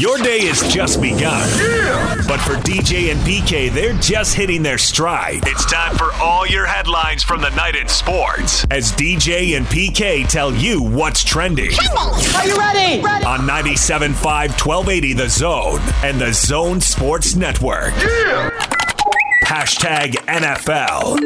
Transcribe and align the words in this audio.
Your 0.00 0.16
day 0.16 0.46
has 0.46 0.66
just 0.72 1.02
begun. 1.02 1.46
Yeah! 1.58 2.14
But 2.26 2.40
for 2.40 2.54
DJ 2.54 3.12
and 3.12 3.20
PK, 3.20 3.70
they're 3.70 3.92
just 3.98 4.34
hitting 4.34 4.62
their 4.62 4.78
stride. 4.78 5.40
It's 5.46 5.66
time 5.66 5.94
for 5.94 6.10
all 6.14 6.46
your 6.46 6.64
headlines 6.64 7.22
from 7.22 7.42
the 7.42 7.50
night 7.50 7.76
in 7.76 7.86
sports 7.86 8.64
as 8.70 8.92
DJ 8.92 9.58
and 9.58 9.66
PK 9.66 10.26
tell 10.26 10.54
you 10.54 10.82
what's 10.82 11.22
trending. 11.22 11.72
Are 11.98 12.46
you 12.46 12.56
ready? 12.56 13.02
ready? 13.02 13.26
On 13.26 13.40
97.5 13.40 14.14
1280 14.24 15.12
The 15.12 15.28
Zone 15.28 15.80
and 16.02 16.18
The 16.18 16.32
Zone 16.32 16.80
Sports 16.80 17.36
Network. 17.36 17.92
Yeah! 17.98 18.48
Hashtag 19.44 20.12
NFL. 20.24 21.20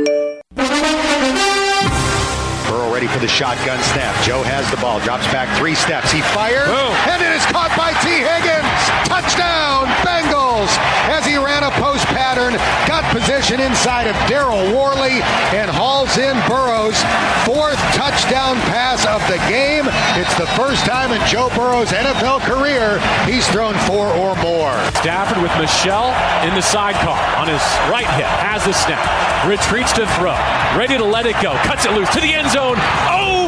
Burrow 2.69 2.93
ready 2.93 3.07
for 3.07 3.19
the 3.19 3.29
shotgun 3.29 3.79
snap. 3.93 4.15
Joe 4.25 4.43
has 4.43 4.69
the 4.71 4.79
ball, 4.79 4.99
drops 5.01 5.27
back 5.29 5.47
three 5.59 5.75
steps. 5.75 6.11
He 6.11 6.23
fires, 6.33 6.67
and 7.07 7.21
it 7.23 7.33
is 7.37 7.45
caught 7.53 7.71
by 7.77 7.93
Tee 8.01 8.25
Higgins. 8.25 8.64
Touchdown, 9.09 9.87
Bengals! 10.03 10.73
As 11.11 11.27
he 11.27 11.37
ran 11.37 11.63
a 11.63 11.71
post 11.83 12.05
pattern, 12.13 12.55
got 12.89 13.05
position 13.13 13.61
inside 13.61 14.07
of 14.07 14.17
Daryl 14.27 14.75
Worley, 14.75 15.23
and 15.55 15.71
hauls 15.71 16.17
in 16.19 16.35
Burrow's 16.49 16.99
fourth 17.45 17.79
touchdown 17.95 18.57
pass 18.73 19.05
of 19.07 19.21
the 19.29 19.39
game. 19.49 19.85
It's 20.19 20.35
the 20.39 20.47
first 20.59 20.85
time 20.87 21.13
in 21.13 21.21
Joe 21.29 21.49
Burrow's 21.55 21.93
NFL 21.93 22.41
career 22.43 22.99
he's 23.27 23.47
thrown 23.49 23.75
four 23.87 24.09
or 24.09 24.35
more. 24.43 24.75
Stafford 25.01 25.43
with 25.43 25.53
Michel 25.59 26.11
in 26.47 26.55
the 26.55 26.63
sidecar 26.63 27.21
on 27.37 27.49
his 27.49 27.63
right 27.93 28.09
hip, 28.17 28.31
has 28.41 28.65
the 28.65 28.73
snap, 28.73 29.05
retreats 29.47 29.93
to 29.95 30.07
throw, 30.19 30.37
ready 30.77 30.97
to 30.97 31.05
let 31.05 31.27
it 31.27 31.37
go, 31.43 31.53
cuts 31.65 31.85
it 31.85 31.93
loose 31.93 32.11
to 32.15 32.21
the 32.21 32.33
end 32.35 32.51
zone. 32.51 32.77
Oh, 33.09 33.44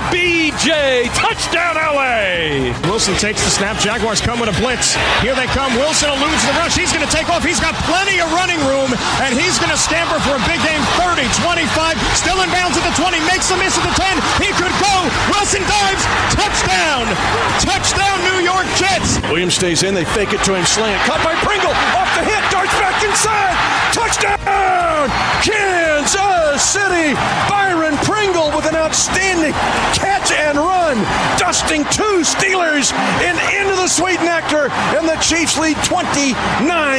OBJ, 0.46 1.10
touchdown 1.18 1.74
LA! 1.74 2.70
Wilson 2.86 3.18
takes 3.18 3.42
the 3.42 3.50
snap. 3.50 3.82
Jaguars 3.82 4.22
come 4.22 4.38
with 4.38 4.46
a 4.46 4.54
blitz. 4.62 4.94
Here 5.18 5.34
they 5.34 5.50
come. 5.50 5.74
Wilson 5.74 6.06
eludes 6.06 6.38
the 6.46 6.54
rush. 6.54 6.78
He's 6.78 6.94
going 6.94 7.02
to 7.02 7.10
take 7.10 7.26
off. 7.26 7.42
He's 7.42 7.58
got 7.58 7.74
plenty 7.82 8.22
of 8.22 8.30
running 8.30 8.62
room, 8.62 8.94
and 9.26 9.34
he's 9.34 9.58
going 9.58 9.74
to 9.74 9.80
scamper 9.80 10.22
for 10.22 10.38
a 10.38 10.42
big 10.46 10.62
game 10.62 10.78
30, 11.02 11.26
25, 11.42 11.98
still 12.14 12.38
in 12.46 12.48
bounds 12.54 12.78
at 12.78 12.86
the 12.86 12.94
20, 12.94 13.18
makes 13.26 13.50
a 13.50 13.58
miss 13.58 13.74
at 13.74 13.82
the 13.90 13.96
10. 13.98 14.22
He 14.38 14.54
could 14.54 14.70
go. 14.78 14.94
Wilson 15.34 15.66
dives. 15.66 16.06
Touchdown. 16.30 17.10
Touchdown, 17.58 18.14
New 18.30 18.46
York 18.46 18.70
Jets. 18.78 19.18
Williams 19.26 19.58
stays 19.58 19.82
in. 19.82 19.98
They 19.98 20.06
fake 20.14 20.30
it 20.30 20.46
to 20.46 20.54
him. 20.54 20.62
Slant. 20.62 21.02
Caught 21.10 21.26
by 21.26 21.34
Pringle. 21.42 21.74
Off 21.98 22.10
the 22.14 22.22
hit. 22.22 22.42
Darts 22.54 22.74
back 22.78 22.94
inside. 23.02 23.58
Touchdown. 23.90 25.10
Kansas 25.42 26.62
City. 26.62 27.18
Byron 27.50 27.98
Pringle 28.06 28.35
with 28.54 28.66
an 28.66 28.76
outstanding 28.76 29.52
catch 29.96 30.30
and 30.30 30.58
run. 30.58 30.96
Dusting 31.38 31.82
two 31.90 32.22
Steelers 32.22 32.92
and 33.24 33.36
into 33.58 33.74
the 33.74 33.88
sweet 33.88 34.20
nectar. 34.22 34.70
And 34.94 35.08
the 35.08 35.16
Chiefs 35.18 35.58
lead 35.58 35.76
29 35.84 36.36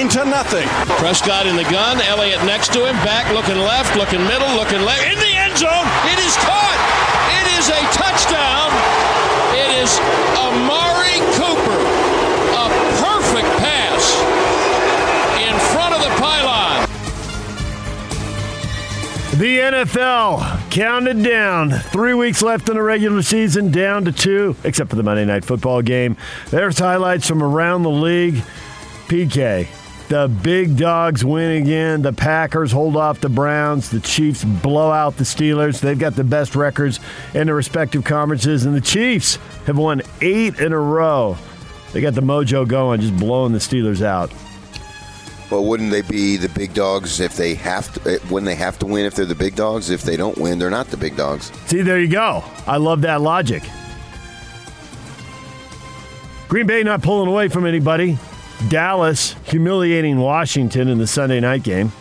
to 0.09 0.25
nothing. 0.25 0.67
Prescott 0.99 1.47
in 1.47 1.55
the 1.55 1.67
gun. 1.69 2.01
Elliott 2.01 2.43
next 2.43 2.73
to 2.73 2.85
him. 2.85 2.95
Back 3.05 3.31
looking 3.33 3.59
left. 3.59 3.95
Looking 3.95 4.23
middle. 4.25 4.49
Looking 4.55 4.81
left. 4.81 5.05
In 5.05 5.19
the 5.19 5.33
end 5.37 5.57
zone. 5.57 5.87
It 6.11 6.19
is 6.19 6.35
caught. 6.43 6.79
It 7.39 7.47
is 7.59 7.69
a 7.69 7.81
touchdown. 7.95 8.73
It 9.55 9.69
is 9.83 9.91
Amari 10.41 11.21
Cooper. 11.37 11.81
A 12.57 12.65
perfect 12.99 13.49
pass 13.61 14.03
in 15.39 15.55
front 15.71 15.93
of 15.95 16.01
the 16.01 16.11
pylon. 16.19 16.87
The 19.37 19.59
NFL 19.59 20.56
counted 20.69 21.23
down. 21.23 21.71
Three 21.71 22.13
weeks 22.13 22.41
left 22.41 22.69
in 22.69 22.75
the 22.75 22.81
regular 22.81 23.21
season, 23.21 23.71
down 23.71 24.05
to 24.05 24.11
two, 24.11 24.55
except 24.63 24.89
for 24.89 24.95
the 24.95 25.03
Monday 25.03 25.25
night 25.25 25.45
football 25.45 25.81
game. 25.81 26.17
There's 26.49 26.79
highlights 26.79 27.27
from 27.27 27.41
around 27.41 27.83
the 27.83 27.89
league. 27.89 28.43
PK, 29.07 29.67
the 30.09 30.27
big 30.27 30.77
dogs 30.77 31.23
win 31.23 31.61
again. 31.61 32.01
The 32.01 32.13
Packers 32.13 32.71
hold 32.71 32.97
off 32.97 33.21
the 33.21 33.29
Browns. 33.29 33.89
The 33.89 33.99
Chiefs 33.99 34.43
blow 34.43 34.91
out 34.91 35.17
the 35.17 35.23
Steelers. 35.23 35.79
They've 35.79 35.97
got 35.97 36.15
the 36.15 36.23
best 36.23 36.55
records 36.55 36.99
in 37.33 37.47
their 37.47 37.55
respective 37.55 38.03
conferences, 38.03 38.65
and 38.65 38.75
the 38.75 38.81
Chiefs 38.81 39.37
have 39.65 39.77
won 39.77 40.01
eight 40.21 40.59
in 40.59 40.73
a 40.73 40.79
row. 40.79 41.37
They 41.93 42.01
got 42.01 42.15
the 42.15 42.21
mojo 42.21 42.67
going, 42.67 43.01
just 43.01 43.17
blowing 43.17 43.53
the 43.53 43.59
Steelers 43.59 44.01
out. 44.01 44.31
Well, 45.49 45.63
wouldn't 45.63 45.91
they 45.91 46.01
be 46.01 46.35
the 46.35 46.49
big 46.49 46.73
dogs 46.73 47.19
if 47.21 47.35
they 47.37 47.53
have 47.55 47.93
to? 48.03 48.15
eh, 48.15 48.17
When 48.29 48.43
they 48.43 48.55
have 48.55 48.77
to 48.79 48.85
win, 48.85 49.05
if 49.05 49.15
they're 49.15 49.25
the 49.25 49.33
big 49.35 49.55
dogs. 49.55 49.89
If 49.89 50.01
they 50.03 50.17
don't 50.17 50.37
win, 50.37 50.59
they're 50.59 50.69
not 50.69 50.87
the 50.87 50.97
big 50.97 51.15
dogs. 51.15 51.51
See, 51.67 51.81
there 51.81 51.99
you 51.99 52.09
go. 52.09 52.43
I 52.65 52.77
love 52.77 53.01
that 53.01 53.21
logic. 53.21 53.63
Green 56.49 56.67
Bay 56.67 56.83
not 56.83 57.01
pulling 57.01 57.29
away 57.29 57.47
from 57.47 57.65
anybody. 57.65 58.17
Dallas 58.69 59.35
humiliating 59.43 60.17
Washington 60.17 60.87
in 60.87 60.97
the 60.97 61.07
Sunday 61.07 61.39
night 61.39 61.63
game. 61.63 61.91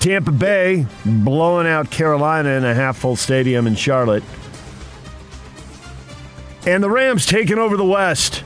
Tampa 0.00 0.32
Bay 0.32 0.86
blowing 1.04 1.66
out 1.66 1.90
Carolina 1.90 2.50
in 2.50 2.64
a 2.64 2.74
half 2.74 2.98
full 2.98 3.16
stadium 3.16 3.66
in 3.66 3.74
Charlotte. 3.74 4.22
And 6.66 6.82
the 6.82 6.90
Rams 6.90 7.26
taking 7.26 7.58
over 7.58 7.76
the 7.76 7.84
West. 7.84 8.42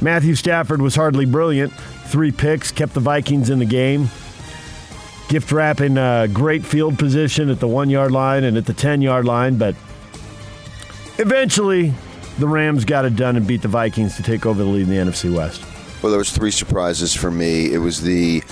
Matthew 0.00 0.34
Stafford 0.34 0.80
was 0.82 0.94
hardly 0.94 1.26
brilliant. 1.26 1.72
Three 2.12 2.30
picks, 2.30 2.70
kept 2.70 2.92
the 2.92 3.00
Vikings 3.00 3.48
in 3.48 3.58
the 3.58 3.64
game. 3.64 4.10
Gift 5.30 5.50
wrapping 5.50 5.96
uh, 5.96 6.26
great 6.26 6.62
field 6.62 6.98
position 6.98 7.48
at 7.48 7.58
the 7.58 7.66
one 7.66 7.88
yard 7.88 8.12
line 8.12 8.44
and 8.44 8.58
at 8.58 8.66
the 8.66 8.74
10 8.74 9.00
yard 9.00 9.24
line, 9.24 9.56
but 9.56 9.74
eventually 11.16 11.94
the 12.38 12.46
Rams 12.46 12.84
got 12.84 13.06
it 13.06 13.16
done 13.16 13.38
and 13.38 13.46
beat 13.46 13.62
the 13.62 13.68
Vikings 13.68 14.14
to 14.16 14.22
take 14.22 14.44
over 14.44 14.62
the 14.62 14.68
lead 14.68 14.82
in 14.82 14.90
the 14.90 14.96
NFC 14.96 15.34
West. 15.34 15.64
Well, 16.02 16.10
there 16.10 16.18
was 16.18 16.30
three 16.30 16.50
surprises 16.50 17.14
for 17.14 17.30
me. 17.30 17.72
It 17.72 17.78
was 17.78 18.02
the 18.02 18.42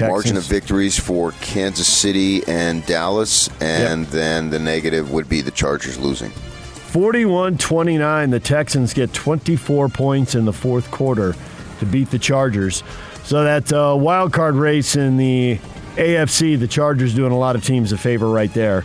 margin 0.00 0.38
of 0.38 0.44
victories 0.44 0.98
for 0.98 1.32
Kansas 1.42 1.88
City 1.88 2.42
and 2.46 2.86
Dallas, 2.86 3.50
and 3.60 4.06
then 4.06 4.48
the 4.48 4.58
negative 4.58 5.10
would 5.12 5.28
be 5.28 5.42
the 5.42 5.50
Chargers 5.50 5.98
losing. 5.98 6.30
41 6.30 7.58
29, 7.58 8.30
the 8.30 8.40
Texans 8.40 8.94
get 8.94 9.12
24 9.12 9.90
points 9.90 10.34
in 10.34 10.46
the 10.46 10.54
fourth 10.54 10.90
quarter 10.90 11.36
to 11.80 11.86
beat 11.86 12.10
the 12.10 12.18
Chargers. 12.18 12.82
So 13.24 13.44
that 13.44 13.72
uh, 13.72 13.96
wild 13.96 14.32
card 14.32 14.54
race 14.54 14.96
in 14.96 15.16
the 15.16 15.58
AFC, 15.96 16.58
the 16.58 16.68
Chargers 16.68 17.14
doing 17.14 17.32
a 17.32 17.38
lot 17.38 17.56
of 17.56 17.64
teams 17.64 17.92
a 17.92 17.98
favor 17.98 18.28
right 18.28 18.52
there. 18.52 18.84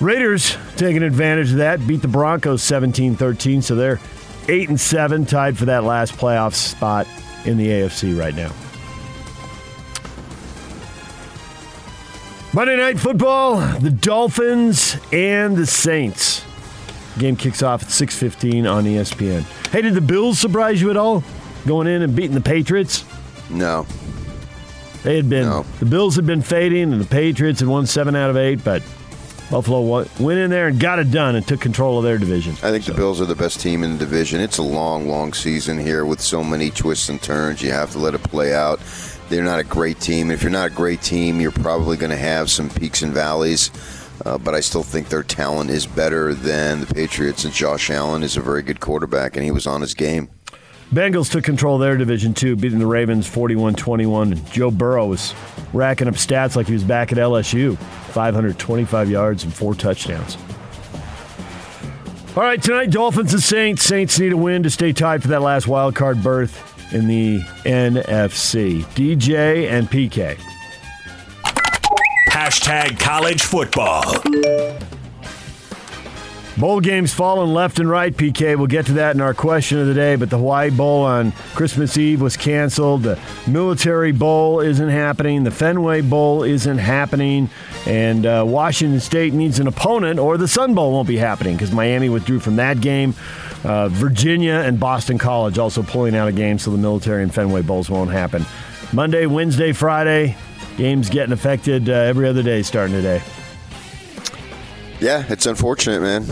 Raiders 0.00 0.56
taking 0.76 1.02
advantage 1.02 1.52
of 1.52 1.58
that, 1.58 1.86
beat 1.86 2.02
the 2.02 2.08
Broncos 2.08 2.62
17 2.62 3.16
13, 3.16 3.62
so 3.62 3.74
they're 3.74 4.00
8 4.48 4.68
and 4.68 4.80
7, 4.80 5.24
tied 5.24 5.56
for 5.56 5.66
that 5.66 5.84
last 5.84 6.14
playoff 6.14 6.54
spot 6.54 7.06
in 7.44 7.56
the 7.56 7.68
AFC 7.68 8.18
right 8.18 8.34
now. 8.34 8.52
Monday 12.52 12.76
Night 12.76 13.00
Football, 13.00 13.56
the 13.78 13.90
Dolphins 13.90 14.96
and 15.12 15.56
the 15.56 15.66
Saints. 15.66 16.44
Game 17.18 17.36
kicks 17.36 17.62
off 17.62 17.82
at 17.82 17.90
6:15 17.90 18.66
on 18.66 18.84
ESPN. 18.84 19.44
Hey, 19.70 19.82
did 19.82 19.94
the 19.94 20.00
Bills 20.00 20.38
surprise 20.38 20.80
you 20.80 20.90
at 20.90 20.96
all? 20.96 21.24
Going 21.66 21.86
in 21.86 22.02
and 22.02 22.14
beating 22.14 22.34
the 22.34 22.40
Patriots? 22.40 23.04
No. 23.50 23.86
They 25.02 25.16
had 25.16 25.28
been 25.28 25.44
No. 25.44 25.64
the 25.80 25.86
Bills 25.86 26.16
had 26.16 26.26
been 26.26 26.42
fading 26.42 26.92
and 26.92 27.00
the 27.00 27.06
Patriots 27.06 27.60
had 27.60 27.68
won 27.68 27.86
7 27.86 28.16
out 28.16 28.30
of 28.30 28.36
8, 28.36 28.64
but 28.64 28.82
Buffalo 29.50 29.82
went 30.18 30.38
in 30.40 30.50
there 30.50 30.68
and 30.68 30.80
got 30.80 30.98
it 30.98 31.10
done 31.10 31.36
and 31.36 31.46
took 31.46 31.60
control 31.60 31.98
of 31.98 32.04
their 32.04 32.16
division. 32.16 32.52
I 32.62 32.70
think 32.70 32.86
the 32.86 32.94
Bills 32.94 33.20
are 33.20 33.26
the 33.26 33.34
best 33.34 33.60
team 33.60 33.84
in 33.84 33.92
the 33.92 33.98
division. 33.98 34.40
It's 34.40 34.56
a 34.58 34.62
long, 34.62 35.08
long 35.08 35.34
season 35.34 35.78
here 35.78 36.06
with 36.06 36.20
so 36.20 36.42
many 36.42 36.70
twists 36.70 37.10
and 37.10 37.20
turns. 37.20 37.62
You 37.62 37.70
have 37.72 37.90
to 37.92 37.98
let 37.98 38.14
it 38.14 38.22
play 38.22 38.54
out. 38.54 38.80
They're 39.28 39.44
not 39.44 39.58
a 39.58 39.64
great 39.64 40.00
team. 40.00 40.30
If 40.30 40.42
you're 40.42 40.50
not 40.50 40.68
a 40.70 40.74
great 40.74 41.02
team, 41.02 41.40
you're 41.40 41.50
probably 41.52 41.96
going 41.98 42.10
to 42.10 42.16
have 42.16 42.50
some 42.50 42.70
peaks 42.70 43.02
and 43.02 43.12
valleys. 43.12 43.70
Uh, 44.24 44.38
but 44.38 44.54
I 44.54 44.60
still 44.60 44.82
think 44.82 45.08
their 45.08 45.22
talent 45.22 45.70
is 45.70 45.86
better 45.86 46.32
than 46.34 46.80
the 46.80 46.86
Patriots. 46.86 47.44
And 47.44 47.52
Josh 47.52 47.90
Allen 47.90 48.22
is 48.22 48.36
a 48.36 48.40
very 48.40 48.62
good 48.62 48.80
quarterback, 48.80 49.36
and 49.36 49.44
he 49.44 49.50
was 49.50 49.66
on 49.66 49.82
his 49.82 49.92
game. 49.92 50.30
Bengals 50.94 51.28
took 51.28 51.42
control 51.42 51.74
of 51.74 51.80
their 51.80 51.96
division 51.96 52.34
too, 52.34 52.54
beating 52.54 52.78
the 52.78 52.86
Ravens 52.86 53.28
41-21. 53.28 54.32
And 54.32 54.52
Joe 54.52 54.70
Burrow 54.70 55.06
was 55.06 55.34
racking 55.72 56.06
up 56.06 56.14
stats 56.14 56.54
like 56.54 56.68
he 56.68 56.72
was 56.72 56.84
back 56.84 57.10
at 57.10 57.18
LSU. 57.18 57.76
525 58.12 59.10
yards 59.10 59.42
and 59.42 59.52
four 59.52 59.74
touchdowns. 59.74 60.38
All 62.36 62.44
right, 62.44 62.62
tonight, 62.62 62.90
Dolphins 62.90 63.32
and 63.32 63.42
Saints. 63.42 63.82
Saints 63.82 64.20
need 64.20 64.32
a 64.32 64.36
win 64.36 64.62
to 64.62 64.70
stay 64.70 64.92
tied 64.92 65.20
for 65.20 65.28
that 65.28 65.42
last 65.42 65.66
wild 65.66 65.96
card 65.96 66.22
berth 66.22 66.92
in 66.94 67.08
the 67.08 67.40
NFC. 67.64 68.84
DJ 68.94 69.68
and 69.68 69.90
PK. 69.90 70.38
Hashtag 72.30 73.00
college 73.00 73.42
football. 73.42 74.04
Bowl 76.56 76.78
games 76.78 77.12
falling 77.12 77.52
left 77.52 77.80
and 77.80 77.90
right, 77.90 78.16
PK. 78.16 78.56
We'll 78.56 78.68
get 78.68 78.86
to 78.86 78.92
that 78.92 79.16
in 79.16 79.20
our 79.20 79.34
question 79.34 79.80
of 79.80 79.88
the 79.88 79.94
day, 79.94 80.14
but 80.14 80.30
the 80.30 80.38
Hawaii 80.38 80.70
Bowl 80.70 81.02
on 81.02 81.32
Christmas 81.56 81.98
Eve 81.98 82.20
was 82.20 82.36
canceled. 82.36 83.02
The 83.02 83.18
Military 83.48 84.12
Bowl 84.12 84.60
isn't 84.60 84.88
happening. 84.88 85.42
The 85.42 85.50
Fenway 85.50 86.02
Bowl 86.02 86.44
isn't 86.44 86.78
happening. 86.78 87.50
And 87.86 88.24
uh, 88.24 88.44
Washington 88.46 89.00
State 89.00 89.34
needs 89.34 89.58
an 89.58 89.66
opponent, 89.66 90.20
or 90.20 90.38
the 90.38 90.46
Sun 90.46 90.74
Bowl 90.74 90.92
won't 90.92 91.08
be 91.08 91.16
happening 91.16 91.56
because 91.56 91.72
Miami 91.72 92.08
withdrew 92.08 92.38
from 92.38 92.54
that 92.56 92.80
game. 92.80 93.16
Uh, 93.64 93.88
Virginia 93.88 94.54
and 94.54 94.78
Boston 94.78 95.18
College 95.18 95.58
also 95.58 95.82
pulling 95.82 96.14
out 96.14 96.28
a 96.28 96.32
game, 96.32 96.60
so 96.60 96.70
the 96.70 96.78
Military 96.78 97.24
and 97.24 97.34
Fenway 97.34 97.62
Bowls 97.62 97.90
won't 97.90 98.10
happen. 98.10 98.46
Monday, 98.92 99.26
Wednesday, 99.26 99.72
Friday, 99.72 100.36
games 100.76 101.10
getting 101.10 101.32
affected 101.32 101.88
uh, 101.88 101.94
every 101.94 102.28
other 102.28 102.44
day 102.44 102.62
starting 102.62 102.94
today. 102.94 103.20
Yeah, 105.04 105.26
it's 105.28 105.44
unfortunate, 105.44 106.00
man. 106.00 106.22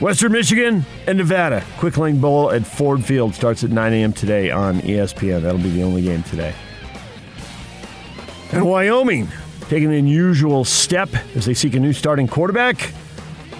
Western 0.00 0.32
Michigan 0.32 0.84
and 1.06 1.18
Nevada. 1.18 1.64
Quick 1.78 1.96
Lane 1.98 2.20
Bowl 2.20 2.50
at 2.50 2.66
Ford 2.66 3.04
Field 3.04 3.32
starts 3.32 3.62
at 3.62 3.70
9 3.70 3.92
a.m. 3.92 4.12
today 4.12 4.50
on 4.50 4.80
ESPN. 4.80 5.42
That'll 5.42 5.60
be 5.60 5.70
the 5.70 5.84
only 5.84 6.02
game 6.02 6.24
today. 6.24 6.52
And 8.50 8.66
Wyoming 8.66 9.28
taking 9.68 9.90
an 9.90 9.94
unusual 9.94 10.64
step 10.64 11.10
as 11.36 11.46
they 11.46 11.54
seek 11.54 11.76
a 11.76 11.78
new 11.78 11.92
starting 11.92 12.26
quarterback. 12.26 12.92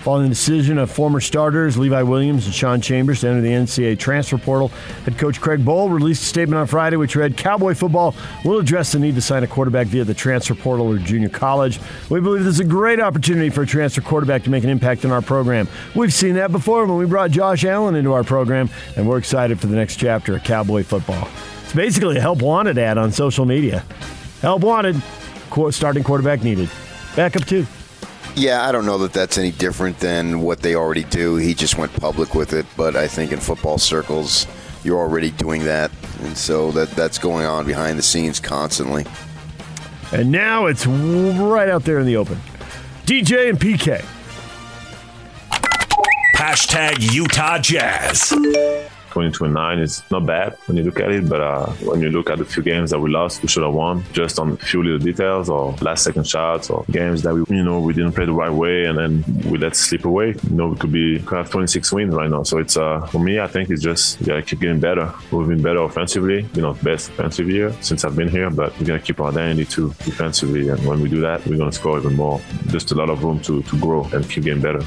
Following 0.06 0.28
the 0.28 0.36
decision 0.36 0.78
of 0.78 0.88
former 0.88 1.18
starters 1.18 1.76
Levi 1.76 2.00
Williams 2.02 2.46
and 2.46 2.54
Sean 2.54 2.80
Chambers 2.80 3.22
to 3.22 3.28
enter 3.28 3.40
the 3.40 3.48
NCAA 3.48 3.98
transfer 3.98 4.38
portal, 4.38 4.68
head 5.04 5.18
coach 5.18 5.40
Craig 5.40 5.64
Bohl 5.64 5.92
released 5.92 6.22
a 6.22 6.26
statement 6.26 6.60
on 6.60 6.68
Friday 6.68 6.94
which 6.94 7.16
read 7.16 7.36
Cowboy 7.36 7.74
football 7.74 8.14
will 8.44 8.60
address 8.60 8.92
the 8.92 9.00
need 9.00 9.16
to 9.16 9.20
sign 9.20 9.42
a 9.42 9.48
quarterback 9.48 9.88
via 9.88 10.04
the 10.04 10.14
transfer 10.14 10.54
portal 10.54 10.92
or 10.92 10.98
junior 10.98 11.28
college. 11.28 11.80
We 12.08 12.20
believe 12.20 12.44
this 12.44 12.54
is 12.54 12.60
a 12.60 12.64
great 12.64 13.00
opportunity 13.00 13.50
for 13.50 13.62
a 13.62 13.66
transfer 13.66 14.00
quarterback 14.00 14.44
to 14.44 14.50
make 14.50 14.62
an 14.62 14.70
impact 14.70 15.04
in 15.04 15.10
our 15.10 15.22
program. 15.22 15.66
We've 15.96 16.14
seen 16.14 16.34
that 16.34 16.52
before 16.52 16.86
when 16.86 16.98
we 16.98 17.06
brought 17.06 17.32
Josh 17.32 17.64
Allen 17.64 17.96
into 17.96 18.12
our 18.12 18.22
program, 18.22 18.70
and 18.94 19.08
we're 19.08 19.18
excited 19.18 19.58
for 19.58 19.66
the 19.66 19.74
next 19.74 19.96
chapter 19.96 20.36
of 20.36 20.44
Cowboy 20.44 20.84
football. 20.84 21.26
It's 21.64 21.72
basically 21.72 22.18
a 22.18 22.20
help 22.20 22.42
wanted 22.42 22.78
ad 22.78 22.96
on 22.96 23.10
social 23.10 23.44
media. 23.44 23.84
Help 24.40 24.62
wanted, 24.62 25.02
starting 25.70 26.04
quarterback 26.04 26.44
needed. 26.44 26.70
Backup 27.16 27.44
two. 27.44 27.66
Yeah, 28.36 28.68
I 28.68 28.70
don't 28.70 28.84
know 28.84 28.98
that 28.98 29.14
that's 29.14 29.38
any 29.38 29.50
different 29.50 29.98
than 29.98 30.42
what 30.42 30.60
they 30.60 30.74
already 30.74 31.04
do. 31.04 31.36
He 31.36 31.54
just 31.54 31.78
went 31.78 31.90
public 31.94 32.34
with 32.34 32.52
it, 32.52 32.66
but 32.76 32.94
I 32.94 33.08
think 33.08 33.32
in 33.32 33.40
football 33.40 33.78
circles, 33.78 34.46
you're 34.84 34.98
already 34.98 35.30
doing 35.30 35.64
that, 35.64 35.90
and 36.20 36.36
so 36.36 36.70
that 36.72 36.90
that's 36.90 37.18
going 37.18 37.46
on 37.46 37.64
behind 37.64 37.98
the 37.98 38.02
scenes 38.02 38.38
constantly. 38.38 39.06
And 40.12 40.30
now 40.30 40.66
it's 40.66 40.86
right 40.86 41.70
out 41.70 41.84
there 41.84 41.98
in 41.98 42.04
the 42.04 42.18
open. 42.18 42.38
DJ 43.06 43.48
and 43.48 43.58
PK. 43.58 44.04
Hashtag 46.36 47.14
Utah 47.14 47.58
Jazz. 47.58 48.34
2029 49.16 49.78
is 49.78 50.02
not 50.10 50.26
bad 50.26 50.58
when 50.66 50.76
you 50.76 50.84
look 50.84 51.00
at 51.00 51.10
it, 51.10 51.26
but 51.26 51.40
uh, 51.40 51.66
when 51.88 52.02
you 52.02 52.10
look 52.10 52.28
at 52.28 52.36
the 52.36 52.44
few 52.44 52.62
games 52.62 52.90
that 52.90 53.00
we 53.00 53.08
lost, 53.08 53.40
we 53.40 53.48
should 53.48 53.62
have 53.62 53.72
won 53.72 54.04
just 54.12 54.38
on 54.38 54.52
a 54.52 54.56
few 54.58 54.82
little 54.82 54.98
details 54.98 55.48
or 55.48 55.72
last 55.80 56.04
second 56.04 56.26
shots 56.26 56.68
or 56.68 56.84
games 56.90 57.22
that 57.22 57.32
we, 57.34 57.56
you 57.56 57.64
know, 57.64 57.80
we 57.80 57.94
didn't 57.94 58.12
play 58.12 58.26
the 58.26 58.32
right 58.32 58.52
way 58.52 58.84
and 58.84 58.98
then 58.98 59.24
we 59.50 59.56
let 59.56 59.74
slip 59.74 60.04
away. 60.04 60.34
You 60.50 60.56
know, 60.56 60.66
we 60.68 60.76
could 60.76 60.92
be 60.92 61.18
could 61.20 61.38
have 61.38 61.50
26 61.50 61.92
wins 61.92 62.14
right 62.14 62.28
now. 62.28 62.42
So 62.42 62.58
it's 62.58 62.76
uh, 62.76 63.06
for 63.06 63.18
me, 63.18 63.40
I 63.40 63.46
think 63.46 63.70
it's 63.70 63.82
just 63.82 64.22
gotta 64.22 64.42
keep 64.42 64.60
getting 64.60 64.80
better. 64.80 65.10
We've 65.32 65.48
been 65.48 65.62
better 65.62 65.80
offensively, 65.80 66.46
you 66.52 66.60
know, 66.60 66.74
best 66.74 67.08
offensive 67.08 67.48
year 67.48 67.72
since 67.80 68.04
I've 68.04 68.16
been 68.16 68.28
here, 68.28 68.50
but 68.50 68.78
we're 68.78 68.86
gonna 68.86 69.00
keep 69.00 69.18
our 69.20 69.30
identity 69.30 69.64
too 69.64 69.94
defensively, 70.04 70.68
and 70.68 70.84
when 70.86 71.00
we 71.00 71.08
do 71.08 71.20
that, 71.22 71.46
we're 71.46 71.56
gonna 71.56 71.72
score 71.72 71.98
even 71.98 72.16
more. 72.16 72.38
Just 72.66 72.92
a 72.92 72.94
lot 72.94 73.08
of 73.08 73.24
room 73.24 73.40
to 73.48 73.62
to 73.62 73.80
grow 73.80 74.04
and 74.12 74.28
keep 74.28 74.44
getting 74.44 74.60
better. 74.60 74.84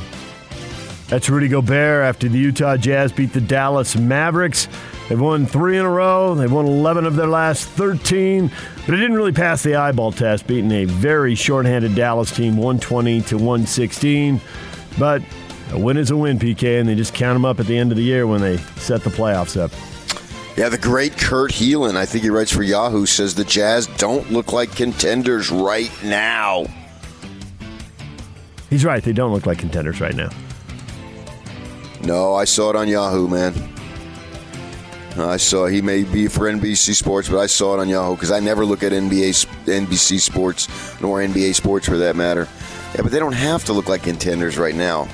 That's 1.10 1.28
Rudy 1.28 1.48
Gobert 1.48 2.04
after 2.04 2.30
the 2.30 2.38
Utah 2.38 2.78
Jazz 2.78 3.12
beat 3.12 3.34
the 3.34 3.42
Dallas 3.42 3.98
Mavericks. 3.98 4.68
They've 5.08 5.20
won 5.20 5.48
three 5.48 5.76
in 5.76 5.84
a 5.84 5.90
row. 5.90 6.36
They've 6.36 6.52
won 6.52 6.68
11 6.68 7.08
of 7.08 7.16
their 7.16 7.28
last 7.28 7.68
13, 7.70 8.52
but 8.86 8.94
it 8.94 8.98
didn't 8.98 9.16
really 9.16 9.32
pass 9.32 9.64
the 9.64 9.74
eyeball 9.74 10.12
test, 10.12 10.46
beating 10.46 10.72
a 10.72 10.86
very 10.86 11.34
shorthanded 11.34 11.96
Dallas 11.96 12.30
team 12.30 12.58
120 12.58 13.22
to 13.22 13.38
116. 13.38 14.40
But 15.00 15.24
a 15.72 15.80
win 15.80 15.98
is 15.98 16.12
a 16.12 16.18
win, 16.18 16.38
PK, 16.38 16.80
and 16.80 16.88
they 16.88 16.94
just 16.94 17.16
count 17.16 17.34
them 17.34 17.44
up 17.44 17.60
at 17.60 17.66
the 17.66 17.76
end 17.76 17.92
of 17.92 17.98
the 17.98 18.04
year 18.04 18.28
when 18.28 18.42
they 18.42 18.58
set 18.78 19.02
the 19.02 19.10
playoffs 19.10 19.60
up. 19.60 19.72
Yeah, 20.56 20.70
the 20.70 20.78
great 20.78 21.18
Kurt 21.18 21.52
Helin, 21.52 21.96
I 21.96 22.06
think 22.06 22.24
he 22.24 22.30
writes 22.30 22.52
for 22.52 22.62
Yahoo, 22.62 23.08
says 23.08 23.34
the 23.34 23.46
Jazz 23.46 23.88
don't 23.98 24.32
look 24.32 24.54
like 24.54 24.76
contenders 24.76 25.50
right 25.50 25.92
now. 26.04 26.66
He's 28.70 28.86
right. 28.86 29.04
They 29.04 29.14
don't 29.14 29.34
look 29.34 29.48
like 29.48 29.58
contenders 29.58 30.00
right 30.00 30.14
now. 30.14 30.30
No, 32.04 32.34
I 32.36 32.46
saw 32.46 32.70
it 32.70 32.76
on 32.76 32.88
Yahoo, 32.88 33.28
man. 33.28 33.54
I 35.18 35.38
saw 35.38 35.66
he 35.66 35.82
may 35.82 36.04
be 36.04 36.28
for 36.28 36.52
NBC 36.52 36.96
Sports, 36.96 37.28
but 37.30 37.40
I 37.40 37.48
saw 37.48 37.76
it 37.76 37.80
on 37.80 37.90
Yahoo 37.90 38.16
because 38.16 38.32
I 38.32 38.40
never 38.40 38.66
look 38.66 38.84
at 38.84 38.92
NBA, 38.92 39.46
NBC 39.66 40.20
Sports 40.20 40.68
nor 41.02 41.20
NBA 41.20 41.56
Sports 41.56 41.88
for 41.88 41.98
that 41.98 42.16
matter. 42.16 42.48
Yeah, 42.96 43.02
but 43.02 43.12
they 43.12 43.20
don't 43.20 43.34
have 43.34 43.66
to 43.66 43.74
look 43.74 43.90
like 43.90 44.04
contenders 44.04 44.58
right 44.58 44.76
now. 44.76 45.08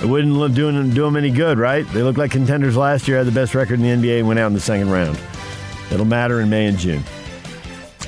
It 0.00 0.06
wouldn't 0.06 0.34
look, 0.34 0.54
do, 0.54 0.70
do 0.72 1.04
them 1.04 1.16
any 1.16 1.30
good, 1.30 1.58
right? 1.58 1.86
They 1.88 2.02
looked 2.02 2.18
like 2.18 2.30
contenders 2.30 2.76
last 2.76 3.06
year, 3.06 3.18
had 3.18 3.26
the 3.26 3.32
best 3.32 3.54
record 3.54 3.80
in 3.80 4.00
the 4.00 4.08
NBA, 4.08 4.20
and 4.20 4.28
went 4.28 4.40
out 4.40 4.46
in 4.46 4.54
the 4.54 4.60
second 4.60 4.90
round. 4.90 5.20
It'll 5.90 6.06
matter 6.06 6.40
in 6.40 6.48
May 6.48 6.66
and 6.66 6.78
June. 6.78 7.02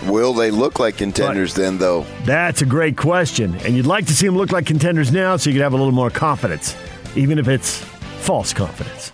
Will 0.04 0.32
they 0.32 0.50
look 0.50 0.78
like 0.78 0.96
contenders 0.96 1.54
but 1.54 1.60
then, 1.60 1.78
though? 1.78 2.06
That's 2.24 2.62
a 2.62 2.66
great 2.66 2.96
question. 2.96 3.54
And 3.58 3.76
you'd 3.76 3.86
like 3.86 4.06
to 4.06 4.14
see 4.14 4.26
them 4.26 4.36
look 4.36 4.52
like 4.52 4.64
contenders 4.64 5.12
now 5.12 5.36
so 5.36 5.50
you 5.50 5.54
could 5.54 5.62
have 5.62 5.74
a 5.74 5.76
little 5.76 5.92
more 5.92 6.10
confidence 6.10 6.74
even 7.14 7.38
if 7.38 7.48
it's 7.48 7.78
false 8.20 8.52
confidence. 8.52 9.12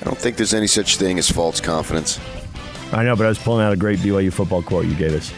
I 0.00 0.04
don't 0.04 0.18
think 0.18 0.36
there's 0.36 0.54
any 0.54 0.66
such 0.66 0.98
thing 0.98 1.18
as 1.18 1.30
false 1.30 1.60
confidence. 1.60 2.20
I 2.92 3.02
know, 3.02 3.16
but 3.16 3.26
I 3.26 3.28
was 3.28 3.38
pulling 3.38 3.64
out 3.64 3.72
a 3.72 3.76
great 3.76 3.98
BYU 3.98 4.32
football 4.32 4.62
quote 4.62 4.86
you 4.86 4.94
gave 4.94 5.14
us. 5.14 5.32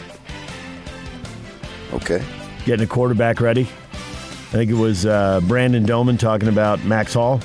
Okay. 1.94 2.22
Getting 2.64 2.84
a 2.84 2.88
quarterback 2.88 3.40
ready. 3.40 3.62
I 3.62 4.50
think 4.52 4.70
it 4.70 4.74
was 4.74 5.06
uh, 5.06 5.40
Brandon 5.44 5.84
Doman 5.84 6.16
talking 6.16 6.48
about 6.48 6.82
Max 6.84 7.14
Hall 7.14 7.40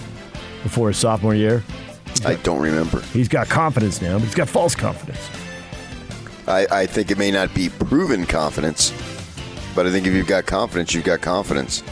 before 0.64 0.90
his 0.90 0.98
sophomore 0.98 1.36
year. 1.36 1.64
Got, 2.22 2.26
I 2.26 2.36
don't 2.36 2.62
remember. 2.62 3.02
He's 3.14 3.28
got 3.28 3.48
confidence 3.50 4.02
now, 4.02 4.18
but 4.18 4.24
he's 4.24 4.36
got 4.36 4.50
false 4.50 4.76
confidence. 4.76 5.30
I, 6.48 6.68
I 6.72 6.86
think 6.86 7.12
it 7.12 7.18
may 7.18 7.32
not 7.32 7.54
be 7.54 7.70
proven 7.70 8.26
confidence, 8.26 8.92
but 9.76 9.88
I 9.88 9.92
think 9.92 10.08
if 10.08 10.14
you've 10.14 10.28
got 10.28 10.46
confidence, 10.46 10.94
you've 10.94 11.04
got 11.04 11.22
confidence. 11.22 11.84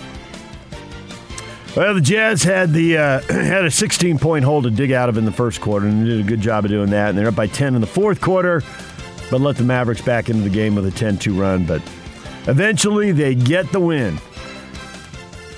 Well, 1.75 1.93
the 1.93 2.01
Jazz 2.01 2.43
had 2.43 2.73
the 2.73 2.97
uh, 2.97 3.21
had 3.29 3.63
a 3.63 3.71
16 3.71 4.19
point 4.19 4.43
hole 4.43 4.61
to 4.61 4.69
dig 4.69 4.91
out 4.91 5.07
of 5.07 5.17
in 5.17 5.25
the 5.25 5.31
first 5.31 5.61
quarter, 5.61 5.87
and 5.87 6.01
they 6.01 6.09
did 6.09 6.19
a 6.19 6.27
good 6.27 6.41
job 6.41 6.65
of 6.65 6.71
doing 6.71 6.89
that. 6.89 7.09
And 7.09 7.17
they're 7.17 7.27
up 7.27 7.35
by 7.35 7.47
10 7.47 7.75
in 7.75 7.81
the 7.81 7.87
fourth 7.87 8.19
quarter, 8.19 8.61
but 9.29 9.39
let 9.39 9.55
the 9.55 9.63
Mavericks 9.63 10.01
back 10.01 10.29
into 10.29 10.43
the 10.43 10.49
game 10.49 10.75
with 10.75 10.85
a 10.85 10.91
10-2 10.91 11.39
run. 11.39 11.65
But 11.65 11.81
eventually, 12.47 13.13
they 13.13 13.35
get 13.35 13.71
the 13.71 13.79
win. 13.79 14.19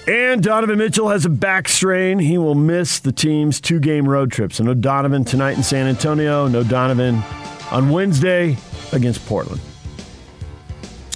And 0.07 0.43
Donovan 0.43 0.77
Mitchell 0.77 1.09
has 1.09 1.25
a 1.25 1.29
back 1.29 1.69
strain. 1.69 2.19
He 2.19 2.37
will 2.37 2.55
miss 2.55 2.99
the 2.99 3.13
team's 3.13 3.61
two 3.61 3.79
game 3.79 4.07
road 4.07 4.31
trip. 4.31 4.51
So 4.51 4.63
no 4.63 4.73
Donovan 4.73 5.23
tonight 5.23 5.57
in 5.57 5.63
San 5.63 5.87
Antonio. 5.87 6.47
No 6.47 6.63
Donovan 6.63 7.23
on 7.71 7.89
Wednesday 7.89 8.57
against 8.91 9.25
Portland. 9.25 9.61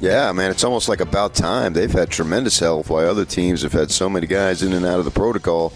Yeah, 0.01 0.31
man, 0.31 0.51
it's 0.51 0.63
almost 0.63 0.87
like 0.89 0.99
about 0.99 1.33
time. 1.33 1.73
They've 1.73 1.91
had 1.91 2.09
tremendous 2.09 2.59
help 2.59 2.89
while 2.89 3.07
other 3.07 3.25
teams 3.25 3.63
have 3.63 3.73
had 3.73 3.89
so 3.89 4.09
many 4.09 4.27
guys 4.27 4.61
in 4.61 4.73
and 4.73 4.85
out 4.85 4.99
of 4.99 5.05
the 5.05 5.11
protocol. 5.11 5.73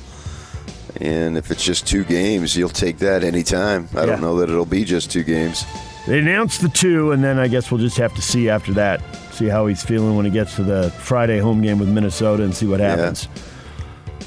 And 0.99 1.37
if 1.37 1.49
it's 1.49 1.63
just 1.63 1.87
two 1.87 2.03
games, 2.03 2.55
you'll 2.55 2.69
take 2.69 2.99
that 2.99 3.23
anytime. 3.23 3.89
I 3.95 4.01
yeah. 4.01 4.05
don't 4.05 4.21
know 4.21 4.37
that 4.37 4.49
it'll 4.49 4.65
be 4.65 4.85
just 4.85 5.11
two 5.11 5.23
games. 5.23 5.65
They 6.05 6.19
announced 6.19 6.61
the 6.61 6.69
two, 6.69 7.11
and 7.11 7.23
then 7.23 7.39
I 7.39 7.47
guess 7.47 7.71
we'll 7.71 7.79
just 7.79 7.97
have 7.97 8.13
to 8.15 8.21
see 8.21 8.49
after 8.49 8.73
that, 8.73 9.01
see 9.31 9.47
how 9.47 9.65
he's 9.67 9.83
feeling 9.83 10.15
when 10.15 10.25
he 10.25 10.31
gets 10.31 10.55
to 10.57 10.63
the 10.63 10.91
Friday 10.91 11.39
home 11.39 11.61
game 11.61 11.79
with 11.79 11.89
Minnesota 11.89 12.43
and 12.43 12.53
see 12.55 12.67
what 12.67 12.79
happens. 12.79 13.27
Yeah. 13.35 14.23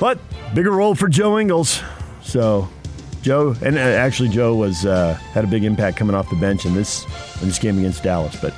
But 0.00 0.18
bigger 0.54 0.70
role 0.70 0.94
for 0.94 1.08
Joe 1.08 1.38
Ingles. 1.38 1.82
So 2.22 2.68
Joe, 3.22 3.54
and 3.62 3.76
uh, 3.76 3.80
actually 3.80 4.28
Joe 4.28 4.54
was 4.54 4.84
uh, 4.84 5.14
had 5.32 5.44
a 5.44 5.46
big 5.46 5.64
impact 5.64 5.96
coming 5.96 6.14
off 6.14 6.28
the 6.30 6.36
bench 6.36 6.66
in 6.66 6.74
this 6.74 7.04
in 7.40 7.48
this 7.48 7.58
game 7.58 7.78
against 7.78 8.02
Dallas. 8.02 8.36
But 8.40 8.54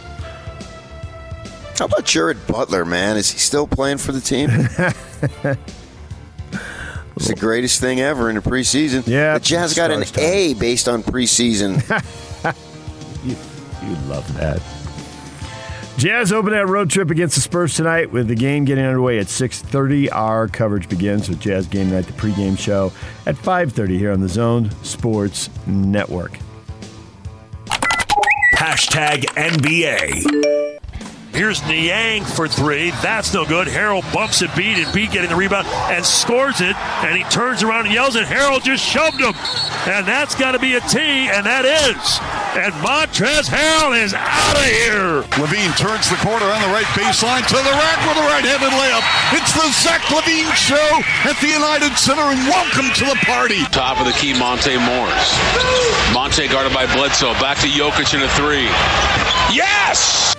how 1.78 1.87
about 1.87 2.04
Jared 2.04 2.47
Butler, 2.47 2.85
man? 2.85 3.16
Is 3.16 3.30
he 3.30 3.38
still 3.38 3.66
playing 3.66 3.99
for 3.99 4.12
the 4.12 4.21
team? 4.21 4.49
it's 7.16 7.28
the 7.28 7.35
greatest 7.35 7.80
thing 7.80 8.00
ever 8.00 8.28
in 8.28 8.37
the 8.37 8.42
preseason. 8.42 9.06
Yeah, 9.06 9.35
the 9.35 9.40
Jazz 9.45 9.75
got 9.75 9.90
an 9.90 10.02
time. 10.02 10.25
A 10.25 10.54
based 10.54 10.88
on 10.88 11.02
preseason. 11.02 11.76
you, 13.25 13.37
you'd 13.88 14.02
love 14.06 14.33
that. 14.38 14.62
Jazz 15.99 16.30
open 16.30 16.52
that 16.52 16.66
road 16.66 16.90
trip 16.90 17.11
against 17.11 17.37
the 17.37 17.40
Spurs 17.40 17.75
tonight 17.75 18.12
with 18.12 18.28
the 18.28 18.35
game 18.35 18.66
getting 18.66 18.85
underway 18.85 19.18
at 19.18 19.26
6.30. 19.26 20.12
Our 20.12 20.47
coverage 20.47 20.90
begins 20.90 21.28
with 21.28 21.40
Jazz 21.40 21.66
Game 21.66 21.90
Night, 21.90 22.06
the 22.06 22.12
pregame 22.12 22.59
show 22.59 22.92
at 23.25 23.35
5.30 23.35 23.99
here 23.99 24.12
on 24.12 24.21
the 24.21 24.28
Zone 24.28 24.71
Sports 24.83 25.49
Network. 25.66 26.38
Hashtag 28.56 29.25
NBA. 29.37 30.75
Here's 31.36 31.60
Niang 31.68 32.24
for 32.24 32.48
three. 32.48 32.92
That's 33.04 33.34
no 33.34 33.44
good. 33.44 33.68
Harrell 33.68 34.00
bumps 34.08 34.40
Embiid, 34.40 34.80
and 34.80 34.86
Embiid 34.88 35.12
getting 35.12 35.28
the 35.28 35.36
rebound 35.36 35.68
and 35.92 36.00
scores 36.00 36.62
it. 36.64 36.72
And 37.04 37.12
he 37.12 37.28
turns 37.28 37.62
around 37.62 37.84
and 37.84 37.92
yells, 37.92 38.16
and 38.16 38.24
Harrell 38.24 38.56
just 38.64 38.80
shoved 38.80 39.20
him. 39.20 39.36
And 39.84 40.08
that's 40.08 40.34
got 40.34 40.52
to 40.52 40.58
be 40.58 40.76
a 40.76 40.80
T, 40.88 40.96
and 40.96 41.44
that 41.44 41.68
is. 41.68 42.00
And 42.56 42.72
Montrezl 42.80 43.52
Harrell 43.52 43.92
is 43.92 44.16
out 44.16 44.56
of 44.56 44.64
here. 44.64 45.28
LaVine 45.36 45.76
turns 45.76 46.08
the 46.08 46.16
corner 46.24 46.48
on 46.48 46.56
the 46.64 46.72
right 46.72 46.88
baseline 46.96 47.44
to 47.44 47.60
the 47.60 47.74
rack 47.84 48.00
with 48.08 48.16
a 48.16 48.24
right-handed 48.32 48.72
layup. 48.72 49.04
It's 49.36 49.52
the 49.52 49.68
Zach 49.76 50.00
LaVine 50.08 50.48
show 50.56 50.88
at 51.28 51.36
the 51.44 51.52
United 51.52 52.00
Center, 52.00 52.32
and 52.32 52.40
welcome 52.48 52.88
to 52.96 53.04
the 53.04 53.20
party. 53.28 53.60
Top 53.76 54.00
of 54.00 54.08
the 54.08 54.16
key, 54.16 54.32
Monte 54.32 54.72
Morris. 54.88 55.36
Monte 56.16 56.48
guarded 56.48 56.72
by 56.72 56.88
Bledsoe. 56.96 57.36
Back 57.44 57.60
to 57.60 57.68
Jokic 57.68 58.16
in 58.16 58.24
a 58.24 58.30
three. 58.40 58.64
Yes! 59.52 60.35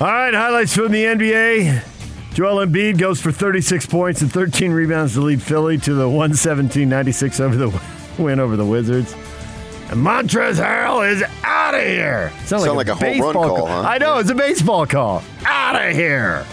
All 0.00 0.08
right, 0.08 0.34
highlights 0.34 0.74
from 0.74 0.90
the 0.90 1.04
NBA. 1.04 2.34
Joel 2.34 2.66
Embiid 2.66 2.98
goes 2.98 3.20
for 3.20 3.30
36 3.30 3.86
points 3.86 4.22
and 4.22 4.32
13 4.32 4.72
rebounds 4.72 5.14
to 5.14 5.20
lead 5.20 5.40
Philly 5.40 5.78
to 5.78 5.94
the 5.94 6.08
117-96 6.08 7.38
over 7.38 7.54
the 7.54 7.82
win 8.22 8.40
over 8.40 8.56
the 8.56 8.66
Wizards. 8.66 9.12
And 9.90 10.04
Montrezl 10.04 10.64
Harrell 10.64 11.08
is 11.08 11.22
out 11.44 11.74
of 11.74 11.82
here. 11.82 12.32
Sounds 12.44 12.66
like, 12.66 12.74
like, 12.74 12.88
a, 12.88 12.92
a 12.92 12.94
home 12.94 13.20
run 13.20 13.32
call, 13.34 13.56
call, 13.56 13.66
huh? 13.68 13.82
I 13.82 13.98
know, 13.98 14.18
it's 14.18 14.30
a 14.30 14.34
baseball 14.34 14.84
call. 14.84 15.22
Out 15.44 15.76
of 15.76 15.94
here. 15.94 16.44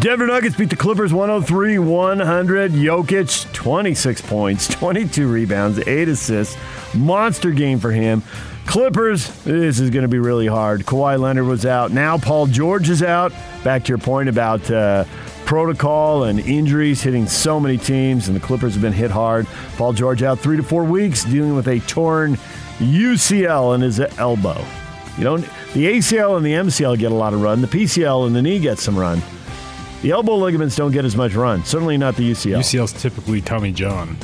Denver 0.00 0.26
Nuggets 0.26 0.56
beat 0.56 0.70
the 0.70 0.76
Clippers 0.76 1.12
103 1.12 1.78
100. 1.78 2.72
Jokic, 2.72 3.52
26 3.52 4.20
points, 4.22 4.68
22 4.68 5.28
rebounds, 5.28 5.86
8 5.86 6.08
assists. 6.08 6.56
Monster 6.94 7.50
game 7.50 7.78
for 7.78 7.90
him. 7.90 8.22
Clippers, 8.66 9.28
this 9.44 9.80
is 9.80 9.90
going 9.90 10.02
to 10.02 10.08
be 10.08 10.18
really 10.18 10.46
hard. 10.46 10.84
Kawhi 10.84 11.18
Leonard 11.18 11.46
was 11.46 11.64
out. 11.64 11.92
Now 11.92 12.18
Paul 12.18 12.46
George 12.46 12.90
is 12.90 13.02
out. 13.02 13.32
Back 13.64 13.84
to 13.84 13.88
your 13.88 13.98
point 13.98 14.28
about 14.28 14.70
uh, 14.70 15.04
protocol 15.46 16.24
and 16.24 16.40
injuries 16.40 17.00
hitting 17.00 17.26
so 17.26 17.58
many 17.60 17.78
teams, 17.78 18.28
and 18.28 18.36
the 18.36 18.40
Clippers 18.40 18.74
have 18.74 18.82
been 18.82 18.92
hit 18.92 19.10
hard. 19.10 19.46
Paul 19.76 19.92
George 19.92 20.22
out 20.22 20.40
three 20.40 20.56
to 20.56 20.62
four 20.62 20.84
weeks, 20.84 21.24
dealing 21.24 21.54
with 21.54 21.68
a 21.68 21.78
torn 21.80 22.34
UCL 22.78 23.74
in 23.76 23.80
his 23.80 24.00
elbow. 24.00 24.62
You 25.16 25.24
don't. 25.24 25.40
The 25.72 25.86
ACL 25.86 26.36
and 26.36 26.44
the 26.44 26.52
MCL 26.52 26.98
get 26.98 27.12
a 27.12 27.14
lot 27.14 27.32
of 27.32 27.40
run. 27.40 27.62
The 27.62 27.68
PCL 27.68 28.26
and 28.26 28.36
the 28.36 28.42
knee 28.42 28.58
get 28.58 28.78
some 28.78 28.98
run. 28.98 29.22
The 30.02 30.10
elbow 30.10 30.36
ligaments 30.36 30.76
don't 30.76 30.92
get 30.92 31.04
as 31.04 31.16
much 31.16 31.34
run. 31.34 31.64
Certainly 31.64 31.96
not 31.96 32.16
the 32.16 32.30
UCL. 32.30 32.58
UCL 32.58 32.84
is 32.84 32.92
typically 32.92 33.40
Tommy 33.40 33.72
John. 33.72 34.16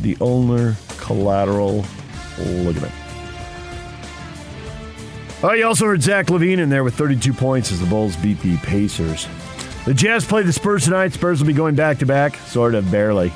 The 0.00 0.16
ulnar 0.20 0.74
collateral 0.98 1.84
ligament. 2.38 2.92
Oh, 5.42 5.52
you 5.52 5.66
also 5.66 5.84
heard 5.84 6.00
Zach 6.00 6.26
LaVine 6.26 6.58
in 6.58 6.70
there 6.70 6.82
with 6.82 6.94
32 6.94 7.34
points 7.34 7.70
as 7.70 7.78
the 7.78 7.86
Bulls 7.86 8.16
beat 8.16 8.40
the 8.40 8.56
Pacers. 8.58 9.28
The 9.84 9.92
Jazz 9.92 10.24
play 10.24 10.42
the 10.42 10.52
Spurs 10.52 10.84
tonight. 10.84 11.12
Spurs 11.12 11.40
will 11.40 11.46
be 11.46 11.52
going 11.52 11.74
back 11.74 11.98
to 11.98 12.06
back, 12.06 12.36
sort 12.36 12.74
of 12.74 12.90
barely. 12.90 13.30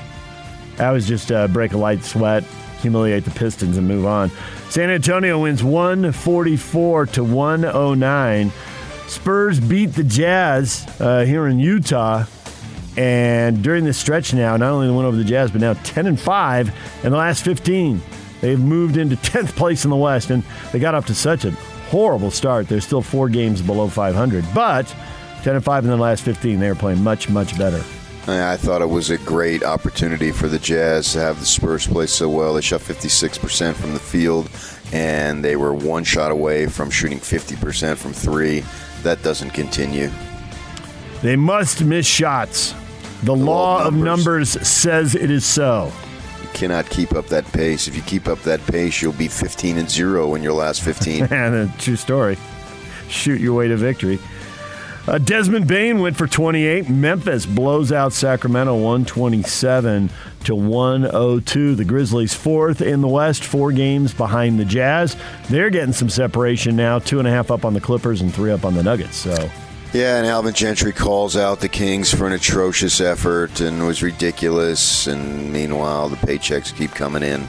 That 0.76 0.92
was 0.92 1.06
just 1.06 1.30
uh, 1.30 1.46
break 1.48 1.72
a 1.72 1.76
light 1.76 2.02
sweat, 2.02 2.42
humiliate 2.80 3.26
the 3.26 3.30
Pistons, 3.32 3.76
and 3.76 3.86
move 3.86 4.06
on. 4.06 4.30
San 4.70 4.88
Antonio 4.88 5.42
wins 5.42 5.62
144 5.62 7.06
to 7.06 7.22
109. 7.22 8.52
Spurs 9.06 9.60
beat 9.60 9.92
the 9.92 10.04
Jazz 10.04 10.86
uh, 11.00 11.24
here 11.26 11.48
in 11.48 11.58
Utah. 11.58 12.24
And 12.96 13.62
during 13.62 13.84
this 13.84 13.98
stretch 13.98 14.32
now, 14.32 14.56
not 14.56 14.72
only 14.72 14.86
the 14.86 14.94
win 14.94 15.04
over 15.04 15.18
the 15.18 15.24
Jazz, 15.24 15.50
but 15.50 15.60
now 15.60 15.74
10 15.74 16.06
and 16.06 16.18
5 16.18 17.04
in 17.04 17.10
the 17.10 17.18
last 17.18 17.44
15. 17.44 18.00
They've 18.40 18.58
moved 18.58 18.96
into 18.96 19.16
10th 19.16 19.54
place 19.54 19.84
in 19.84 19.90
the 19.90 19.96
West, 19.96 20.30
and 20.30 20.42
they 20.72 20.78
got 20.78 20.94
up 20.94 21.04
to 21.06 21.14
such 21.14 21.44
a 21.44 21.54
horrible 21.90 22.30
start. 22.30 22.68
They're 22.68 22.80
still 22.80 23.02
four 23.02 23.28
games 23.28 23.60
below 23.60 23.88
500, 23.88 24.44
but 24.54 24.86
10 25.42 25.56
and 25.56 25.64
5 25.64 25.84
in 25.84 25.90
the 25.90 25.96
last 25.96 26.22
15. 26.22 26.60
They 26.60 26.68
are 26.68 26.74
playing 26.74 27.02
much, 27.02 27.28
much 27.28 27.58
better. 27.58 27.82
I 28.28 28.56
thought 28.56 28.80
it 28.80 28.88
was 28.88 29.10
a 29.10 29.18
great 29.18 29.64
opportunity 29.64 30.30
for 30.30 30.46
the 30.46 30.58
Jazz 30.58 31.12
to 31.14 31.20
have 31.20 31.40
the 31.40 31.46
Spurs 31.46 31.86
play 31.86 32.06
so 32.06 32.28
well. 32.28 32.54
They 32.54 32.60
shot 32.60 32.80
56% 32.80 33.74
from 33.74 33.92
the 33.92 33.98
field, 33.98 34.48
and 34.92 35.44
they 35.44 35.56
were 35.56 35.74
one 35.74 36.04
shot 36.04 36.30
away 36.30 36.66
from 36.66 36.90
shooting 36.90 37.18
50% 37.18 37.96
from 37.96 38.12
three. 38.12 38.62
That 39.02 39.22
doesn't 39.22 39.50
continue. 39.50 40.10
They 41.22 41.34
must 41.34 41.82
miss 41.82 42.06
shots. 42.06 42.72
The, 43.20 43.26
the 43.26 43.36
law 43.36 43.84
of 43.84 43.94
numbers 43.94 44.50
says 44.66 45.14
it 45.14 45.30
is 45.30 45.44
so 45.44 45.92
cannot 46.48 46.88
keep 46.88 47.14
up 47.14 47.26
that 47.26 47.44
pace. 47.52 47.88
If 47.88 47.96
you 47.96 48.02
keep 48.02 48.28
up 48.28 48.40
that 48.42 48.64
pace, 48.66 49.00
you'll 49.00 49.12
be 49.12 49.28
15 49.28 49.78
and 49.78 49.90
0 49.90 50.34
in 50.34 50.42
your 50.42 50.52
last 50.52 50.82
15. 50.82 51.24
and 51.30 51.54
a 51.54 51.74
true 51.78 51.96
story. 51.96 52.36
Shoot 53.08 53.40
your 53.40 53.54
way 53.54 53.68
to 53.68 53.76
victory. 53.76 54.18
Uh, 55.08 55.18
Desmond 55.18 55.66
Bane 55.66 56.00
went 56.00 56.16
for 56.16 56.26
28. 56.26 56.88
Memphis 56.88 57.46
blows 57.46 57.90
out 57.90 58.12
Sacramento 58.12 58.74
127 58.74 60.10
to 60.44 60.54
102. 60.54 61.74
The 61.74 61.84
Grizzlies 61.84 62.34
fourth 62.34 62.80
in 62.80 63.00
the 63.00 63.08
West, 63.08 63.42
four 63.42 63.72
games 63.72 64.12
behind 64.12 64.60
the 64.60 64.64
Jazz. 64.64 65.16
They're 65.48 65.70
getting 65.70 65.94
some 65.94 66.10
separation 66.10 66.76
now, 66.76 66.98
two 66.98 67.18
and 67.18 67.26
a 67.26 67.30
half 67.30 67.50
up 67.50 67.64
on 67.64 67.74
the 67.74 67.80
Clippers 67.80 68.20
and 68.20 68.32
three 68.32 68.52
up 68.52 68.64
on 68.64 68.74
the 68.74 68.82
Nuggets. 68.82 69.16
So 69.16 69.50
yeah, 69.92 70.18
and 70.18 70.26
Alvin 70.26 70.54
Gentry 70.54 70.92
calls 70.92 71.36
out 71.36 71.60
the 71.60 71.68
Kings 71.68 72.12
for 72.12 72.26
an 72.26 72.32
atrocious 72.32 73.00
effort 73.00 73.60
and 73.60 73.86
was 73.86 74.02
ridiculous. 74.02 75.06
And 75.06 75.52
meanwhile, 75.52 76.08
the 76.08 76.16
paychecks 76.16 76.74
keep 76.74 76.92
coming 76.92 77.22
in 77.22 77.46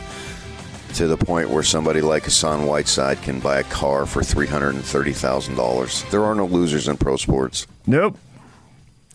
to 0.96 1.08
the 1.08 1.18
point 1.18 1.50
where 1.50 1.64
somebody 1.64 2.02
like 2.02 2.26
Hassan 2.26 2.66
Whiteside 2.66 3.22
can 3.22 3.40
buy 3.40 3.60
a 3.60 3.64
car 3.64 4.06
for 4.06 4.22
$330,000. 4.22 6.10
There 6.12 6.24
are 6.24 6.36
no 6.36 6.46
losers 6.46 6.88
in 6.88 6.98
pro 6.98 7.16
sports. 7.18 7.68
Nope. 7.88 8.18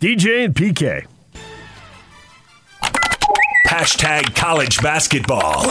DJ 0.01 0.45
and 0.45 0.55
PK. 0.55 1.07
Hashtag 3.69 4.35
college 4.35 4.81
basketball. 4.81 5.65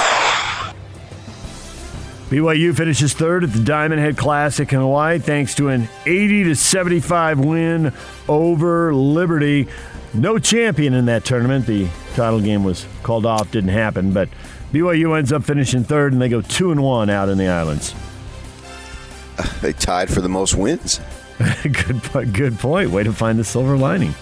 BYU 2.29 2.75
finishes 2.75 3.13
third 3.13 3.43
at 3.43 3.53
the 3.53 3.59
Diamond 3.59 4.01
Head 4.01 4.17
Classic 4.17 4.71
in 4.73 4.79
Hawaii 4.79 5.19
thanks 5.19 5.53
to 5.55 5.69
an 5.69 5.87
80 6.07 6.45
to 6.45 6.55
75 6.55 7.39
win 7.39 7.93
over 8.27 8.93
Liberty. 8.95 9.67
No 10.13 10.39
champion 10.39 10.95
in 10.95 11.05
that 11.05 11.23
tournament. 11.23 11.67
The 11.67 11.87
title 12.15 12.41
game 12.41 12.63
was 12.63 12.87
called 13.03 13.27
off, 13.27 13.51
didn't 13.51 13.69
happen, 13.69 14.11
but 14.11 14.29
BYU 14.73 15.15
ends 15.15 15.31
up 15.31 15.43
finishing 15.43 15.83
third 15.83 16.13
and 16.13 16.21
they 16.21 16.29
go 16.29 16.41
2 16.41 16.71
and 16.71 16.81
1 16.81 17.09
out 17.11 17.29
in 17.29 17.37
the 17.37 17.47
islands. 17.47 17.93
They 19.61 19.73
tied 19.73 20.09
for 20.09 20.21
the 20.21 20.29
most 20.29 20.55
wins. 20.55 21.01
good 21.63 22.33
good 22.33 22.57
point. 22.57 22.91
Way 22.91 23.03
to 23.03 23.11
find 23.11 23.37
the 23.37 23.43
silver 23.43 23.75
lining. 23.75 24.15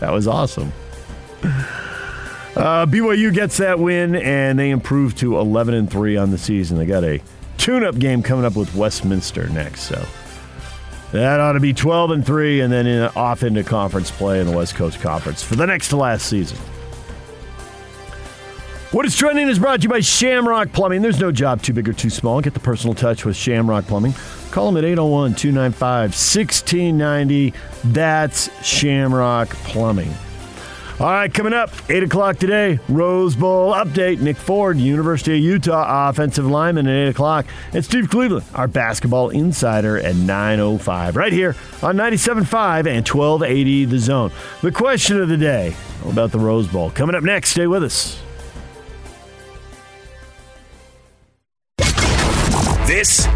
That 0.00 0.12
was 0.12 0.26
awesome. 0.26 0.72
Uh, 2.60 2.84
BYU 2.84 3.32
gets 3.32 3.56
that 3.56 3.78
win, 3.78 4.14
and 4.14 4.58
they 4.58 4.68
improve 4.68 5.16
to 5.16 5.38
11 5.38 5.72
and 5.72 5.90
three 5.90 6.18
on 6.18 6.30
the 6.30 6.36
season. 6.36 6.76
They 6.76 6.84
got 6.84 7.02
a 7.04 7.22
tune-up 7.56 7.98
game 7.98 8.22
coming 8.22 8.44
up 8.44 8.54
with 8.54 8.74
Westminster 8.74 9.48
next, 9.48 9.84
so 9.84 10.04
that 11.12 11.40
ought 11.40 11.52
to 11.52 11.60
be 11.60 11.72
12 11.72 12.10
and 12.10 12.26
three, 12.26 12.60
and 12.60 12.70
then 12.70 12.86
in, 12.86 13.04
off 13.16 13.44
into 13.44 13.64
conference 13.64 14.10
play 14.10 14.40
in 14.40 14.46
the 14.46 14.54
West 14.54 14.74
Coast 14.74 15.00
Conference 15.00 15.42
for 15.42 15.56
the 15.56 15.66
next 15.66 15.88
to 15.88 15.96
last 15.96 16.26
season. 16.26 16.58
What 18.90 19.06
is 19.06 19.16
trending 19.16 19.48
is 19.48 19.58
brought 19.58 19.80
to 19.80 19.84
you 19.84 19.88
by 19.88 20.00
Shamrock 20.00 20.70
Plumbing. 20.72 21.00
There's 21.00 21.18
no 21.18 21.32
job 21.32 21.62
too 21.62 21.72
big 21.72 21.88
or 21.88 21.94
too 21.94 22.10
small. 22.10 22.42
Get 22.42 22.52
the 22.52 22.60
personal 22.60 22.92
touch 22.92 23.24
with 23.24 23.36
Shamrock 23.36 23.86
Plumbing. 23.86 24.12
Call 24.50 24.66
them 24.66 24.76
at 24.76 24.84
801 24.84 25.34
295 25.34 26.10
1690. 26.10 27.54
That's 27.84 28.50
Shamrock 28.62 29.48
Plumbing. 29.48 30.12
All 31.00 31.06
right, 31.06 31.32
coming 31.32 31.54
up, 31.54 31.70
8 31.88 32.02
o'clock 32.02 32.36
today, 32.36 32.78
Rose 32.86 33.34
Bowl 33.34 33.72
update. 33.72 34.20
Nick 34.20 34.36
Ford, 34.36 34.76
University 34.76 35.32
of 35.38 35.42
Utah 35.42 36.10
offensive 36.10 36.44
lineman 36.44 36.86
at 36.88 37.06
8 37.06 37.08
o'clock. 37.08 37.46
And 37.72 37.82
Steve 37.82 38.10
Cleveland, 38.10 38.44
our 38.54 38.68
basketball 38.68 39.30
insider 39.30 39.96
at 39.96 40.14
9.05. 40.14 41.16
Right 41.16 41.32
here 41.32 41.56
on 41.82 41.96
97.5 41.96 42.86
and 42.86 43.08
1280 43.08 43.84
The 43.86 43.98
Zone. 43.98 44.30
The 44.60 44.72
question 44.72 45.18
of 45.22 45.30
the 45.30 45.38
day 45.38 45.74
about 46.04 46.32
the 46.32 46.38
Rose 46.38 46.68
Bowl. 46.68 46.90
Coming 46.90 47.16
up 47.16 47.22
next, 47.22 47.52
stay 47.52 47.66
with 47.66 47.82
us. 47.82 48.20
This 52.86 53.26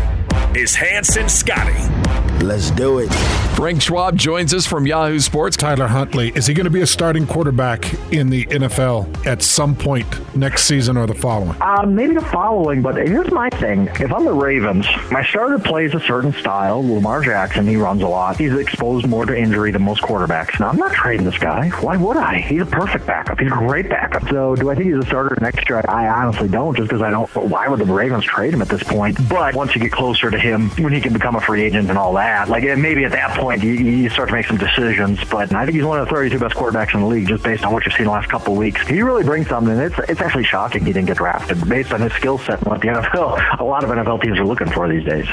is 0.54 0.74
Hanson 0.74 1.30
Scotty 1.30 2.13
Let's 2.42 2.70
do 2.72 2.98
it. 2.98 3.12
Frank 3.54 3.80
Schwab 3.80 4.16
joins 4.16 4.52
us 4.52 4.66
from 4.66 4.84
Yahoo 4.86 5.20
Sports. 5.20 5.56
Tyler 5.56 5.86
Huntley, 5.86 6.30
is 6.34 6.46
he 6.46 6.54
going 6.54 6.64
to 6.64 6.70
be 6.70 6.80
a 6.82 6.86
starting 6.86 7.24
quarterback 7.24 7.94
in 8.12 8.28
the 8.28 8.44
NFL 8.46 9.26
at 9.26 9.42
some 9.42 9.76
point 9.76 10.06
next 10.34 10.64
season 10.64 10.96
or 10.96 11.06
the 11.06 11.14
following? 11.14 11.56
Uh, 11.62 11.86
maybe 11.86 12.14
the 12.14 12.20
following, 12.20 12.82
but 12.82 12.96
here's 12.96 13.30
my 13.30 13.48
thing. 13.50 13.88
If 14.00 14.12
I'm 14.12 14.24
the 14.24 14.32
Ravens, 14.32 14.86
my 15.12 15.24
starter 15.24 15.58
plays 15.60 15.94
a 15.94 16.00
certain 16.00 16.32
style. 16.32 16.82
Lamar 16.82 17.22
Jackson, 17.22 17.66
he 17.66 17.76
runs 17.76 18.02
a 18.02 18.08
lot. 18.08 18.36
He's 18.36 18.52
exposed 18.52 19.06
more 19.06 19.24
to 19.24 19.38
injury 19.38 19.70
than 19.70 19.82
most 19.82 20.02
quarterbacks. 20.02 20.58
Now, 20.58 20.70
I'm 20.70 20.76
not 20.76 20.92
trading 20.92 21.24
this 21.24 21.38
guy. 21.38 21.68
Why 21.68 21.96
would 21.96 22.16
I? 22.16 22.40
He's 22.40 22.62
a 22.62 22.66
perfect 22.66 23.06
backup. 23.06 23.38
He's 23.38 23.52
a 23.52 23.54
great 23.54 23.88
backup. 23.88 24.28
So, 24.28 24.56
do 24.56 24.68
I 24.68 24.74
think 24.74 24.86
he's 24.92 24.98
a 25.02 25.06
starter 25.06 25.38
next 25.40 25.68
year? 25.68 25.80
I 25.88 26.08
honestly 26.08 26.48
don't, 26.48 26.76
just 26.76 26.88
because 26.88 27.02
I 27.02 27.10
don't. 27.10 27.32
Why 27.36 27.68
would 27.68 27.78
the 27.78 27.84
Ravens 27.86 28.24
trade 28.24 28.52
him 28.52 28.62
at 28.62 28.68
this 28.68 28.82
point? 28.82 29.16
But 29.28 29.54
once 29.54 29.74
you 29.76 29.80
get 29.80 29.92
closer 29.92 30.30
to 30.30 30.38
him, 30.38 30.70
when 30.70 30.92
he 30.92 31.00
can 31.00 31.12
become 31.12 31.36
a 31.36 31.40
free 31.40 31.62
agent 31.62 31.88
and 31.88 31.96
all 31.96 32.12
that, 32.14 32.23
like 32.48 32.64
maybe 32.78 33.04
at 33.04 33.12
that 33.12 33.38
point 33.38 33.62
you, 33.62 33.72
you 33.72 34.10
start 34.10 34.28
to 34.28 34.34
make 34.34 34.46
some 34.46 34.56
decisions. 34.56 35.22
But 35.24 35.52
I 35.54 35.64
think 35.64 35.76
he's 35.76 35.84
one 35.84 35.98
of 35.98 36.08
the 36.08 36.14
32 36.14 36.38
best 36.38 36.54
quarterbacks 36.54 36.94
in 36.94 37.00
the 37.00 37.06
league, 37.06 37.28
just 37.28 37.42
based 37.42 37.64
on 37.64 37.72
what 37.72 37.84
you've 37.84 37.94
seen 37.94 38.06
the 38.06 38.12
last 38.12 38.28
couple 38.28 38.52
of 38.54 38.58
weeks. 38.58 38.86
He 38.86 39.02
really 39.02 39.24
brings 39.24 39.48
something. 39.48 39.76
It's 39.76 39.98
it's 40.08 40.20
actually 40.20 40.44
shocking 40.44 40.84
he 40.84 40.92
didn't 40.92 41.08
get 41.08 41.16
drafted 41.18 41.68
based 41.68 41.92
on 41.92 42.00
his 42.00 42.12
skill 42.14 42.38
set 42.38 42.58
and 42.60 42.68
what 42.68 42.80
the 42.80 42.88
NFL, 42.88 43.60
a 43.60 43.64
lot 43.64 43.84
of 43.84 43.90
NFL 43.90 44.22
teams 44.22 44.38
are 44.38 44.46
looking 44.46 44.70
for 44.70 44.88
these 44.88 45.04
days. 45.04 45.26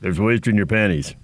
there's 0.00 0.18
waist 0.20 0.46
in 0.46 0.56
your 0.56 0.66
panties? 0.66 1.14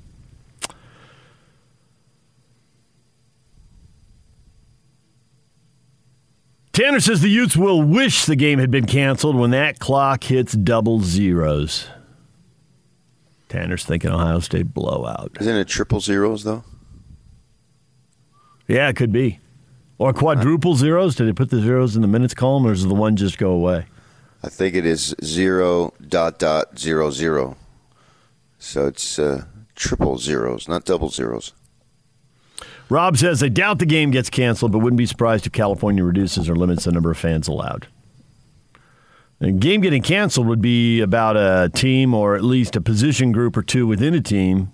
Tanner 6.81 7.01
says 7.01 7.21
the 7.21 7.29
Utes 7.29 7.59
will 7.59 7.83
wish 7.83 8.25
the 8.25 8.35
game 8.35 8.59
had 8.59 8.71
been 8.71 8.87
canceled 8.87 9.37
when 9.37 9.51
that 9.51 9.79
clock 9.79 10.25
hits 10.25 10.55
double 10.55 11.01
zeros. 11.03 11.89
Tanner's 13.51 13.85
thinking 13.85 14.11
Ohio 14.11 14.41
State 14.41 14.73
blowout. 14.73 15.37
Isn't 15.39 15.57
it 15.59 15.69
triple 15.69 16.01
zeros, 16.01 16.43
though? 16.45 16.65
Yeah, 18.67 18.89
it 18.89 18.97
could 18.97 19.13
be. 19.13 19.41
Or 19.99 20.15
quadruple 20.15 20.75
zeros. 20.75 21.17
Did 21.17 21.29
they 21.29 21.35
put 21.35 21.51
the 21.51 21.61
zeros 21.61 21.97
in 21.97 22.03
the 22.03 22.09
minutes 22.09 22.33
column, 22.33 22.65
or 22.65 22.71
does 22.71 22.87
the 22.87 22.95
one 22.95 23.15
just 23.15 23.37
go 23.37 23.51
away? 23.51 23.85
I 24.43 24.49
think 24.49 24.75
it 24.75 24.87
is 24.87 25.15
zero 25.23 25.93
dot 26.09 26.39
dot 26.39 26.79
zero 26.79 27.11
zero. 27.11 27.59
So 28.59 28.87
it's 28.87 29.19
uh, 29.19 29.45
triple 29.75 30.17
zeros, 30.17 30.67
not 30.67 30.87
double 30.87 31.11
zeros. 31.11 31.53
Rob 32.91 33.17
says, 33.17 33.43
I 33.43 33.49
doubt 33.49 33.79
the 33.79 33.87
game 33.87 34.11
gets 34.11 34.29
canceled, 34.29 34.73
but 34.73 34.81
wouldn't 34.81 34.99
be 34.99 35.07
surprised 35.07 35.47
if 35.47 35.53
California 35.53 36.05
reduces 36.05 36.51
or 36.51 36.57
limits 36.57 36.85
the 36.85 36.93
number 36.93 37.11
of 37.11 37.17
fans 37.17 37.47
allowed. 37.49 37.87
A 39.41 39.53
game 39.53 39.81
getting 39.81 40.03
canceled 40.03 40.47
would 40.49 40.61
be 40.61 41.01
about 41.01 41.37
a 41.37 41.71
team 41.73 42.13
or 42.13 42.37
at 42.37 42.45
least 42.45 42.77
a 42.77 42.81
position 42.81 43.33
group 43.33 43.57
or 43.57 43.63
two 43.63 43.87
within 43.87 44.13
a 44.13 44.21
team 44.21 44.71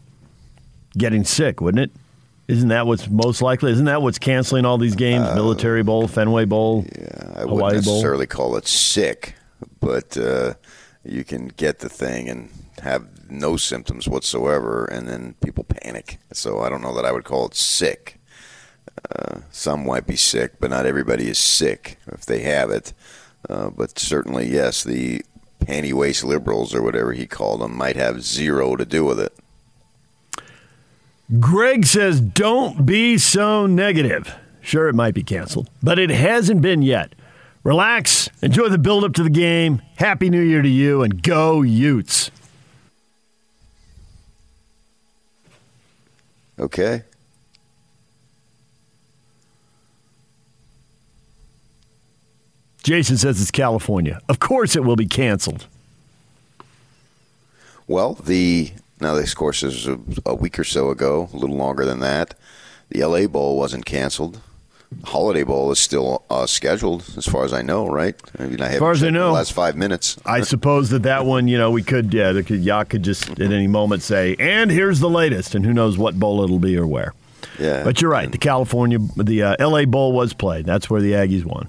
getting 0.98 1.24
sick, 1.24 1.60
wouldn't 1.60 1.84
it? 1.84 2.00
Isn't 2.48 2.68
that 2.68 2.86
what's 2.86 3.08
most 3.08 3.42
likely? 3.42 3.70
Isn't 3.72 3.84
that 3.84 4.02
what's 4.02 4.18
canceling 4.18 4.64
all 4.64 4.78
these 4.78 4.96
games? 4.96 5.26
Uh, 5.26 5.34
Military 5.34 5.82
Bowl, 5.82 6.08
Fenway 6.08 6.46
Bowl, 6.46 6.84
yeah, 6.98 7.32
I 7.36 7.44
wouldn't 7.44 7.74
necessarily 7.74 8.26
Bowl? 8.26 8.36
call 8.36 8.56
it 8.56 8.66
sick, 8.66 9.34
but 9.80 10.16
uh, 10.16 10.54
you 11.08 11.24
can 11.24 11.48
get 11.48 11.78
the 11.80 11.88
thing 11.88 12.28
and 12.28 12.50
have 12.82 13.30
no 13.30 13.56
symptoms 13.56 14.08
whatsoever, 14.08 14.84
and 14.84 15.08
then 15.08 15.34
people 15.42 15.64
panic. 15.64 16.18
So 16.32 16.60
I 16.60 16.68
don't 16.68 16.82
know 16.82 16.94
that 16.94 17.04
I 17.04 17.12
would 17.12 17.24
call 17.24 17.46
it 17.46 17.54
sick. 17.54 18.20
Uh, 19.10 19.40
some 19.50 19.86
might 19.86 20.06
be 20.06 20.16
sick, 20.16 20.54
but 20.60 20.70
not 20.70 20.86
everybody 20.86 21.28
is 21.28 21.38
sick 21.38 21.98
if 22.06 22.24
they 22.24 22.40
have 22.40 22.70
it. 22.70 22.92
Uh, 23.48 23.70
but 23.70 23.98
certainly, 23.98 24.48
yes, 24.48 24.82
the 24.82 25.22
panty 25.60 25.92
waist 25.92 26.24
liberals 26.24 26.74
or 26.74 26.82
whatever 26.82 27.12
he 27.12 27.26
called 27.26 27.60
them 27.60 27.76
might 27.76 27.96
have 27.96 28.22
zero 28.22 28.76
to 28.76 28.84
do 28.84 29.04
with 29.04 29.20
it. 29.20 29.32
Greg 31.40 31.86
says, 31.86 32.20
don't 32.20 32.86
be 32.86 33.18
so 33.18 33.66
negative. 33.66 34.34
Sure, 34.60 34.88
it 34.88 34.94
might 34.94 35.14
be 35.14 35.22
canceled, 35.22 35.68
but 35.82 35.98
it 35.98 36.10
hasn't 36.10 36.60
been 36.60 36.82
yet. 36.82 37.14
Relax, 37.66 38.28
enjoy 38.42 38.68
the 38.68 38.78
build 38.78 39.02
up 39.02 39.12
to 39.14 39.24
the 39.24 39.28
game. 39.28 39.82
Happy 39.96 40.30
New 40.30 40.40
Year 40.40 40.62
to 40.62 40.68
you, 40.68 41.02
and 41.02 41.20
go 41.20 41.62
Utes. 41.62 42.30
Okay. 46.60 47.02
Jason 52.84 53.16
says 53.16 53.42
it's 53.42 53.50
California. 53.50 54.20
Of 54.28 54.38
course 54.38 54.76
it 54.76 54.84
will 54.84 54.94
be 54.94 55.06
canceled. 55.06 55.66
Well, 57.88 58.14
the 58.14 58.74
now 59.00 59.16
this 59.16 59.34
course 59.34 59.64
is 59.64 59.88
a, 59.88 59.98
a, 60.24 60.36
week 60.36 60.56
or 60.60 60.64
so 60.64 60.90
ago, 60.90 61.28
a 61.32 61.36
little 61.36 61.56
longer 61.56 61.84
than 61.84 61.98
that. 61.98 62.34
The 62.90 63.04
LA 63.04 63.26
Bowl 63.26 63.58
wasn't 63.58 63.86
canceled. 63.86 64.40
Holiday 65.04 65.42
Bowl 65.42 65.70
is 65.72 65.78
still 65.78 66.24
uh, 66.30 66.46
scheduled, 66.46 67.04
as 67.16 67.26
far 67.26 67.44
as 67.44 67.52
I 67.52 67.62
know, 67.62 67.86
right? 67.86 68.14
I 68.38 68.46
mean, 68.46 68.60
I 68.60 68.72
as 68.72 68.78
far 68.78 68.92
as 68.92 69.02
I 69.02 69.10
know, 69.10 69.28
the 69.28 69.32
last 69.32 69.52
five 69.52 69.76
minutes. 69.76 70.16
I 70.26 70.42
suppose 70.42 70.90
that 70.90 71.02
that 71.02 71.26
one, 71.26 71.48
you 71.48 71.58
know, 71.58 71.70
we 71.70 71.82
could, 71.82 72.12
yeah, 72.14 72.32
the 72.32 72.42
could, 72.42 72.60
Yacht 72.64 72.88
could 72.88 73.02
just 73.02 73.28
at 73.30 73.40
any 73.40 73.66
moment 73.66 74.02
say, 74.02 74.36
"And 74.38 74.70
here's 74.70 75.00
the 75.00 75.10
latest," 75.10 75.54
and 75.54 75.64
who 75.64 75.72
knows 75.72 75.98
what 75.98 76.18
bowl 76.18 76.42
it'll 76.42 76.58
be 76.58 76.76
or 76.76 76.86
where. 76.86 77.14
Yeah, 77.58 77.84
but 77.84 78.00
you're 78.00 78.10
right. 78.10 78.30
The 78.30 78.38
California, 78.38 78.98
the 79.16 79.42
uh, 79.42 79.56
L.A. 79.58 79.84
Bowl 79.84 80.12
was 80.12 80.32
played. 80.32 80.66
That's 80.66 80.88
where 80.88 81.00
the 81.00 81.12
Aggies 81.12 81.44
won. 81.44 81.68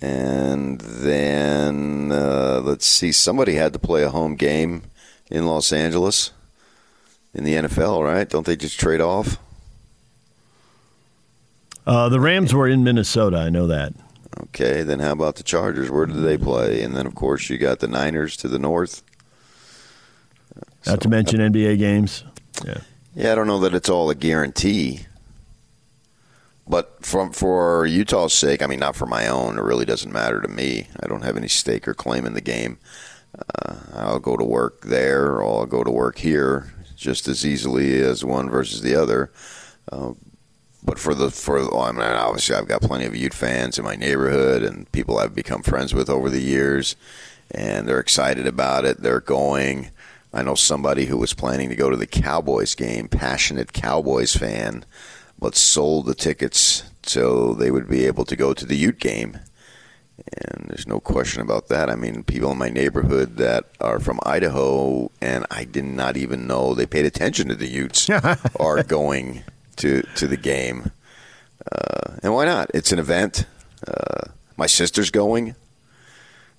And 0.00 0.80
then 0.80 2.10
uh, 2.10 2.60
let's 2.64 2.86
see, 2.86 3.12
somebody 3.12 3.54
had 3.54 3.72
to 3.74 3.78
play 3.78 4.02
a 4.02 4.10
home 4.10 4.34
game 4.34 4.82
in 5.30 5.46
Los 5.46 5.72
Angeles 5.72 6.32
in 7.34 7.44
the 7.44 7.54
NFL, 7.54 8.02
right? 8.02 8.28
Don't 8.28 8.46
they 8.46 8.56
just 8.56 8.80
trade 8.80 9.00
off? 9.00 9.38
Uh, 11.90 12.08
the 12.08 12.20
Rams 12.20 12.54
were 12.54 12.68
in 12.68 12.84
Minnesota. 12.84 13.38
I 13.38 13.50
know 13.50 13.66
that. 13.66 13.92
Okay, 14.42 14.84
then 14.84 15.00
how 15.00 15.10
about 15.10 15.34
the 15.34 15.42
Chargers? 15.42 15.90
Where 15.90 16.06
did 16.06 16.22
they 16.22 16.38
play? 16.38 16.82
And 16.82 16.94
then, 16.94 17.04
of 17.04 17.16
course, 17.16 17.50
you 17.50 17.58
got 17.58 17.80
the 17.80 17.88
Niners 17.88 18.36
to 18.36 18.48
the 18.48 18.60
north. 18.60 19.02
Not 20.86 20.92
so, 20.92 20.96
to 20.98 21.08
mention 21.08 21.40
NBA 21.40 21.78
games. 21.78 22.22
Yeah. 22.64 22.78
Yeah, 23.16 23.32
I 23.32 23.34
don't 23.34 23.48
know 23.48 23.58
that 23.58 23.74
it's 23.74 23.88
all 23.88 24.08
a 24.08 24.14
guarantee, 24.14 25.00
but 26.68 27.04
from 27.04 27.32
for 27.32 27.84
Utah's 27.86 28.34
sake, 28.34 28.62
I 28.62 28.68
mean, 28.68 28.78
not 28.78 28.94
for 28.94 29.06
my 29.06 29.26
own. 29.26 29.58
It 29.58 29.62
really 29.62 29.84
doesn't 29.84 30.12
matter 30.12 30.40
to 30.40 30.46
me. 30.46 30.86
I 31.02 31.08
don't 31.08 31.24
have 31.24 31.36
any 31.36 31.48
stake 31.48 31.88
or 31.88 31.94
claim 31.94 32.24
in 32.24 32.34
the 32.34 32.40
game. 32.40 32.78
Uh, 33.36 33.74
I'll 33.94 34.20
go 34.20 34.36
to 34.36 34.44
work 34.44 34.82
there, 34.82 35.26
or 35.32 35.44
I'll 35.44 35.66
go 35.66 35.82
to 35.82 35.90
work 35.90 36.18
here, 36.18 36.72
just 36.94 37.26
as 37.26 37.44
easily 37.44 38.00
as 38.00 38.24
one 38.24 38.48
versus 38.48 38.80
the 38.82 38.94
other. 38.94 39.32
Uh, 39.90 40.12
but 40.82 40.98
for 40.98 41.14
the 41.14 41.30
for 41.30 41.58
oh, 41.58 41.82
I 41.82 41.92
mean, 41.92 42.02
obviously, 42.02 42.56
I've 42.56 42.68
got 42.68 42.82
plenty 42.82 43.04
of 43.04 43.14
Ute 43.14 43.34
fans 43.34 43.78
in 43.78 43.84
my 43.84 43.96
neighborhood 43.96 44.62
and 44.62 44.90
people 44.92 45.18
I've 45.18 45.34
become 45.34 45.62
friends 45.62 45.94
with 45.94 46.08
over 46.08 46.30
the 46.30 46.40
years, 46.40 46.96
and 47.50 47.86
they're 47.86 48.00
excited 48.00 48.46
about 48.46 48.84
it. 48.84 49.02
They're 49.02 49.20
going. 49.20 49.90
I 50.32 50.42
know 50.42 50.54
somebody 50.54 51.06
who 51.06 51.16
was 51.16 51.34
planning 51.34 51.70
to 51.70 51.74
go 51.74 51.90
to 51.90 51.96
the 51.96 52.06
Cowboys 52.06 52.76
game, 52.76 53.08
passionate 53.08 53.72
Cowboys 53.72 54.36
fan, 54.36 54.84
but 55.38 55.56
sold 55.56 56.06
the 56.06 56.14
tickets 56.14 56.84
so 57.02 57.52
they 57.52 57.72
would 57.72 57.88
be 57.88 58.04
able 58.04 58.24
to 58.26 58.36
go 58.36 58.54
to 58.54 58.64
the 58.64 58.76
Ute 58.76 59.00
game. 59.00 59.40
And 60.32 60.66
there's 60.68 60.86
no 60.86 61.00
question 61.00 61.42
about 61.42 61.68
that. 61.68 61.90
I 61.90 61.96
mean, 61.96 62.22
people 62.22 62.52
in 62.52 62.58
my 62.58 62.68
neighborhood 62.68 63.38
that 63.38 63.64
are 63.80 63.98
from 63.98 64.20
Idaho, 64.24 65.10
and 65.20 65.46
I 65.50 65.64
did 65.64 65.84
not 65.84 66.16
even 66.16 66.46
know 66.46 66.74
they 66.74 66.86
paid 66.86 67.06
attention 67.06 67.48
to 67.48 67.54
the 67.56 67.68
Utes, 67.68 68.08
are 68.60 68.82
going 68.84 69.42
to 69.80 70.02
to 70.16 70.26
the 70.26 70.36
game. 70.36 70.90
Uh, 71.70 72.16
and 72.22 72.32
why 72.32 72.44
not? 72.44 72.70
It's 72.74 72.92
an 72.92 72.98
event. 72.98 73.46
Uh, 73.86 74.28
my 74.56 74.66
sister's 74.66 75.10
going. 75.10 75.54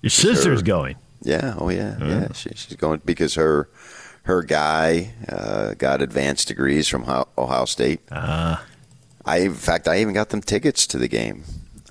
Your 0.00 0.10
sister's 0.10 0.60
her, 0.60 0.64
going. 0.64 0.96
Yeah. 1.22 1.54
Oh 1.58 1.70
yeah. 1.70 1.96
Mm-hmm. 1.98 2.10
Yeah. 2.10 2.32
She, 2.32 2.50
she's 2.54 2.76
going 2.76 3.00
because 3.04 3.34
her 3.34 3.68
her 4.24 4.42
guy 4.42 5.14
uh, 5.28 5.74
got 5.74 6.02
advanced 6.02 6.48
degrees 6.48 6.88
from 6.88 7.04
Ohio 7.36 7.64
State. 7.64 8.00
Ah. 8.10 8.64
I 9.24 9.38
in 9.38 9.54
fact 9.54 9.88
I 9.88 10.00
even 10.00 10.14
got 10.14 10.30
them 10.30 10.42
tickets 10.42 10.86
to 10.88 10.98
the 10.98 11.08
game. 11.08 11.44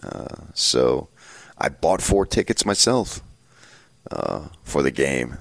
Uh, 0.03 0.45
so 0.53 1.09
I 1.57 1.69
bought 1.69 2.01
four 2.01 2.25
tickets 2.25 2.65
myself 2.65 3.21
uh, 4.09 4.47
for 4.63 4.81
the 4.81 4.91
game, 4.91 5.37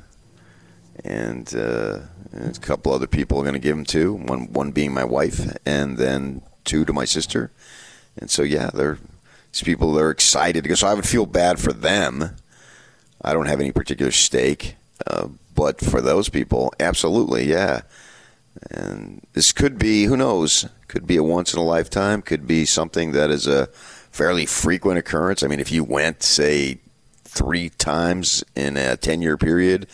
and 1.05 1.55
uh, 1.55 2.01
a 2.33 2.53
couple 2.61 2.93
other 2.93 3.07
people 3.07 3.39
are 3.39 3.45
going 3.45 3.55
to 3.55 3.61
give 3.61 3.77
them 3.77 3.85
to. 3.87 4.15
One 4.15 4.53
one 4.53 4.71
being 4.73 4.93
my 4.93 5.05
wife, 5.05 5.57
and 5.67 5.99
then 5.99 6.43
two 6.65 6.85
to 6.85 6.93
my 6.93 7.05
sister. 7.05 7.51
And 8.19 8.31
so 8.31 8.43
yeah, 8.43 8.71
they're 8.73 8.99
these 9.53 9.63
people 9.63 9.99
are 9.99 10.11
excited 10.11 10.67
go. 10.67 10.75
So 10.75 10.87
I 10.87 10.95
would 10.95 11.07
feel 11.07 11.27
bad 11.27 11.59
for 11.59 11.73
them. 11.73 12.37
I 13.23 13.33
don't 13.33 13.47
have 13.47 13.61
any 13.61 13.73
particular 13.73 14.13
stake, 14.13 14.77
uh, 15.07 15.29
but 15.55 15.81
for 15.81 16.01
those 16.01 16.29
people, 16.29 16.73
absolutely, 16.81 17.45
yeah. 17.45 17.83
And 18.71 19.23
this 19.33 19.53
could 19.53 19.79
be, 19.79 20.05
who 20.05 20.17
knows, 20.17 20.67
could 20.89 21.07
be 21.07 21.17
a 21.17 21.23
once 21.23 21.53
in 21.53 21.59
a 21.59 21.65
lifetime, 21.65 22.23
could 22.23 22.47
be 22.47 22.65
something 22.65 23.13
that 23.13 23.31
is 23.31 23.47
a 23.47 23.67
fairly 24.11 24.47
frequent 24.47 24.99
occurrence. 24.99 25.43
I 25.43 25.49
mean, 25.49 25.61
if 25.61 25.71
you 25.71 25.85
went, 25.85 26.23
say, 26.23 26.79
three 27.25 27.69
times 27.71 28.43
in 28.57 28.77
a 28.77 28.97
10 28.97 29.23
year 29.23 29.37
period, 29.37 29.87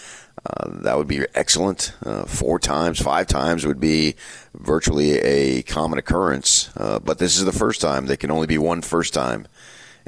uh, 0.46 0.70
that 0.82 0.96
would 0.96 1.08
be 1.08 1.26
excellent. 1.34 1.92
Uh, 2.04 2.24
four 2.24 2.58
times, 2.58 3.00
five 3.00 3.26
times 3.26 3.66
would 3.66 3.80
be 3.80 4.14
virtually 4.54 5.18
a 5.18 5.62
common 5.62 5.98
occurrence. 5.98 6.70
Uh, 6.76 6.98
but 6.98 7.18
this 7.18 7.36
is 7.36 7.44
the 7.44 7.52
first 7.52 7.80
time. 7.80 8.06
There 8.06 8.16
can 8.16 8.30
only 8.30 8.46
be 8.46 8.58
one 8.58 8.82
first 8.82 9.12
time. 9.12 9.46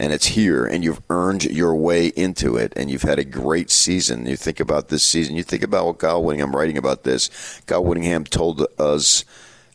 And 0.00 0.12
it's 0.12 0.26
here, 0.26 0.64
and 0.64 0.84
you've 0.84 1.02
earned 1.10 1.42
your 1.44 1.74
way 1.74 2.06
into 2.06 2.56
it, 2.56 2.72
and 2.76 2.88
you've 2.88 3.02
had 3.02 3.18
a 3.18 3.24
great 3.24 3.68
season. 3.68 4.26
You 4.26 4.36
think 4.36 4.60
about 4.60 4.90
this 4.90 5.02
season. 5.02 5.34
You 5.34 5.42
think 5.42 5.64
about 5.64 5.86
what 5.86 5.98
Kyle 5.98 6.22
Whittingham, 6.22 6.54
writing 6.54 6.78
about 6.78 7.02
this. 7.02 7.60
Kyle 7.66 7.82
Whittingham 7.82 8.22
told 8.22 8.64
us 8.78 9.24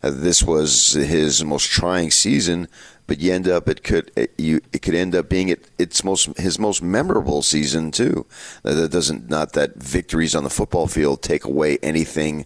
this 0.02 0.42
was 0.42 0.94
his 0.94 1.44
most 1.44 1.70
trying 1.70 2.10
season 2.10 2.70
but 3.08 3.20
you 3.20 3.34
end 3.34 3.48
up 3.48 3.68
it 3.68 3.84
could 3.84 4.12
it, 4.16 4.34
you 4.38 4.62
it 4.72 4.82
could 4.82 4.96
end 4.96 5.16
up 5.16 5.30
being 5.30 5.50
it, 5.50 5.70
its 5.78 6.04
most 6.04 6.38
his 6.38 6.58
most 6.58 6.82
memorable 6.82 7.42
season 7.42 7.92
too. 7.92 8.26
That 8.64 8.92
doesn't 8.92 9.30
not 9.30 9.54
that 9.54 9.76
victories 9.76 10.36
on 10.36 10.44
the 10.44 10.50
football 10.50 10.88
field 10.88 11.22
take 11.22 11.46
away 11.46 11.78
anything 11.82 12.46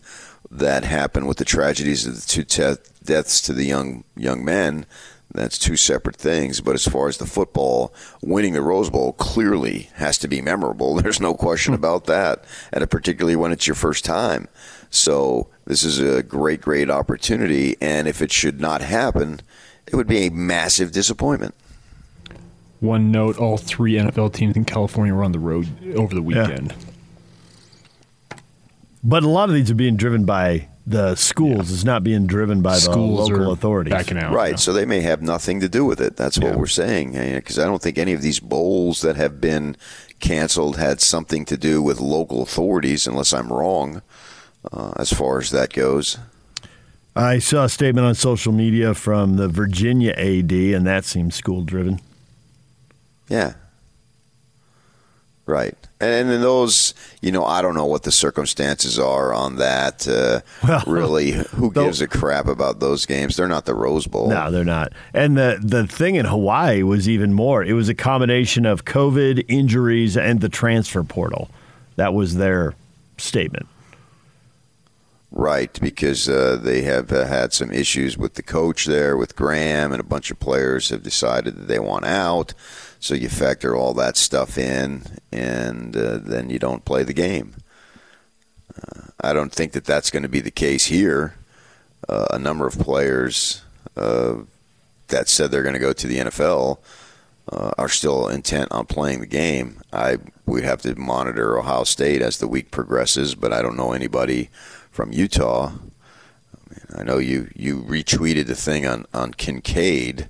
that 0.50 0.84
happened 0.84 1.28
with 1.28 1.38
the 1.38 1.46
tragedies 1.46 2.06
of 2.06 2.16
the 2.16 2.22
two 2.22 2.44
te- 2.44 2.82
deaths 3.04 3.42
to 3.42 3.54
the 3.54 3.66
young 3.66 4.04
young 4.16 4.44
men. 4.44 4.86
That's 5.34 5.58
two 5.58 5.76
separate 5.76 6.16
things. 6.16 6.62
But 6.62 6.76
as 6.76 6.88
far 6.88 7.10
as 7.10 7.18
the 7.18 7.26
football, 7.26 7.94
winning 8.22 8.54
the 8.54 8.62
Rose 8.62 8.90
Bowl 8.90 9.14
clearly 9.14 9.90
has 9.96 10.18
to 10.20 10.28
be 10.28 10.42
memorable. 10.42 10.96
There's 11.02 11.20
no 11.20 11.34
question 11.34 11.74
hmm. 11.74 11.80
about 11.80 12.06
that, 12.06 12.46
and 12.72 12.90
particularly 12.90 13.36
when 13.36 13.52
it's 13.52 13.68
your 13.68 13.76
first 13.76 14.06
time. 14.06 14.48
So 14.90 15.50
this 15.66 15.84
is 15.84 16.00
a 16.00 16.24
great, 16.24 16.62
great 16.62 16.90
opportunity. 16.90 17.76
And 17.82 18.08
if 18.08 18.22
it 18.22 18.32
should 18.32 18.62
not 18.62 18.82
happen, 18.82 19.42
it 19.88 19.96
would 19.96 20.08
be 20.08 20.28
a 20.28 20.32
massive 20.32 20.92
disappointment. 20.92 21.56
One 22.80 23.12
note: 23.12 23.38
all 23.38 23.58
three 23.58 23.94
NFL 23.94 24.34
teams 24.34 24.56
in 24.56 24.66
California 24.66 25.14
were 25.14 25.24
on 25.24 25.32
the 25.32 25.40
road 25.40 25.68
over 25.96 26.14
the 26.14 26.22
weekend. 26.22 26.72
Yeah. 26.72 28.38
But 29.04 29.24
a 29.24 29.30
lot 29.30 29.50
of 29.50 29.56
these 29.56 29.72
are 29.72 29.76
being 29.76 29.96
driven 29.96 30.26
by 30.26 30.68
the 30.86 31.16
schools. 31.16 31.70
Yeah. 31.70 31.76
It's 31.76 31.84
not 31.84 32.04
being 32.04 32.28
driven 32.28 32.62
by 32.62 32.78
schools 32.78 33.28
the 33.28 33.36
local 33.36 33.52
authorities. 33.52 33.94
Backing 33.94 34.18
out, 34.18 34.34
right? 34.34 34.60
So 34.60 34.74
they 34.74 34.86
may 34.86 35.02
have 35.02 35.22
nothing 35.22 35.60
to 35.60 35.70
do 35.70 35.86
with 35.86 36.00
it. 36.02 36.16
That's 36.16 36.38
what 36.38 36.54
yeah. 36.54 36.56
we're 36.56 36.68
saying. 36.68 37.12
Because 37.12 37.60
I 37.60 37.66
don't 37.66 37.82
think 37.82 37.98
any 37.98 38.14
of 38.14 38.22
these 38.22 38.40
bowls 38.40 39.02
that 39.02 39.16
have 39.16 39.42
been 39.42 39.76
canceled 40.20 40.78
had 40.78 41.02
something 41.02 41.46
to 41.46 41.58
do 41.58 41.82
with 41.82 42.00
local 42.00 42.42
authorities, 42.42 43.06
unless 43.06 43.34
I'm 43.34 43.52
wrong, 43.52 44.02
uh, 44.72 44.94
as 44.98 45.12
far 45.12 45.40
as 45.40 45.52
that 45.52 45.74
goes. 45.74 46.18
I 47.18 47.40
saw 47.40 47.66
a 47.66 47.70
statement 47.70 48.06
on 48.06 48.16
social 48.16 48.54
media 48.54 48.94
from 48.94 49.38
the 49.38 49.48
Virginia 49.48 50.12
AD, 50.12 50.52
and 50.52 50.86
that 50.86 51.04
seems 51.04 51.36
school 51.36 51.64
driven. 51.64 52.00
Yeah. 53.28 53.54
Right. 55.48 55.76
And 56.00 56.30
in 56.30 56.42
those, 56.42 56.94
you 57.22 57.32
know, 57.32 57.44
I 57.44 57.62
don't 57.64 57.74
know 57.74 57.86
what 57.86 58.04
the 58.04 58.12
circumstances 58.12 59.00
are 59.00 59.34
on 59.34 59.56
that. 59.56 60.08
Uh, 60.08 60.42
well, 60.68 60.84
really, 60.86 61.32
who 61.32 61.72
gives 61.72 62.02
a 62.02 62.08
crap 62.08 62.48
about 62.48 62.80
those 62.80 63.06
games? 63.06 63.36
They're 63.36 63.48
not 63.48 63.66
the 63.66 63.74
Rose 63.74 64.06
Bowl. 64.06 64.30
No, 64.30 64.52
they're 64.52 64.64
not. 64.64 64.94
And 65.14 65.36
the 65.36 65.58
the 65.60 65.88
thing 65.88 66.16
in 66.16 66.26
Hawaii 66.26 66.84
was 66.84 67.10
even 67.10 67.34
more. 67.34 67.64
It 67.64 67.74
was 67.74 67.90
a 67.90 67.96
combination 67.96 68.66
of 68.68 68.86
COVID, 68.86 69.46
injuries, 69.48 70.18
and 70.18 70.40
the 70.42 70.50
transfer 70.50 71.04
portal. 71.04 71.50
That 71.96 72.14
was 72.14 72.36
their 72.36 72.76
statement. 73.18 73.68
Right, 75.30 75.78
because 75.82 76.30
uh, 76.30 76.58
they 76.62 76.84
have 76.84 77.12
uh, 77.12 77.26
had 77.26 77.52
some 77.52 77.70
issues 77.72 78.18
with 78.18 78.36
the 78.36 78.44
coach 78.44 78.86
there, 78.86 79.18
with 79.18 79.36
Graham, 79.36 79.92
and 79.92 80.00
a 80.00 80.06
bunch 80.06 80.32
of 80.32 80.40
players 80.40 80.88
have 80.90 81.04
decided 81.04 81.58
that 81.58 81.68
they 81.68 81.80
want 81.80 82.06
out. 82.06 82.54
So 83.02 83.14
you 83.14 83.28
factor 83.28 83.76
all 83.76 83.94
that 83.96 84.16
stuff 84.16 84.58
in, 84.58 85.04
and 85.32 85.96
uh, 85.98 86.20
then 86.20 86.50
you 86.50 86.60
don't 86.60 86.86
play 86.86 87.04
the 87.04 87.14
game. 87.14 87.56
Uh, 88.74 89.02
I 89.20 89.34
don't 89.34 89.52
think 89.52 89.74
that 89.74 89.84
that's 89.84 90.12
going 90.12 90.24
to 90.24 90.30
be 90.30 90.40
the 90.40 90.50
case 90.50 90.86
here. 90.86 91.36
Uh, 92.08 92.28
a 92.32 92.40
number 92.40 92.66
of 92.66 92.80
players 92.80 93.64
uh, 93.98 94.36
that 95.10 95.28
said 95.28 95.52
they're 95.52 95.62
going 95.62 95.74
to 95.74 95.80
go 95.80 95.94
to 95.94 96.08
the 96.08 96.20
NFL 96.20 96.80
are 97.78 97.90
still 97.90 98.28
intent 98.28 98.70
on 98.72 98.86
playing 98.86 99.22
the 99.22 99.26
game. 99.26 99.82
I 99.94 100.18
we 100.46 100.64
have 100.64 100.82
to 100.82 100.96
monitor 100.96 101.58
Ohio 101.58 101.86
State 101.86 102.22
as 102.22 102.40
the 102.40 102.48
week 102.48 102.72
progresses, 102.72 103.36
but 103.36 103.54
I 103.54 103.62
don't 103.62 103.78
know 103.78 103.94
anybody 103.94 104.50
from 104.98 105.14
Utah. 105.14 105.68
I, 105.68 106.70
mean, 106.70 107.02
I 107.02 107.04
know 107.04 107.20
you, 107.20 107.52
you 107.56 107.84
retweeted 107.84 108.48
the 108.48 108.56
thing 108.56 108.88
on, 108.88 109.06
on 109.14 109.32
Kincaid 109.32 110.28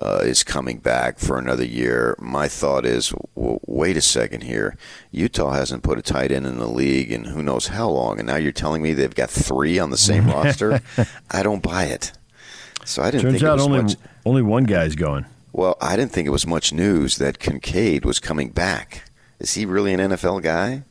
uh, 0.00 0.20
is 0.22 0.42
coming 0.42 0.78
back 0.78 1.18
for 1.18 1.36
another 1.36 1.66
year. 1.66 2.16
My 2.18 2.48
thought 2.48 2.86
is, 2.86 3.12
well, 3.34 3.60
wait 3.66 3.98
a 3.98 4.00
second 4.00 4.44
here. 4.44 4.78
Utah 5.10 5.50
hasn't 5.52 5.82
put 5.82 5.98
a 5.98 6.02
tight 6.02 6.32
end 6.32 6.46
in 6.46 6.56
the 6.56 6.70
league 6.70 7.12
in 7.12 7.24
who 7.24 7.42
knows 7.42 7.66
how 7.66 7.90
long, 7.90 8.18
and 8.18 8.26
now 8.26 8.36
you're 8.36 8.50
telling 8.50 8.80
me 8.80 8.94
they've 8.94 9.14
got 9.14 9.28
three 9.28 9.78
on 9.78 9.90
the 9.90 9.98
same 9.98 10.26
roster? 10.32 10.80
I 11.30 11.42
don't 11.42 11.62
buy 11.62 11.84
it. 11.84 12.12
So 12.86 13.02
I 13.02 13.10
didn't 13.10 13.24
Turns 13.24 13.34
think 13.34 13.44
out 13.44 13.60
only 13.60 13.82
much, 13.82 13.96
only 14.24 14.40
one 14.40 14.64
guy's 14.64 14.94
going. 14.94 15.26
Well, 15.52 15.76
I 15.82 15.96
didn't 15.96 16.12
think 16.12 16.26
it 16.26 16.30
was 16.30 16.46
much 16.46 16.72
news 16.72 17.18
that 17.18 17.38
Kincaid 17.38 18.06
was 18.06 18.20
coming 18.20 18.52
back. 18.52 19.10
Is 19.38 19.52
he 19.52 19.66
really 19.66 19.92
an 19.92 20.00
NFL 20.00 20.42
guy? 20.42 20.84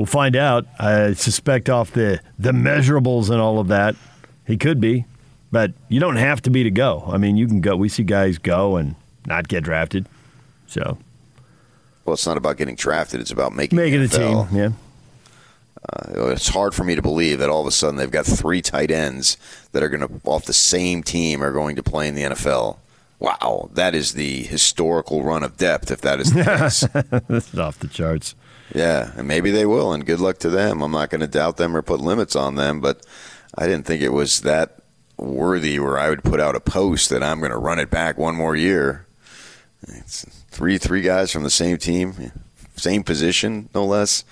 We'll 0.00 0.06
find 0.06 0.34
out. 0.34 0.64
I 0.78 1.12
suspect 1.12 1.68
off 1.68 1.90
the 1.90 2.20
the 2.38 2.52
measurables 2.52 3.28
and 3.28 3.38
all 3.38 3.58
of 3.58 3.68
that, 3.68 3.96
he 4.46 4.56
could 4.56 4.80
be, 4.80 5.04
but 5.52 5.72
you 5.90 6.00
don't 6.00 6.16
have 6.16 6.40
to 6.40 6.50
be 6.50 6.62
to 6.62 6.70
go. 6.70 7.04
I 7.06 7.18
mean, 7.18 7.36
you 7.36 7.46
can 7.46 7.60
go. 7.60 7.76
We 7.76 7.90
see 7.90 8.02
guys 8.02 8.38
go 8.38 8.76
and 8.76 8.94
not 9.26 9.46
get 9.48 9.62
drafted. 9.62 10.08
So, 10.68 10.96
well, 12.06 12.14
it's 12.14 12.26
not 12.26 12.38
about 12.38 12.56
getting 12.56 12.76
drafted. 12.76 13.20
It's 13.20 13.30
about 13.30 13.52
making 13.52 13.76
making 13.76 14.00
the, 14.00 14.08
team. 14.08 14.46
Yeah. 14.52 14.70
Uh, 15.92 16.28
it's 16.28 16.48
hard 16.48 16.74
for 16.74 16.82
me 16.82 16.94
to 16.94 17.02
believe 17.02 17.38
that 17.38 17.50
all 17.50 17.60
of 17.60 17.66
a 17.66 17.70
sudden 17.70 17.96
they've 17.96 18.10
got 18.10 18.24
three 18.24 18.62
tight 18.62 18.90
ends 18.90 19.36
that 19.72 19.82
are 19.82 19.90
going 19.90 20.08
to, 20.08 20.20
off 20.24 20.46
the 20.46 20.54
same 20.54 21.02
team, 21.02 21.42
are 21.42 21.52
going 21.52 21.76
to 21.76 21.82
play 21.82 22.08
in 22.08 22.14
the 22.14 22.22
NFL. 22.22 22.78
Wow, 23.18 23.68
that 23.74 23.94
is 23.94 24.14
the 24.14 24.44
historical 24.44 25.22
run 25.22 25.42
of 25.42 25.58
depth, 25.58 25.90
if 25.90 26.00
that 26.00 26.20
is 26.20 26.32
the 26.32 26.42
case. 27.02 27.20
This 27.28 27.52
is 27.52 27.58
off 27.58 27.78
the 27.78 27.88
charts. 27.88 28.34
Yeah, 28.74 29.12
and 29.16 29.26
maybe 29.26 29.50
they 29.50 29.66
will, 29.66 29.92
and 29.92 30.06
good 30.06 30.20
luck 30.20 30.38
to 30.38 30.50
them. 30.50 30.82
I'm 30.82 30.92
not 30.92 31.10
going 31.10 31.20
to 31.20 31.26
doubt 31.26 31.56
them 31.56 31.76
or 31.76 31.82
put 31.82 32.00
limits 32.00 32.36
on 32.36 32.54
them, 32.54 32.80
but 32.80 33.04
I 33.56 33.66
didn't 33.66 33.86
think 33.86 34.02
it 34.02 34.12
was 34.12 34.42
that 34.42 34.80
worthy 35.16 35.78
where 35.78 35.98
I 35.98 36.08
would 36.08 36.22
put 36.22 36.40
out 36.40 36.54
a 36.54 36.60
post 36.60 37.10
that 37.10 37.22
I'm 37.22 37.40
going 37.40 37.50
to 37.50 37.58
run 37.58 37.78
it 37.78 37.90
back 37.90 38.16
one 38.16 38.36
more 38.36 38.56
year. 38.56 39.06
It's 39.88 40.24
three 40.50 40.78
three 40.78 41.02
guys 41.02 41.32
from 41.32 41.42
the 41.42 41.50
same 41.50 41.78
team, 41.78 42.32
same 42.76 43.02
position, 43.02 43.68
no 43.74 43.84
less, 43.84 44.24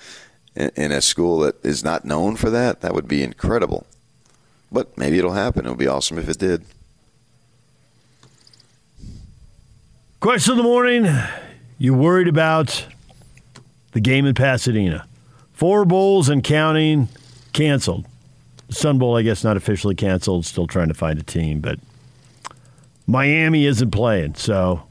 in, 0.55 0.71
in 0.75 0.91
a 0.91 1.01
school 1.01 1.39
that 1.39 1.63
is 1.63 1.83
not 1.83 2.05
known 2.05 2.35
for 2.35 2.49
that. 2.49 2.81
That 2.81 2.93
would 2.93 3.07
be 3.07 3.23
incredible. 3.23 3.85
But 4.71 4.97
maybe 4.97 5.17
it'll 5.17 5.33
happen. 5.33 5.65
It 5.65 5.69
would 5.69 5.79
be 5.79 5.87
awesome 5.87 6.19
if 6.19 6.29
it 6.29 6.37
did. 6.37 6.63
Question 10.19 10.51
of 10.51 10.57
the 10.57 10.63
morning: 10.63 11.07
You 11.77 11.93
worried 11.93 12.27
about 12.27 12.85
the 13.91 13.99
game 13.99 14.25
in 14.25 14.33
Pasadena? 14.33 15.07
Four 15.53 15.85
bowls 15.85 16.29
and 16.29 16.43
counting 16.43 17.09
canceled. 17.53 18.05
Sun 18.69 18.99
Bowl, 18.99 19.17
I 19.17 19.23
guess, 19.23 19.43
not 19.43 19.57
officially 19.57 19.95
canceled. 19.95 20.45
Still 20.45 20.67
trying 20.67 20.89
to 20.89 20.93
find 20.93 21.19
a 21.19 21.23
team, 21.23 21.59
but 21.59 21.79
Miami 23.07 23.65
isn't 23.65 23.91
playing, 23.91 24.35
so 24.35 24.83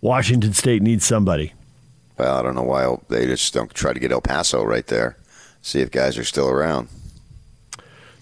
Washington 0.00 0.52
State 0.52 0.82
needs 0.82 1.04
somebody. 1.04 1.54
Well, 2.18 2.36
I 2.36 2.42
don't 2.42 2.54
know 2.54 2.62
why 2.62 2.96
they 3.08 3.26
just 3.26 3.54
don't 3.54 3.72
try 3.72 3.92
to 3.92 4.00
get 4.00 4.12
El 4.12 4.20
Paso 4.20 4.62
right 4.62 4.86
there. 4.86 5.16
See 5.62 5.80
if 5.80 5.90
guys 5.90 6.18
are 6.18 6.24
still 6.24 6.48
around. 6.48 6.88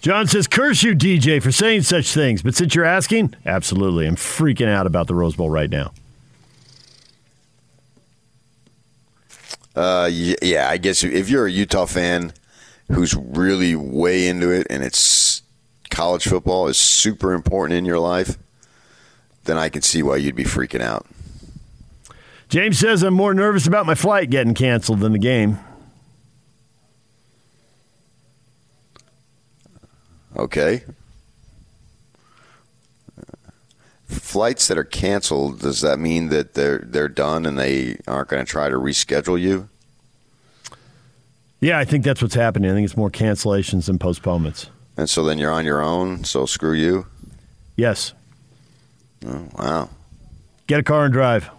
John 0.01 0.27
says, 0.27 0.47
curse 0.47 0.83
you, 0.83 0.95
DJ, 0.95 1.41
for 1.41 1.51
saying 1.51 1.81
such 1.81 2.13
things. 2.13 2.43
But 2.43 2.55
since 2.55 2.75
you're 2.75 2.85
asking, 2.85 3.35
absolutely. 3.45 4.07
I'm 4.07 4.15
freaking 4.15 4.67
out 4.67 4.87
about 4.87 5.07
the 5.07 5.15
Rose 5.15 5.35
Bowl 5.35 5.49
right 5.49 5.69
now. 5.69 5.91
Uh, 9.77 10.09
yeah, 10.11 10.67
I 10.67 10.77
guess 10.77 11.03
if 11.03 11.29
you're 11.29 11.45
a 11.45 11.51
Utah 11.51 11.85
fan 11.85 12.33
who's 12.91 13.13
really 13.13 13.75
way 13.75 14.27
into 14.27 14.49
it 14.49 14.65
and 14.71 14.83
it's 14.83 15.43
college 15.91 16.27
football 16.27 16.67
is 16.67 16.79
super 16.79 17.31
important 17.31 17.77
in 17.77 17.85
your 17.85 17.99
life, 17.99 18.39
then 19.43 19.55
I 19.55 19.69
can 19.69 19.83
see 19.83 20.01
why 20.01 20.15
you'd 20.15 20.35
be 20.35 20.45
freaking 20.45 20.81
out. 20.81 21.05
James 22.49 22.79
says, 22.79 23.03
I'm 23.03 23.13
more 23.13 23.35
nervous 23.35 23.67
about 23.67 23.85
my 23.85 23.93
flight 23.93 24.31
getting 24.31 24.55
canceled 24.55 24.99
than 24.99 25.11
the 25.11 25.19
game. 25.19 25.59
Okay. 30.35 30.83
Flights 34.07 34.67
that 34.69 34.77
are 34.77 34.85
canceled, 34.85 35.59
does 35.59 35.81
that 35.81 35.99
mean 35.99 36.29
that 36.29 36.53
they're 36.53 36.79
they're 36.79 37.09
done 37.09 37.45
and 37.45 37.59
they 37.59 37.97
aren't 38.07 38.29
going 38.29 38.43
to 38.43 38.49
try 38.49 38.69
to 38.69 38.77
reschedule 38.77 39.39
you? 39.39 39.67
Yeah, 41.59 41.79
I 41.79 41.85
think 41.85 42.03
that's 42.05 42.21
what's 42.21 42.35
happening. 42.35 42.69
I 42.71 42.73
think 42.73 42.85
it's 42.85 42.95
more 42.95 43.09
cancellations 43.09 43.87
than 43.87 43.99
postponements. 43.99 44.69
And 44.95 45.09
so 45.09 45.23
then 45.23 45.37
you're 45.37 45.51
on 45.51 45.65
your 45.65 45.81
own, 45.81 46.23
so 46.23 46.45
screw 46.45 46.73
you? 46.73 47.05
Yes. 47.75 48.13
Oh, 49.25 49.47
wow. 49.57 49.89
Get 50.67 50.79
a 50.79 50.83
car 50.83 51.05
and 51.05 51.13
drive. 51.13 51.49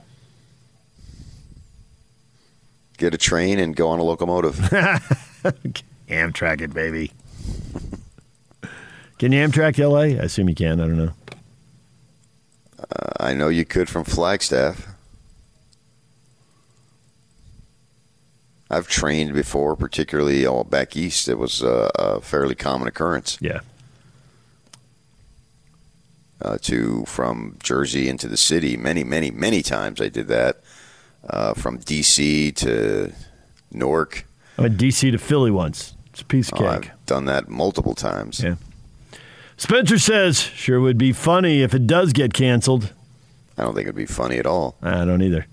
Get 2.97 3.15
a 3.15 3.19
train 3.19 3.59
and 3.59 3.77
go 3.77 3.89
on 3.89 3.99
a 3.99 4.03
locomotive. 4.03 4.57
Amtrak 6.09 6.61
it, 6.61 6.75
baby. 6.75 7.13
Can 9.19 9.33
you 9.33 9.47
Amtrak 9.47 9.79
LA? 9.79 10.21
I 10.21 10.25
assume 10.25 10.49
you 10.49 10.55
can. 10.55 10.81
I 10.81 10.87
don't 10.87 10.97
know. 10.97 11.13
Uh, 12.79 12.85
I 13.21 13.35
know 13.35 13.49
you 13.49 13.65
could 13.65 13.89
from 13.89 14.05
Flagstaff. 14.05 14.89
I've 18.71 18.87
trained 18.89 19.33
before, 19.33 19.77
particularly 19.77 20.45
all 20.47 20.65
back 20.65 20.97
east. 20.97 21.29
It 21.29 21.39
was 21.39 21.63
a, 21.63 21.91
a 21.95 22.21
fairly 22.21 22.55
common 22.55 22.87
occurrence. 22.87 23.39
Yeah. 23.41 23.61
Uh, 26.41 26.57
to 26.59 27.05
from 27.07 27.57
Jersey 27.63 28.09
into 28.09 28.29
the 28.29 28.37
city, 28.37 28.77
many, 28.77 29.03
many, 29.03 29.31
many 29.31 29.63
times 29.63 30.01
I 30.01 30.09
did 30.09 30.29
that. 30.29 30.61
Uh, 31.29 31.53
from 31.53 31.79
D.C. 31.79 32.53
to 32.53 33.13
Newark. 33.73 34.25
I 34.57 34.63
went 34.63 34.77
D.C. 34.79 35.11
to 35.11 35.19
Philly 35.19 35.51
once. 35.51 35.95
It's 36.13 36.23
a 36.23 36.25
piece 36.25 36.51
of 36.53 36.59
Oh, 36.61 36.63
cake. 36.79 36.91
I've 36.93 37.07
done 37.07 37.25
that 37.25 37.49
multiple 37.49 37.95
times. 37.95 38.41
Yeah. 38.41 38.55
Spencer 39.59 39.99
says, 39.99 40.41
sure 40.41 40.81
would 40.81 40.97
be 40.99 41.13
funny 41.13 41.63
if 41.63 41.75
it 41.75 41.87
does 41.87 42.13
get 42.13 42.33
canceled. 42.33 42.93
I 43.59 43.63
don't 43.65 43.75
think 43.75 43.87
it'd 43.87 43.97
be 43.97 44.07
funny 44.07 44.39
at 44.39 44.47
all. 44.47 44.77
I 44.81 45.05
don't 45.05 45.21
either. 45.21 45.47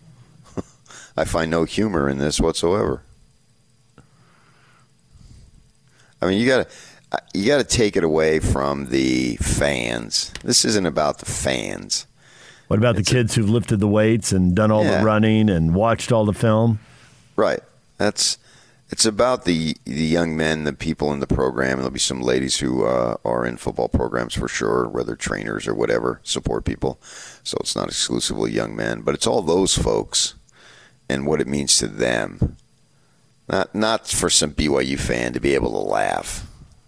I 1.17 1.25
find 1.25 1.49
no 1.49 1.63
humor 1.65 2.07
in 2.07 2.19
this 2.19 2.39
whatsoever. 2.39 3.01
I 6.21 6.27
mean, 6.27 6.39
you 6.39 6.47
got 6.47 6.69
to 6.69 6.75
uh, 7.11 7.17
you 7.33 7.47
got 7.47 7.57
to 7.57 7.63
take 7.63 7.95
it 7.95 8.03
away 8.03 8.39
from 8.39 8.87
the 8.89 9.35
fans. 9.37 10.31
This 10.43 10.65
isn't 10.65 10.85
about 10.85 11.19
the 11.19 11.25
fans. 11.25 12.05
What 12.67 12.77
about 12.79 12.95
the 12.95 13.03
kids 13.03 13.35
who've 13.35 13.49
lifted 13.49 13.79
the 13.79 13.87
weights 13.87 14.31
and 14.31 14.55
done 14.55 14.71
all 14.71 14.83
Yeah. 14.83 14.99
the 14.99 15.05
running 15.05 15.49
and 15.49 15.75
watched 15.75 16.11
all 16.11 16.25
the 16.25 16.33
film? 16.33 16.79
Right. 17.35 17.59
That's 17.97 18.37
it's 18.89 19.06
about 19.06 19.45
the 19.45 19.76
the 19.86 20.06
young 20.06 20.38
men, 20.38 20.63
the 20.63 20.74
people 20.74 21.12
in 21.12 21.19
the 21.19 21.28
program. 21.28 21.78
There'll 21.78 21.91
be 21.91 22.00
some 22.00 22.21
ladies 22.21 22.60
who 22.60 22.86
uh, 22.86 23.17
are 23.26 23.45
in 23.45 23.58
football 23.58 23.89
programs 23.89 24.36
for 24.36 24.48
sure, 24.48 24.88
whether 24.88 25.15
trainers 25.15 25.67
or 25.67 25.74
whatever, 25.74 26.21
support 26.24 26.65
people. 26.65 27.00
So 27.43 27.58
it's 27.60 27.76
not 27.76 27.88
exclusively 27.88 28.52
young 28.52 28.76
men, 28.76 29.02
but 29.02 29.15
it's 29.15 29.28
all 29.28 29.41
those 29.41 29.78
folks 29.78 30.36
and 31.10 31.26
what 31.26 31.41
it 31.41 31.48
means 31.48 31.78
to 31.78 31.88
them. 31.88 32.58
Not 33.48 33.74
not 33.74 34.08
for 34.08 34.30
some 34.30 34.54
BYU 34.54 35.00
fan 35.00 35.34
to 35.34 35.39
be 35.39 35.56
able 35.56 35.71
to 35.71 35.89
laugh. 35.89 36.48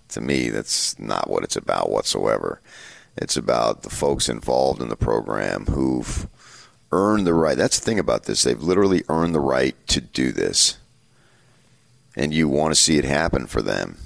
To 0.10 0.22
me, 0.22 0.50
that's 0.50 0.98
not 1.00 1.30
what 1.30 1.44
it's 1.44 1.58
about 1.58 1.90
whatsoever. 1.90 2.62
It's 3.18 3.36
about 3.36 3.82
the 3.82 3.90
folks 3.90 4.30
involved 4.30 4.82
in 4.82 4.90
the 4.90 4.96
program 4.96 5.66
who've 5.66 6.28
earned 6.92 7.28
the 7.28 7.34
right. 7.34 7.58
That's 7.58 7.80
the 7.80 7.86
thing 7.86 8.00
about 8.00 8.24
this. 8.24 8.44
They've 8.44 8.62
literally 8.62 9.04
earned 9.10 9.36
the 9.36 9.40
right 9.40 9.76
to 9.88 10.00
do 10.00 10.32
this. 10.32 10.78
And 12.18 12.34
you 12.34 12.50
want 12.50 12.74
to 12.74 12.82
see 12.82 12.98
it 12.98 13.06
happen 13.06 13.48
for 13.48 13.62
them. 13.62 13.98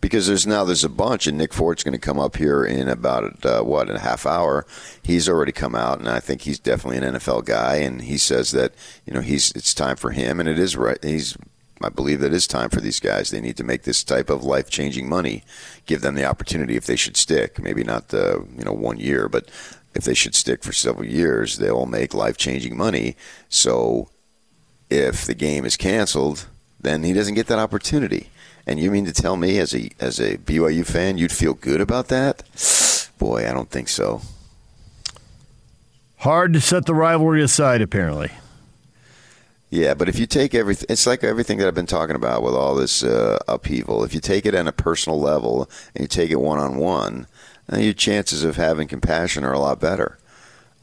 Because 0.00 0.26
there's 0.26 0.46
now 0.46 0.64
there's 0.64 0.84
a 0.84 0.88
bunch, 0.88 1.26
and 1.26 1.38
Nick 1.38 1.54
Ford's 1.54 1.84
going 1.84 1.92
to 1.92 1.98
come 1.98 2.18
up 2.18 2.36
here 2.36 2.64
in 2.64 2.88
about 2.88 3.46
uh, 3.46 3.62
what 3.62 3.88
in 3.88 3.96
a 3.96 4.00
half 4.00 4.26
hour. 4.26 4.66
He's 5.02 5.28
already 5.28 5.52
come 5.52 5.74
out, 5.74 5.98
and 5.98 6.08
I 6.08 6.20
think 6.20 6.42
he's 6.42 6.58
definitely 6.58 6.98
an 7.06 7.14
NFL 7.14 7.46
guy. 7.46 7.76
And 7.76 8.02
he 8.02 8.18
says 8.18 8.50
that 8.50 8.74
you 9.06 9.14
know 9.14 9.22
he's 9.22 9.52
it's 9.52 9.72
time 9.72 9.96
for 9.96 10.10
him, 10.10 10.40
and 10.40 10.48
it 10.48 10.58
is 10.58 10.76
right. 10.76 11.02
He's 11.02 11.38
I 11.82 11.88
believe 11.88 12.20
that 12.20 12.34
it's 12.34 12.46
time 12.46 12.70
for 12.70 12.80
these 12.80 13.00
guys. 13.00 13.30
They 13.30 13.40
need 13.40 13.56
to 13.56 13.64
make 13.64 13.82
this 13.82 14.04
type 14.04 14.30
of 14.30 14.44
life 14.44 14.68
changing 14.68 15.08
money. 15.08 15.42
Give 15.86 16.02
them 16.02 16.14
the 16.14 16.24
opportunity 16.24 16.76
if 16.76 16.86
they 16.86 16.96
should 16.96 17.16
stick. 17.16 17.58
Maybe 17.58 17.82
not 17.82 18.08
the 18.08 18.46
you 18.58 18.64
know 18.64 18.72
one 18.72 18.98
year, 18.98 19.28
but 19.28 19.50
if 19.94 20.04
they 20.04 20.14
should 20.14 20.34
stick 20.34 20.62
for 20.62 20.72
several 20.72 21.06
years, 21.06 21.58
they'll 21.58 21.86
make 21.86 22.14
life 22.14 22.36
changing 22.36 22.76
money. 22.76 23.16
So 23.48 24.10
if 24.90 25.24
the 25.24 25.34
game 25.34 25.64
is 25.64 25.76
canceled, 25.76 26.46
then 26.84 27.02
he 27.02 27.12
doesn't 27.12 27.34
get 27.34 27.48
that 27.48 27.58
opportunity. 27.58 28.30
And 28.66 28.78
you 28.78 28.90
mean 28.90 29.04
to 29.04 29.12
tell 29.12 29.36
me, 29.36 29.58
as 29.58 29.74
a 29.74 29.90
as 30.00 30.18
a 30.20 30.38
BYU 30.38 30.86
fan, 30.86 31.18
you'd 31.18 31.32
feel 31.32 31.54
good 31.54 31.80
about 31.80 32.08
that? 32.08 32.44
Boy, 33.18 33.48
I 33.48 33.52
don't 33.52 33.70
think 33.70 33.88
so. 33.88 34.22
Hard 36.18 36.54
to 36.54 36.60
set 36.60 36.86
the 36.86 36.94
rivalry 36.94 37.42
aside, 37.42 37.82
apparently. 37.82 38.30
Yeah, 39.68 39.94
but 39.94 40.08
if 40.08 40.18
you 40.18 40.26
take 40.26 40.54
everything, 40.54 40.86
it's 40.88 41.06
like 41.06 41.24
everything 41.24 41.58
that 41.58 41.66
I've 41.66 41.74
been 41.74 41.84
talking 41.84 42.16
about 42.16 42.42
with 42.42 42.54
all 42.54 42.74
this 42.74 43.02
uh, 43.02 43.38
upheaval. 43.48 44.04
If 44.04 44.14
you 44.14 44.20
take 44.20 44.46
it 44.46 44.54
on 44.54 44.68
a 44.68 44.72
personal 44.72 45.20
level 45.20 45.68
and 45.94 46.02
you 46.02 46.08
take 46.08 46.30
it 46.30 46.40
one 46.40 46.60
on 46.60 46.76
one, 46.76 47.26
your 47.76 47.92
chances 47.92 48.44
of 48.44 48.56
having 48.56 48.88
compassion 48.88 49.44
are 49.44 49.52
a 49.52 49.58
lot 49.58 49.80
better. 49.80 50.16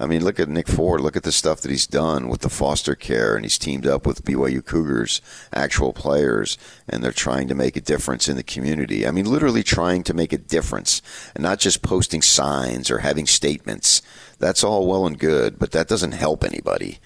I 0.02 0.08
mean, 0.08 0.24
look 0.24 0.40
at 0.40 0.50
Nick 0.50 0.68
Ford. 0.68 1.00
Look 1.02 1.16
at 1.16 1.22
the 1.22 1.32
stuff 1.32 1.62
that 1.62 1.70
he's 1.70 1.86
done 1.86 2.28
with 2.28 2.42
the 2.42 2.50
foster 2.50 2.96
care, 2.96 3.36
and 3.36 3.46
he's 3.46 3.60
teamed 3.60 3.86
up 3.86 4.08
with 4.08 4.26
BYU 4.26 4.66
Cougars, 4.66 5.22
actual 5.54 5.94
players, 5.94 6.58
and 6.90 7.04
they're 7.04 7.12
trying 7.12 7.48
to 7.50 7.56
make 7.56 7.78
a 7.78 7.82
difference 7.82 8.28
in 8.28 8.36
the 8.36 8.42
community. 8.42 9.06
I 9.06 9.12
mean, 9.12 9.26
literally 9.26 9.62
trying 9.62 10.02
to 10.04 10.16
make 10.16 10.34
a 10.34 10.40
difference, 10.40 11.04
and 11.36 11.44
not 11.44 11.60
just 11.60 11.84
posting 11.84 12.24
signs 12.24 12.90
or 12.90 13.00
having 13.00 13.28
statements. 13.28 14.02
That's 14.40 14.64
all 14.64 14.88
well 14.88 15.06
and 15.06 15.20
good, 15.20 15.60
but 15.60 15.72
that 15.74 15.88
doesn't 15.88 16.14
help 16.14 16.44
anybody. 16.44 16.98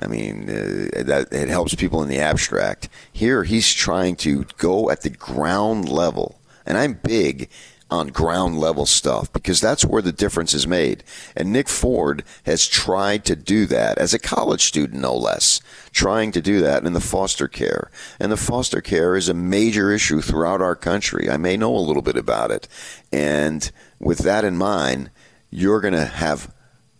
I 0.00 0.06
mean, 0.06 0.48
uh, 0.48 1.02
that 1.02 1.32
it 1.32 1.48
helps 1.48 1.74
people 1.74 2.04
in 2.04 2.08
the 2.08 2.20
abstract. 2.20 2.88
Here, 3.12 3.42
he's 3.42 3.72
trying 3.74 4.14
to 4.16 4.44
go 4.58 4.90
at 4.90 5.02
the 5.02 5.10
ground 5.10 5.88
level, 5.88 6.38
and 6.64 6.78
I'm 6.78 7.00
big 7.02 7.50
on 7.94 8.08
ground 8.08 8.58
level 8.58 8.84
stuff 8.84 9.32
because 9.32 9.60
that's 9.60 9.84
where 9.84 10.02
the 10.02 10.12
difference 10.12 10.52
is 10.52 10.66
made. 10.66 11.04
And 11.36 11.52
Nick 11.52 11.68
Ford 11.68 12.24
has 12.44 12.66
tried 12.66 13.24
to 13.26 13.36
do 13.36 13.66
that 13.66 13.96
as 13.98 14.12
a 14.12 14.18
college 14.18 14.64
student, 14.64 15.00
no 15.00 15.16
less, 15.16 15.60
trying 15.92 16.32
to 16.32 16.42
do 16.42 16.60
that 16.60 16.84
in 16.84 16.92
the 16.92 17.00
foster 17.00 17.48
care. 17.48 17.90
And 18.18 18.30
the 18.30 18.36
foster 18.36 18.80
care 18.80 19.16
is 19.16 19.28
a 19.28 19.34
major 19.34 19.92
issue 19.92 20.20
throughout 20.20 20.60
our 20.60 20.76
country. 20.76 21.30
I 21.30 21.36
may 21.36 21.56
know 21.56 21.74
a 21.74 21.78
little 21.78 22.02
bit 22.02 22.16
about 22.16 22.50
it. 22.50 22.68
And 23.12 23.70
with 23.98 24.18
that 24.18 24.44
in 24.44 24.56
mind, 24.56 25.10
you're 25.50 25.80
going 25.80 25.94
to 25.94 26.04
have 26.04 26.52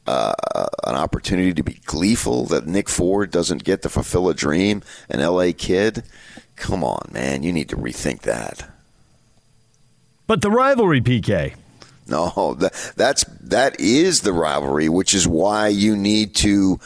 uh, 0.07 0.35
an 0.85 0.95
opportunity 0.95 1.53
to 1.55 1.63
be 1.63 1.81
gleeful 1.85 2.45
that 2.47 2.67
Nick 2.67 2.89
Ford 2.89 3.31
doesn't 3.31 3.65
get 3.65 3.83
to 3.83 3.89
fulfill 3.89 4.29
a 4.29 4.35
dream, 4.35 4.83
an 5.09 5.21
LA 5.21 5.51
kid. 5.57 6.05
Come 6.57 6.85
on, 6.85 7.09
man, 7.11 7.43
you 7.43 7.53
need 7.53 7.69
to 7.71 7.77
rethink 7.77 8.21
that. 8.23 8.74
But 10.27 10.41
the 10.41 10.51
rivalry, 10.51 11.01
PK. 11.01 11.55
No, 12.07 12.55
that, 12.59 12.93
that's 12.97 13.25
that 13.41 13.81
is 13.81 14.21
the 14.21 14.33
rivalry, 14.33 14.89
which 14.89 15.15
is 15.15 15.27
why 15.27 15.69
you 15.69 15.97
need 15.97 16.35
to 16.37 16.79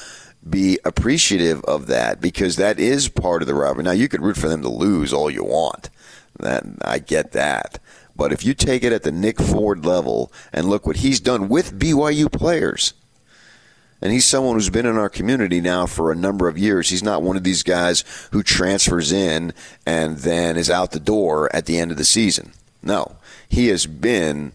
be 0.48 0.78
appreciative 0.84 1.62
of 1.64 1.88
that 1.88 2.20
because 2.20 2.56
that 2.56 2.78
is 2.78 3.08
part 3.08 3.42
of 3.42 3.48
the 3.48 3.54
rivalry. 3.54 3.84
Now 3.84 3.90
you 3.90 4.08
could 4.08 4.22
root 4.22 4.36
for 4.36 4.48
them 4.48 4.62
to 4.62 4.68
lose 4.68 5.12
all 5.12 5.30
you 5.30 5.44
want. 5.44 5.90
That 6.38 6.64
I 6.82 7.00
get 7.00 7.32
that. 7.32 7.80
But 8.14 8.32
if 8.32 8.44
you 8.44 8.54
take 8.54 8.82
it 8.82 8.92
at 8.92 9.02
the 9.02 9.12
Nick 9.12 9.40
Ford 9.40 9.84
level 9.84 10.32
and 10.52 10.68
look 10.68 10.86
what 10.86 10.96
he's 10.96 11.20
done 11.20 11.48
with 11.48 11.78
BYU 11.78 12.30
players, 12.30 12.94
and 14.00 14.12
he's 14.12 14.24
someone 14.24 14.54
who's 14.54 14.70
been 14.70 14.86
in 14.86 14.96
our 14.96 15.08
community 15.08 15.60
now 15.60 15.86
for 15.86 16.12
a 16.12 16.16
number 16.16 16.46
of 16.48 16.56
years. 16.56 16.90
He's 16.90 17.02
not 17.02 17.22
one 17.22 17.36
of 17.36 17.42
these 17.42 17.64
guys 17.64 18.04
who 18.30 18.44
transfers 18.44 19.10
in 19.10 19.52
and 19.84 20.18
then 20.18 20.56
is 20.56 20.70
out 20.70 20.92
the 20.92 21.00
door 21.00 21.54
at 21.54 21.66
the 21.66 21.78
end 21.78 21.90
of 21.90 21.96
the 21.96 22.04
season. 22.04 22.52
No, 22.80 23.16
he 23.48 23.68
has 23.68 23.86
been 23.86 24.52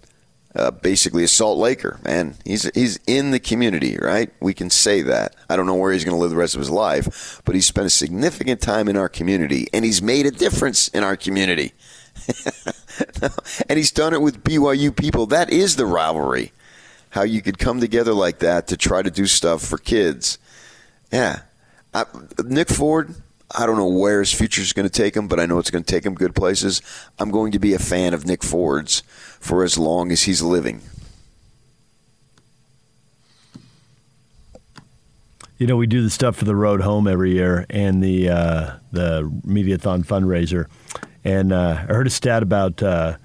uh, 0.56 0.71
basically 0.71 1.23
a 1.23 1.27
Salt 1.27 1.58
Laker, 1.58 1.99
man. 2.03 2.36
He's 2.45 2.69
he's 2.75 2.99
in 3.08 3.32
the 3.32 3.39
community, 3.39 3.97
right? 3.97 4.32
We 4.39 4.53
can 4.53 4.69
say 4.69 5.01
that. 5.01 5.36
I 5.49 5.56
don't 5.56 5.65
know 5.65 5.75
where 5.75 5.91
he's 5.91 6.06
going 6.06 6.15
to 6.15 6.21
live 6.21 6.32
the 6.32 6.38
rest 6.38 6.56
of 6.56 6.60
his 6.60 6.69
life, 6.69 7.41
but 7.45 7.56
he's 7.56 7.65
spent 7.65 7.88
a 7.88 7.89
significant 7.91 8.62
time 8.62 8.88
in 8.88 8.97
our 8.97 9.10
community, 9.10 9.67
and 9.73 9.84
he's 9.84 10.01
made 10.01 10.25
a 10.25 10.32
difference 10.32 10.88
in 10.89 11.03
our 11.03 11.17
community. 11.17 11.73
and 13.69 13.77
he's 13.77 13.91
done 13.91 14.13
it 14.13 14.21
with 14.21 14.43
BYU 14.43 14.95
people. 14.95 15.25
That 15.25 15.49
is 15.49 15.75
the 15.75 15.86
rivalry 15.86 16.53
how 17.13 17.21
you 17.21 17.43
could 17.43 17.60
come 17.60 17.79
together 17.79 18.12
like 18.12 18.39
that 18.39 18.67
to 18.67 18.75
try 18.75 18.99
to 18.99 19.12
do 19.12 19.27
stuff 19.27 19.62
for 19.62 19.77
kids. 19.77 20.39
Yeah. 21.12 21.41
I, 21.93 22.06
Nick 22.43 22.69
Ford, 22.69 23.13
I 23.56 23.66
don't 23.66 23.78
know 23.78 23.88
where 23.88 24.20
his 24.20 24.34
future 24.34 24.62
is 24.62 24.74
going 24.74 24.88
to 24.88 24.92
take 24.92 25.16
him, 25.16 25.28
but 25.28 25.39
I 25.39 25.46
know 25.46 25.60
it's 25.60 25.70
going 25.70 25.84
to 25.84 25.92
take 25.92 26.06
him 26.06 26.16
good 26.16 26.34
places. 26.36 26.82
I'm 27.20 27.30
going 27.30 27.52
to 27.52 27.60
be 27.60 27.74
a 27.74 27.80
fan 27.80 28.13
of 28.13 28.26
Nick 28.26 28.44
Ford's 28.44 29.02
for 29.39 29.63
as 29.63 29.78
long 29.78 30.12
as 30.12 30.24
he's 30.24 30.42
living. 30.42 30.82
You 35.60 35.68
know, 35.68 35.78
we 35.78 35.86
do 35.86 36.02
the 36.02 36.10
stuff 36.10 36.36
for 36.36 36.46
the 36.46 36.56
road 36.56 36.82
home 36.82 37.08
every 37.08 37.32
year 37.32 37.66
and 37.70 38.04
the 38.04 38.30
uh, 38.30 38.72
the 38.92 39.32
Mediathon 39.46 40.04
fundraiser. 40.04 40.66
And 41.24 41.54
uh, 41.54 41.78
I 41.88 41.94
heard 41.94 42.08
a 42.08 42.10
stat 42.10 42.44
about 42.44 42.82
uh, 42.82 43.18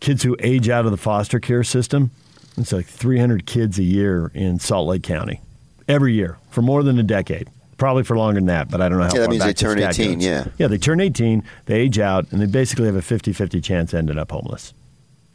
kids 0.00 0.22
who 0.22 0.36
age 0.40 0.68
out 0.68 0.84
of 0.84 0.90
the 0.90 0.98
foster 0.98 1.38
care 1.38 1.64
system. 1.64 2.10
It's 2.58 2.72
like 2.72 2.86
300 2.86 3.46
kids 3.46 3.78
a 3.78 3.82
year 3.84 4.30
in 4.34 4.58
Salt 4.58 4.88
Lake 4.88 5.04
County, 5.04 5.40
every 5.88 6.12
year 6.12 6.38
for 6.50 6.60
more 6.60 6.82
than 6.82 6.98
a 6.98 7.02
decade. 7.04 7.48
Probably 7.80 8.02
for 8.02 8.14
longer 8.14 8.40
than 8.40 8.48
that, 8.48 8.70
but 8.70 8.82
I 8.82 8.90
don't 8.90 8.98
know 8.98 9.04
how. 9.04 9.14
Yeah, 9.14 9.20
that 9.22 9.30
means 9.30 9.42
they 9.42 9.54
turn 9.54 9.78
18, 9.78 10.18
goes. 10.18 10.24
yeah. 10.26 10.44
yeah, 10.58 10.66
they 10.66 10.76
turn 10.76 11.00
18, 11.00 11.42
they 11.64 11.76
age 11.76 11.98
out, 11.98 12.30
and 12.30 12.38
they 12.38 12.44
basically 12.44 12.84
have 12.84 12.94
a 12.94 13.00
50-50 13.00 13.64
chance 13.64 13.94
of 13.94 14.00
ending 14.00 14.18
up 14.18 14.30
homeless. 14.30 14.74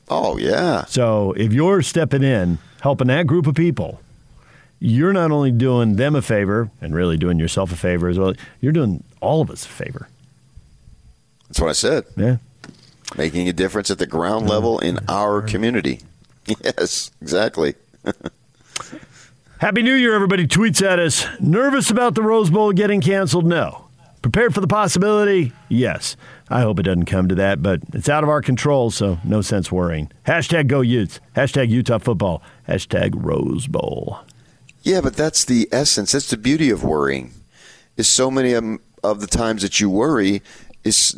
Oh 0.10 0.38
yeah. 0.38 0.86
So 0.86 1.34
if 1.34 1.51
you're 1.51 1.81
stepping 1.81 2.21
in, 2.21 2.60
helping 2.81 3.08
that 3.08 3.25
group 3.25 3.47
of 3.47 3.55
people, 3.55 3.99
you're 4.79 5.12
not 5.12 5.31
only 5.31 5.49
doing 5.49 5.95
them 5.95 6.15
a 6.15 6.21
favor 6.21 6.69
and 6.81 6.93
really 6.93 7.17
doing 7.17 7.39
yourself 7.39 7.71
a 7.71 7.75
favor 7.75 8.10
as 8.10 8.19
well. 8.19 8.36
You're 8.62 8.73
doing 8.73 9.03
all 9.21 9.41
of 9.41 9.49
us 9.49 9.65
a 9.65 9.69
favor. 9.69 10.08
That's 11.47 11.60
what 11.60 11.69
I 11.69 11.73
said. 11.73 12.05
Yeah. 12.15 12.38
Making 13.17 13.49
a 13.49 13.53
difference 13.53 13.89
at 13.89 13.97
the 13.97 14.05
ground 14.05 14.47
level 14.47 14.77
in 14.77 14.99
our 15.10 15.41
community. 15.41 16.01
Yes, 16.63 17.10
exactly. 17.23 17.73
Happy 19.59 19.81
New 19.81 19.93
Year, 19.93 20.13
everybody. 20.13 20.45
Tweets 20.45 20.85
at 20.85 20.99
us. 20.99 21.25
Nervous 21.39 21.89
about 21.89 22.13
the 22.13 22.21
Rose 22.21 22.49
Bowl 22.49 22.73
getting 22.73 22.99
canceled? 22.99 23.45
No. 23.45 23.87
Prepared 24.21 24.53
for 24.53 24.59
the 24.59 24.67
possibility? 24.67 25.53
Yes. 25.69 26.17
I 26.49 26.59
hope 26.59 26.77
it 26.77 26.83
doesn't 26.83 27.05
come 27.05 27.29
to 27.29 27.35
that, 27.35 27.63
but 27.63 27.79
it's 27.93 28.09
out 28.09 28.23
of 28.23 28.29
our 28.29 28.41
control, 28.41 28.91
so 28.91 29.17
no 29.23 29.39
sense 29.39 29.71
worrying. 29.71 30.11
Hashtag 30.27 30.67
go 30.67 30.81
Utes. 30.81 31.21
Hashtag 31.37 31.69
Utah 31.69 31.99
football. 31.99 32.43
Hashtag 32.67 33.13
Rose 33.15 33.67
Bowl. 33.67 34.19
Yeah, 34.83 34.99
but 34.99 35.15
that's 35.15 35.45
the 35.45 35.69
essence. 35.71 36.11
That's 36.11 36.29
the 36.29 36.37
beauty 36.37 36.69
of 36.69 36.83
worrying. 36.83 37.31
Is 37.95 38.09
so 38.09 38.29
many 38.29 38.51
of, 38.51 38.65
the 39.01 39.27
times 39.27 39.61
that 39.61 39.79
you 39.79 39.89
worry 39.89 40.41
is 40.83 41.15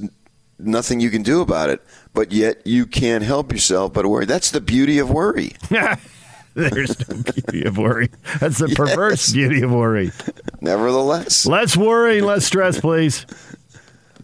nothing 0.60 1.00
you 1.00 1.10
can 1.10 1.24
do 1.24 1.42
about 1.42 1.72
it, 1.72 1.82
but 2.14 2.32
yet 2.32 2.66
you 2.68 2.86
can't 2.86 3.24
help 3.24 3.52
yourself 3.52 3.94
but 3.94 4.06
worry. 4.06 4.26
That's 4.28 4.52
the 4.52 4.62
beauty 4.62 5.00
of 5.00 5.10
worry. 5.10 5.54
There's 6.72 7.08
no 7.08 7.22
beauty 7.22 7.66
of 7.66 7.78
worry. 7.78 8.10
That's 8.40 8.58
the 8.58 8.70
perverse 8.70 9.32
beauty 9.32 9.62
of 9.62 9.72
worry. 9.72 10.12
Nevertheless, 10.60 11.46
Less 11.46 11.78
worry, 11.78 12.20
less 12.20 12.46
stress, 12.48 12.82
please. 12.82 13.28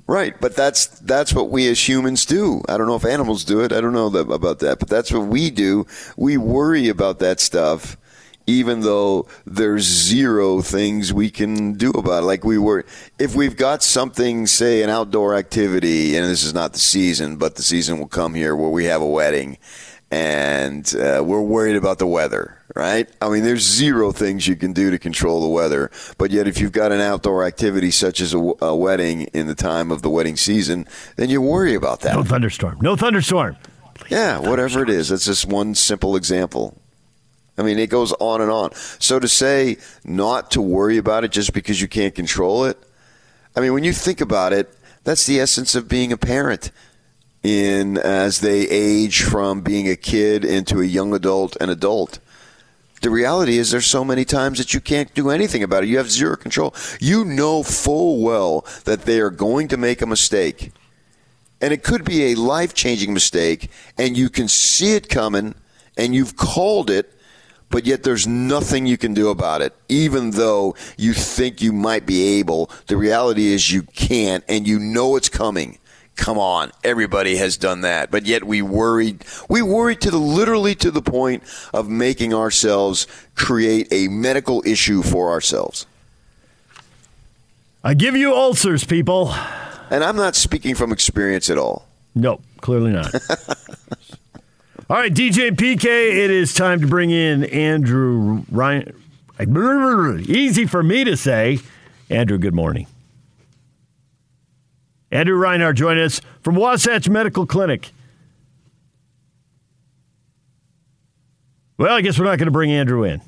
Right, 0.08 0.34
but 0.42 0.56
that's 0.56 0.88
that's 1.02 1.32
what 1.32 1.52
we 1.52 1.68
as 1.68 1.88
humans 1.88 2.26
do. 2.26 2.64
I 2.68 2.78
don't 2.80 2.88
know 2.88 2.96
if 2.96 3.06
animals 3.06 3.46
do 3.46 3.62
it. 3.62 3.72
I 3.72 3.82
don't 3.82 3.94
know 3.94 4.10
that, 4.10 4.32
about 4.32 4.60
that, 4.60 4.80
but 4.80 4.90
that's 4.90 5.12
what 5.12 5.28
we 5.28 5.52
do. 5.52 5.86
We 6.18 6.38
worry 6.38 6.90
about 6.90 7.20
that 7.20 7.40
stuff, 7.40 7.98
even 8.48 8.80
though 8.82 9.28
there's 9.46 9.84
zero 9.84 10.64
things 10.64 11.14
we 11.14 11.30
can 11.30 11.74
do 11.74 11.92
about 11.92 12.24
it. 12.24 12.26
Like 12.26 12.44
we 12.44 12.58
were, 12.58 12.84
if 13.20 13.36
we've 13.36 13.56
got 13.56 13.84
something, 13.84 14.48
say 14.48 14.82
an 14.82 14.90
outdoor 14.90 15.36
activity, 15.36 16.18
and 16.18 16.26
this 16.26 16.44
is 16.44 16.56
not 16.56 16.74
the 16.74 16.80
season, 16.80 17.38
but 17.38 17.56
the 17.56 17.64
season 17.64 18.00
will 18.00 18.08
come 18.08 18.34
here 18.34 18.56
where 18.56 18.72
we 18.72 18.86
have 18.86 19.04
a 19.04 19.08
wedding, 19.08 19.60
and 20.14 20.96
uh, 20.96 21.24
we're 21.26 21.42
worried 21.42 21.76
about 21.76 21.98
the 21.98 22.06
weather. 22.06 22.60
Right? 22.76 23.10
I 23.22 23.30
mean, 23.30 23.44
there's 23.44 23.62
zero 23.62 24.12
things 24.12 24.48
you 24.48 24.56
can 24.56 24.74
do 24.74 24.90
to 24.92 24.98
control 24.98 25.42
the 25.42 25.48
weather. 25.48 25.92
But 26.18 26.32
yet, 26.32 26.48
if 26.48 26.60
you've 26.60 26.72
got 26.72 26.92
an 26.92 27.02
outdoor 27.02 27.46
activity 27.46 27.92
such 27.92 28.20
as 28.20 28.34
a 28.34 28.76
wedding 28.76 29.24
in 29.34 29.46
the 29.46 29.56
time 29.56 29.92
of 29.92 30.02
the 30.02 30.10
wedding 30.10 30.38
season, 30.38 30.88
then 31.16 31.30
you 31.30 31.40
worry 31.40 31.76
about 31.76 32.02
that. 32.02 32.16
No 32.16 32.24
thunderstorm. 32.24 32.80
No 32.82 32.96
thunderstorm. 32.96 33.58
Yeah, 34.10 34.40
whatever 34.40 34.82
it 34.82 34.90
is. 34.90 35.10
That's 35.10 35.26
just 35.26 35.46
one 35.46 35.76
simple 35.76 36.16
example. 36.16 36.76
I 37.60 37.62
mean, 37.62 37.78
it 37.78 37.92
goes 37.92 38.12
on 38.14 38.42
and 38.42 38.50
on. 38.50 38.74
So 38.74 39.20
to 39.20 39.28
say 39.28 39.78
not 40.04 40.50
to 40.52 40.62
worry 40.62 40.98
about 40.98 41.24
it 41.24 41.32
just 41.32 41.54
because 41.54 41.80
you 41.80 41.88
can't 41.88 42.16
control 42.16 42.66
it, 42.66 42.78
I 43.56 43.60
mean, 43.60 43.74
when 43.74 43.84
you 43.84 43.94
think 43.94 44.20
about 44.20 44.52
it, 44.52 44.76
that's 45.04 45.28
the 45.28 45.40
essence 45.40 45.76
of 45.76 45.88
being 45.88 46.12
a 46.12 46.18
parent. 46.18 46.72
In 47.44 47.98
as 47.98 48.40
they 48.40 48.62
age 48.70 49.22
from 49.24 49.62
being 49.62 49.90
a 49.90 49.98
kid 49.98 50.46
into 50.46 50.80
a 50.80 50.86
young 50.86 51.14
adult 51.14 51.58
and 51.60 51.70
adult. 51.70 52.20
The 53.02 53.10
reality 53.10 53.58
is 53.58 53.70
there's 53.70 53.86
so 53.86 54.06
many 54.06 54.24
times 54.24 54.60
that 54.60 54.74
you 54.74 54.80
can't 54.80 55.14
do 55.14 55.30
anything 55.30 55.62
about 55.62 55.84
it. 55.84 55.90
You 55.90 55.98
have 55.98 56.10
zero 56.10 56.38
control. 56.38 56.74
You 57.02 57.26
know 57.26 57.62
full 57.62 58.24
well 58.24 58.66
that 58.86 59.02
they 59.02 59.20
are 59.20 59.30
going 59.30 59.68
to 59.68 59.78
make 59.78 60.02
a 60.02 60.08
mistake. 60.08 60.72
And 61.60 61.74
it 61.74 61.84
could 61.84 62.06
be 62.06 62.32
a 62.32 62.36
life 62.36 62.74
changing 62.74 63.14
mistake, 63.14 63.70
and 63.98 64.16
you 64.16 64.30
can 64.30 64.48
see 64.48 64.96
it 64.96 65.10
coming, 65.10 65.56
and 65.98 66.16
you've 66.16 66.38
called 66.38 66.90
it, 66.90 67.14
but 67.70 67.86
yet 67.86 68.04
there's 68.04 68.26
nothing 68.26 68.86
you 68.86 68.98
can 68.98 69.14
do 69.14 69.30
about 69.30 69.62
it. 69.62 69.76
Even 69.90 70.32
though 70.32 70.76
you 70.98 71.14
think 71.14 71.62
you 71.62 71.74
might 71.74 72.06
be 72.06 72.40
able, 72.40 72.70
the 72.88 72.96
reality 72.96 73.48
is 73.48 73.72
you 73.72 73.82
can't, 73.82 74.46
and 74.48 74.66
you 74.66 74.80
know 74.80 75.18
it's 75.18 75.30
coming. 75.30 75.78
Come 76.16 76.38
on, 76.38 76.72
everybody 76.84 77.38
has 77.38 77.58
done 77.58 77.82
that, 77.82 78.12
but 78.12 78.26
yet 78.26 78.44
we 78.44 78.62
worried. 78.62 79.26
We 79.50 79.62
worried 79.62 80.02
to 80.02 80.12
the 80.12 80.20
literally 80.20 80.76
to 80.76 80.92
the 80.92 81.02
point 81.02 81.44
of 81.74 81.90
making 81.90 82.34
ourselves 82.34 83.08
create 83.36 83.88
a 83.92 84.08
medical 84.10 84.62
issue 84.66 85.02
for 85.02 85.32
ourselves. 85.32 85.88
I 87.84 87.96
give 87.96 88.16
you 88.16 88.34
ulcers, 88.34 88.84
people. 88.84 89.34
And 89.90 90.04
I'm 90.04 90.16
not 90.16 90.36
speaking 90.36 90.76
from 90.76 90.92
experience 90.92 91.50
at 91.50 91.58
all. 91.58 91.88
Nope, 92.16 92.42
clearly 92.62 92.92
not. 92.92 93.14
All 94.90 94.98
right, 94.98 95.14
DJ 95.14 95.52
PK, 95.52 95.84
it 95.86 96.30
is 96.30 96.54
time 96.54 96.82
to 96.82 96.88
bring 96.88 97.10
in 97.10 97.46
Andrew 97.46 98.44
Ryan. 98.52 98.94
Easy 99.40 100.66
for 100.66 100.84
me 100.84 101.04
to 101.04 101.18
say. 101.18 101.60
Andrew, 102.10 102.38
good 102.38 102.54
morning. 102.54 102.88
Andrew 105.14 105.36
Reinhardt 105.38 105.76
joining 105.76 106.04
us 106.04 106.22
from 106.42 106.56
Wasatch 106.56 107.08
Medical 107.08 107.46
Clinic. 107.46 107.92
Well, 111.78 111.94
I 111.94 112.02
guess 112.02 112.18
we're 112.18 112.26
not 112.26 112.40
going 112.40 112.48
to 112.48 112.52
bring 112.52 112.72
Andrew 112.72 113.04
in. 113.04 113.22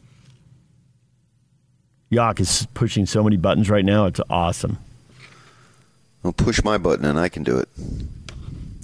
Yock 2.12 2.40
is 2.40 2.68
pushing 2.74 3.06
so 3.06 3.24
many 3.24 3.38
buttons 3.38 3.70
right 3.70 3.86
now. 3.86 4.06
It's 4.06 4.20
awesome. 4.32 4.80
Well, 6.24 6.34
push 6.34 6.64
my 6.64 6.80
button 6.80 7.06
and 7.06 7.20
I 7.20 7.30
can 7.30 7.44
do 7.44 7.60
it. 7.60 7.70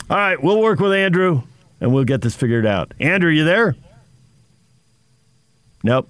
All 0.08 0.18
right, 0.18 0.42
we'll 0.42 0.62
work 0.62 0.80
with 0.80 0.94
Andrew 0.94 1.42
and 1.80 1.92
we'll 1.92 2.04
get 2.04 2.22
this 2.22 2.36
figured 2.36 2.68
out. 2.68 2.94
Andrew, 3.00 3.32
you 3.32 3.44
there? 3.44 3.76
Nope. 5.84 6.08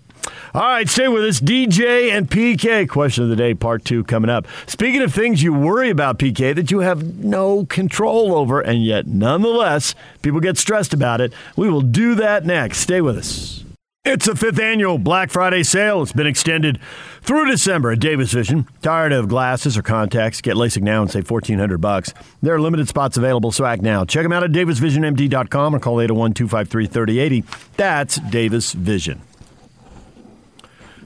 All 0.54 0.62
right, 0.62 0.88
stay 0.90 1.08
with 1.08 1.24
us. 1.24 1.40
DJ 1.40 2.12
and 2.12 2.30
PK, 2.30 2.88
question 2.88 3.24
of 3.24 3.30
the 3.30 3.36
day, 3.36 3.54
part 3.54 3.86
two 3.86 4.04
coming 4.04 4.30
up. 4.30 4.46
Speaking 4.68 5.02
of 5.02 5.14
things 5.14 5.42
you 5.42 5.54
worry 5.54 5.90
about, 5.90 6.20
PK, 6.20 6.54
that 6.56 6.72
you 6.72 6.80
have 6.80 7.24
no 7.24 7.66
control 7.66 8.36
over, 8.36 8.60
and 8.60 8.84
yet 8.84 9.08
nonetheless, 9.08 9.96
people 10.22 10.40
get 10.40 10.58
stressed 10.58 10.94
about 10.94 11.22
it, 11.22 11.32
we 11.56 11.70
will 11.70 11.82
do 11.82 12.16
that 12.16 12.46
next. 12.46 12.80
Stay 12.80 13.02
with 13.02 13.18
us. 13.18 13.64
It's 14.04 14.26
the 14.26 14.36
fifth 14.36 14.60
annual 14.60 14.98
Black 14.98 15.30
Friday 15.30 15.62
sale. 15.62 16.02
It's 16.02 16.12
been 16.12 16.26
extended 16.26 16.80
through 17.22 17.52
December 17.52 17.92
at 17.92 18.00
Davis 18.00 18.34
Vision. 18.34 18.68
Tired 18.82 19.14
of 19.14 19.28
glasses 19.28 19.78
or 19.78 19.84
contacts? 19.84 20.42
Get 20.42 20.56
LASIK 20.56 20.82
now 20.82 21.04
and 21.04 21.12
save 21.12 21.28
fourteen 21.28 21.60
hundred 21.60 21.82
bucks. 21.82 22.12
There 22.42 22.56
are 22.56 22.60
limited 22.60 22.88
spots 22.88 23.16
available, 23.16 23.52
so 23.52 23.64
act 23.64 23.84
now. 23.84 24.04
Check 24.04 24.24
them 24.24 24.32
out 24.32 24.44
at 24.44 24.52
davisvisionmd.com 24.52 25.76
or 25.76 25.80
call 25.80 25.98
801-253-3080. 25.98 27.46
That's 27.78 28.16
Davis 28.18 28.74
Vision. 28.74 29.22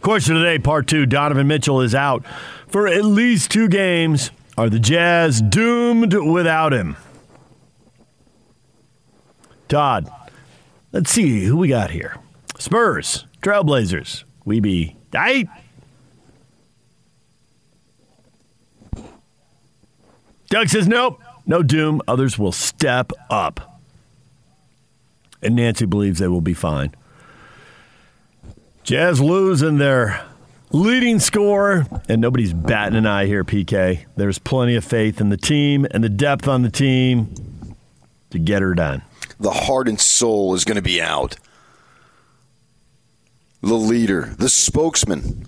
Question 0.05 0.35
today, 0.35 0.59
part 0.59 0.85
two. 0.85 1.07
Donovan 1.07 1.47
Mitchell 1.47 1.81
is 1.81 1.95
out 1.95 2.23
for 2.67 2.87
at 2.87 3.03
least 3.03 3.49
two 3.49 3.67
games. 3.67 4.29
Are 4.55 4.69
the 4.69 4.77
Jazz 4.77 5.41
doomed 5.41 6.13
without 6.13 6.73
him? 6.73 6.95
Todd, 9.67 10.07
let's 10.91 11.09
see 11.09 11.45
who 11.45 11.57
we 11.57 11.69
got 11.69 11.89
here. 11.89 12.19
Spurs, 12.59 13.25
Trailblazers, 13.41 14.25
we 14.45 14.59
be 14.59 14.95
tight. 15.11 15.49
Doug 20.51 20.69
says 20.69 20.87
nope, 20.87 21.19
no 21.47 21.63
doom. 21.63 21.99
Others 22.07 22.37
will 22.37 22.51
step 22.51 23.11
up. 23.31 23.81
And 25.41 25.55
Nancy 25.55 25.87
believes 25.87 26.19
they 26.19 26.27
will 26.27 26.41
be 26.41 26.53
fine. 26.53 26.93
Jazz 28.85 29.19
losing 29.19 29.79
their 29.79 30.23
leading 30.71 31.17
scorer, 31.17 31.87
and 32.07 32.21
nobody's 32.21 32.53
batting 32.53 32.95
an 32.95 33.07
eye 33.07 33.25
here, 33.25 33.43
PK. 33.43 34.05
There's 34.15 34.37
plenty 34.37 34.75
of 34.75 34.85
faith 34.85 35.19
in 35.19 35.29
the 35.29 35.37
team 35.37 35.87
and 35.89 36.03
the 36.03 36.09
depth 36.09 36.47
on 36.47 36.61
the 36.61 36.69
team 36.69 37.33
to 38.29 38.37
get 38.37 38.61
her 38.61 38.75
done. 38.75 39.01
The 39.39 39.49
heart 39.49 39.87
and 39.87 39.99
soul 39.99 40.53
is 40.53 40.65
going 40.65 40.75
to 40.75 40.83
be 40.83 41.01
out 41.01 41.37
the 43.59 43.73
leader, 43.73 44.35
the 44.37 44.49
spokesman. 44.49 45.47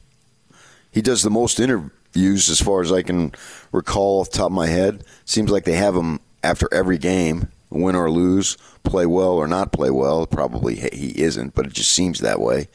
He 0.90 1.04
does 1.04 1.22
the 1.22 1.30
most 1.30 1.60
interviews 1.60 2.50
as 2.50 2.60
far 2.60 2.82
as 2.82 2.92
I 2.92 3.04
can 3.04 3.34
recall 3.72 4.22
off 4.22 4.32
the 4.32 4.38
top 4.40 4.48
of 4.48 4.54
my 4.54 4.66
head. 4.66 5.04
Seems 5.26 5.52
like 5.52 5.66
they 5.66 5.76
have 5.76 5.96
him 5.96 6.22
after 6.42 6.68
every 6.74 6.98
game, 6.98 7.50
win 7.70 7.96
or 7.96 8.10
lose, 8.10 8.58
play 8.84 9.06
well 9.06 9.34
or 9.34 9.48
not 9.48 9.72
play 9.72 9.92
well. 9.92 10.26
Probably 10.26 10.74
he 10.92 11.22
isn't, 11.22 11.54
but 11.54 11.68
it 11.68 11.74
just 11.74 11.92
seems 11.92 12.18
that 12.22 12.40
way. 12.40 12.68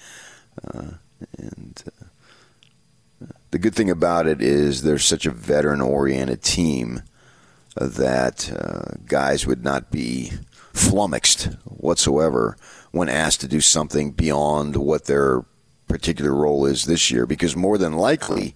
Uh, 0.66 0.92
and 1.38 1.82
uh, 1.86 3.26
the 3.50 3.58
good 3.58 3.74
thing 3.74 3.90
about 3.90 4.26
it 4.26 4.40
is 4.40 4.82
they're 4.82 4.98
such 4.98 5.26
a 5.26 5.30
veteran 5.30 5.80
oriented 5.80 6.42
team 6.42 7.02
that 7.76 8.52
uh, 8.52 8.96
guys 9.06 9.46
would 9.46 9.64
not 9.64 9.90
be 9.90 10.32
flummoxed 10.72 11.44
whatsoever 11.64 12.56
when 12.90 13.08
asked 13.08 13.40
to 13.40 13.48
do 13.48 13.60
something 13.60 14.10
beyond 14.10 14.76
what 14.76 15.06
their 15.06 15.44
particular 15.88 16.34
role 16.34 16.66
is 16.66 16.84
this 16.84 17.10
year 17.10 17.26
because 17.26 17.54
more 17.54 17.76
than 17.78 17.92
likely 17.92 18.54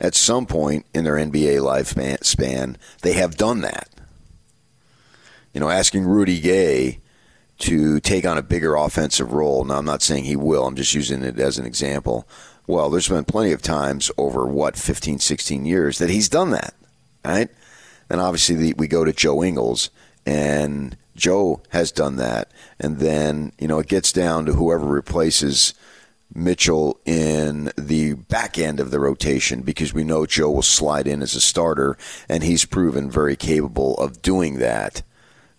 at 0.00 0.14
some 0.14 0.46
point 0.46 0.86
in 0.94 1.04
their 1.04 1.16
NBA 1.16 1.60
lifespan 1.60 2.76
they 3.02 3.12
have 3.14 3.36
done 3.36 3.60
that. 3.60 3.88
You 5.52 5.60
know, 5.60 5.68
asking 5.68 6.04
Rudy 6.04 6.40
Gay 6.40 7.00
to 7.60 8.00
take 8.00 8.26
on 8.26 8.38
a 8.38 8.42
bigger 8.42 8.74
offensive 8.74 9.32
role. 9.32 9.64
Now, 9.64 9.78
I'm 9.78 9.84
not 9.84 10.02
saying 10.02 10.24
he 10.24 10.36
will, 10.36 10.66
I'm 10.66 10.76
just 10.76 10.94
using 10.94 11.22
it 11.22 11.38
as 11.38 11.58
an 11.58 11.66
example. 11.66 12.26
Well, 12.66 12.90
there's 12.90 13.08
been 13.08 13.24
plenty 13.24 13.52
of 13.52 13.62
times 13.62 14.10
over 14.16 14.46
what 14.46 14.76
15, 14.76 15.18
16 15.18 15.66
years 15.66 15.98
that 15.98 16.10
he's 16.10 16.28
done 16.28 16.50
that, 16.50 16.74
right? 17.24 17.48
And 18.08 18.20
obviously, 18.20 18.56
the, 18.56 18.74
we 18.74 18.88
go 18.88 19.04
to 19.04 19.12
Joe 19.12 19.42
Ingles, 19.42 19.90
and 20.26 20.96
Joe 21.16 21.62
has 21.70 21.92
done 21.92 22.16
that. 22.16 22.50
And 22.78 22.98
then, 22.98 23.52
you 23.58 23.68
know, 23.68 23.78
it 23.78 23.88
gets 23.88 24.12
down 24.12 24.46
to 24.46 24.52
whoever 24.52 24.86
replaces 24.86 25.74
Mitchell 26.34 27.00
in 27.04 27.72
the 27.76 28.14
back 28.14 28.58
end 28.58 28.80
of 28.80 28.90
the 28.90 29.00
rotation 29.00 29.62
because 29.62 29.92
we 29.92 30.04
know 30.04 30.26
Joe 30.26 30.50
will 30.50 30.62
slide 30.62 31.06
in 31.06 31.22
as 31.22 31.34
a 31.34 31.40
starter, 31.40 31.96
and 32.28 32.42
he's 32.42 32.64
proven 32.64 33.10
very 33.10 33.36
capable 33.36 33.96
of 33.96 34.22
doing 34.22 34.58
that. 34.58 35.02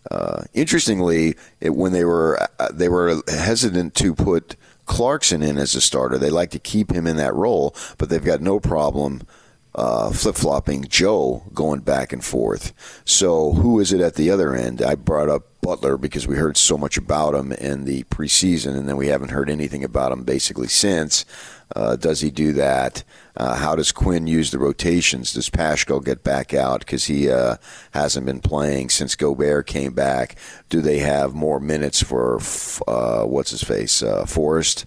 Uh, 0.09 0.43
interestingly, 0.53 1.35
it, 1.59 1.75
when 1.75 1.91
they 1.91 2.03
were 2.03 2.47
uh, 2.59 2.69
they 2.71 2.89
were 2.89 3.21
hesitant 3.27 3.93
to 3.95 4.15
put 4.15 4.55
Clarkson 4.85 5.43
in 5.43 5.57
as 5.57 5.75
a 5.75 5.81
starter, 5.81 6.17
they 6.17 6.29
like 6.29 6.51
to 6.51 6.59
keep 6.59 6.91
him 6.91 7.05
in 7.05 7.17
that 7.17 7.35
role, 7.35 7.75
but 7.97 8.09
they've 8.09 8.23
got 8.23 8.41
no 8.41 8.59
problem 8.59 9.21
uh, 9.75 10.11
flip 10.11 10.35
flopping 10.35 10.83
Joe 10.85 11.43
going 11.53 11.81
back 11.81 12.11
and 12.11 12.23
forth. 12.23 12.73
So 13.05 13.53
who 13.53 13.79
is 13.79 13.93
it 13.93 14.01
at 14.01 14.15
the 14.15 14.29
other 14.29 14.55
end? 14.55 14.81
I 14.81 14.95
brought 14.95 15.29
up 15.29 15.50
Butler 15.61 15.97
because 15.97 16.27
we 16.27 16.35
heard 16.35 16.57
so 16.57 16.77
much 16.77 16.97
about 16.97 17.35
him 17.35 17.51
in 17.51 17.85
the 17.85 18.03
preseason, 18.05 18.75
and 18.75 18.89
then 18.89 18.97
we 18.97 19.07
haven't 19.07 19.29
heard 19.29 19.49
anything 19.49 19.83
about 19.83 20.11
him 20.11 20.23
basically 20.23 20.67
since. 20.67 21.25
Uh, 21.75 21.95
does 21.95 22.19
he 22.21 22.29
do 22.29 22.51
that? 22.53 23.03
Uh, 23.37 23.55
how 23.55 23.75
does 23.75 23.91
Quin 23.91 24.27
use 24.27 24.51
the 24.51 24.59
rotations? 24.59 25.33
Does 25.33 25.49
Paschall 25.49 26.03
get 26.03 26.23
back 26.23 26.53
out 26.53 26.79
because 26.79 27.05
he 27.05 27.29
uh, 27.29 27.57
hasn't 27.91 28.25
been 28.25 28.41
playing 28.41 28.89
since 28.89 29.15
Gobert 29.15 29.67
came 29.67 29.93
back? 29.93 30.35
Do 30.69 30.81
they 30.81 30.99
have 30.99 31.33
more 31.33 31.59
minutes 31.59 32.03
for 32.03 32.39
uh, 32.87 33.23
what's 33.23 33.51
his 33.51 33.63
face 33.63 34.03
uh, 34.03 34.25
Forrest? 34.25 34.85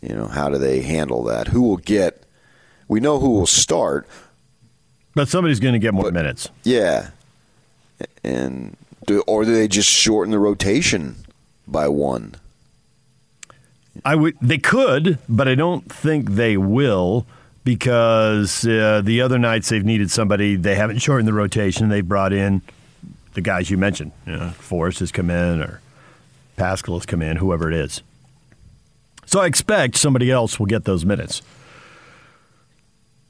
You 0.00 0.14
know, 0.14 0.26
how 0.26 0.48
do 0.50 0.58
they 0.58 0.82
handle 0.82 1.22
that? 1.24 1.48
Who 1.48 1.62
will 1.62 1.76
get? 1.76 2.24
We 2.88 3.00
know 3.00 3.20
who 3.20 3.30
will 3.30 3.46
start, 3.46 4.06
but 5.14 5.28
somebody's 5.28 5.60
going 5.60 5.74
to 5.74 5.78
get 5.78 5.94
more 5.94 6.04
but, 6.04 6.14
minutes. 6.14 6.50
Yeah, 6.64 7.10
and 8.22 8.76
do, 9.06 9.22
or 9.26 9.44
do 9.44 9.54
they 9.54 9.68
just 9.68 9.88
shorten 9.88 10.30
the 10.30 10.38
rotation 10.38 11.16
by 11.66 11.88
one? 11.88 12.36
I 14.04 14.14
would. 14.16 14.36
They 14.40 14.58
could, 14.58 15.18
but 15.28 15.46
I 15.46 15.54
don't 15.54 15.90
think 15.90 16.32
they 16.32 16.56
will 16.56 17.26
because 17.64 18.66
uh, 18.66 19.02
the 19.04 19.20
other 19.20 19.38
nights 19.38 19.68
they've 19.68 19.84
needed 19.84 20.10
somebody. 20.10 20.56
They 20.56 20.74
haven't 20.74 20.98
shortened 20.98 21.28
the 21.28 21.32
rotation. 21.32 21.88
They 21.88 22.00
brought 22.00 22.32
in 22.32 22.62
the 23.34 23.40
guys 23.40 23.70
you 23.70 23.78
mentioned. 23.78 24.12
You 24.26 24.36
know, 24.36 24.50
Forrest 24.50 24.98
has 25.00 25.12
come 25.12 25.30
in, 25.30 25.60
or 25.60 25.80
Paschall 26.56 26.94
has 26.94 27.06
come 27.06 27.22
in, 27.22 27.36
whoever 27.36 27.70
it 27.70 27.74
is. 27.74 28.02
So 29.26 29.40
I 29.40 29.46
expect 29.46 29.96
somebody 29.96 30.30
else 30.30 30.58
will 30.58 30.66
get 30.66 30.84
those 30.84 31.04
minutes. 31.04 31.42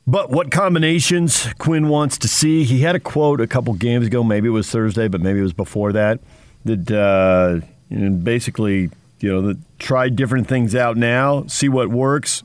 But 0.06 0.30
what 0.30 0.50
combinations 0.50 1.48
Quin 1.58 1.88
wants 1.88 2.18
to 2.18 2.28
see? 2.28 2.64
He 2.64 2.80
had 2.80 2.94
a 2.94 3.00
quote 3.00 3.40
a 3.40 3.46
couple 3.46 3.72
games 3.72 4.06
ago. 4.06 4.22
Maybe 4.22 4.48
it 4.48 4.52
was 4.52 4.70
Thursday, 4.70 5.08
but 5.08 5.20
maybe 5.22 5.38
it 5.38 5.42
was 5.42 5.54
before 5.54 5.92
that. 5.92 6.20
That 6.66 6.90
uh, 6.90 7.60
basically, 7.90 8.90
you 9.20 9.32
know, 9.32 9.40
that 9.42 9.58
try 9.78 10.10
different 10.10 10.46
things 10.46 10.74
out 10.74 10.98
now, 10.98 11.46
see 11.46 11.70
what 11.70 11.88
works, 11.88 12.42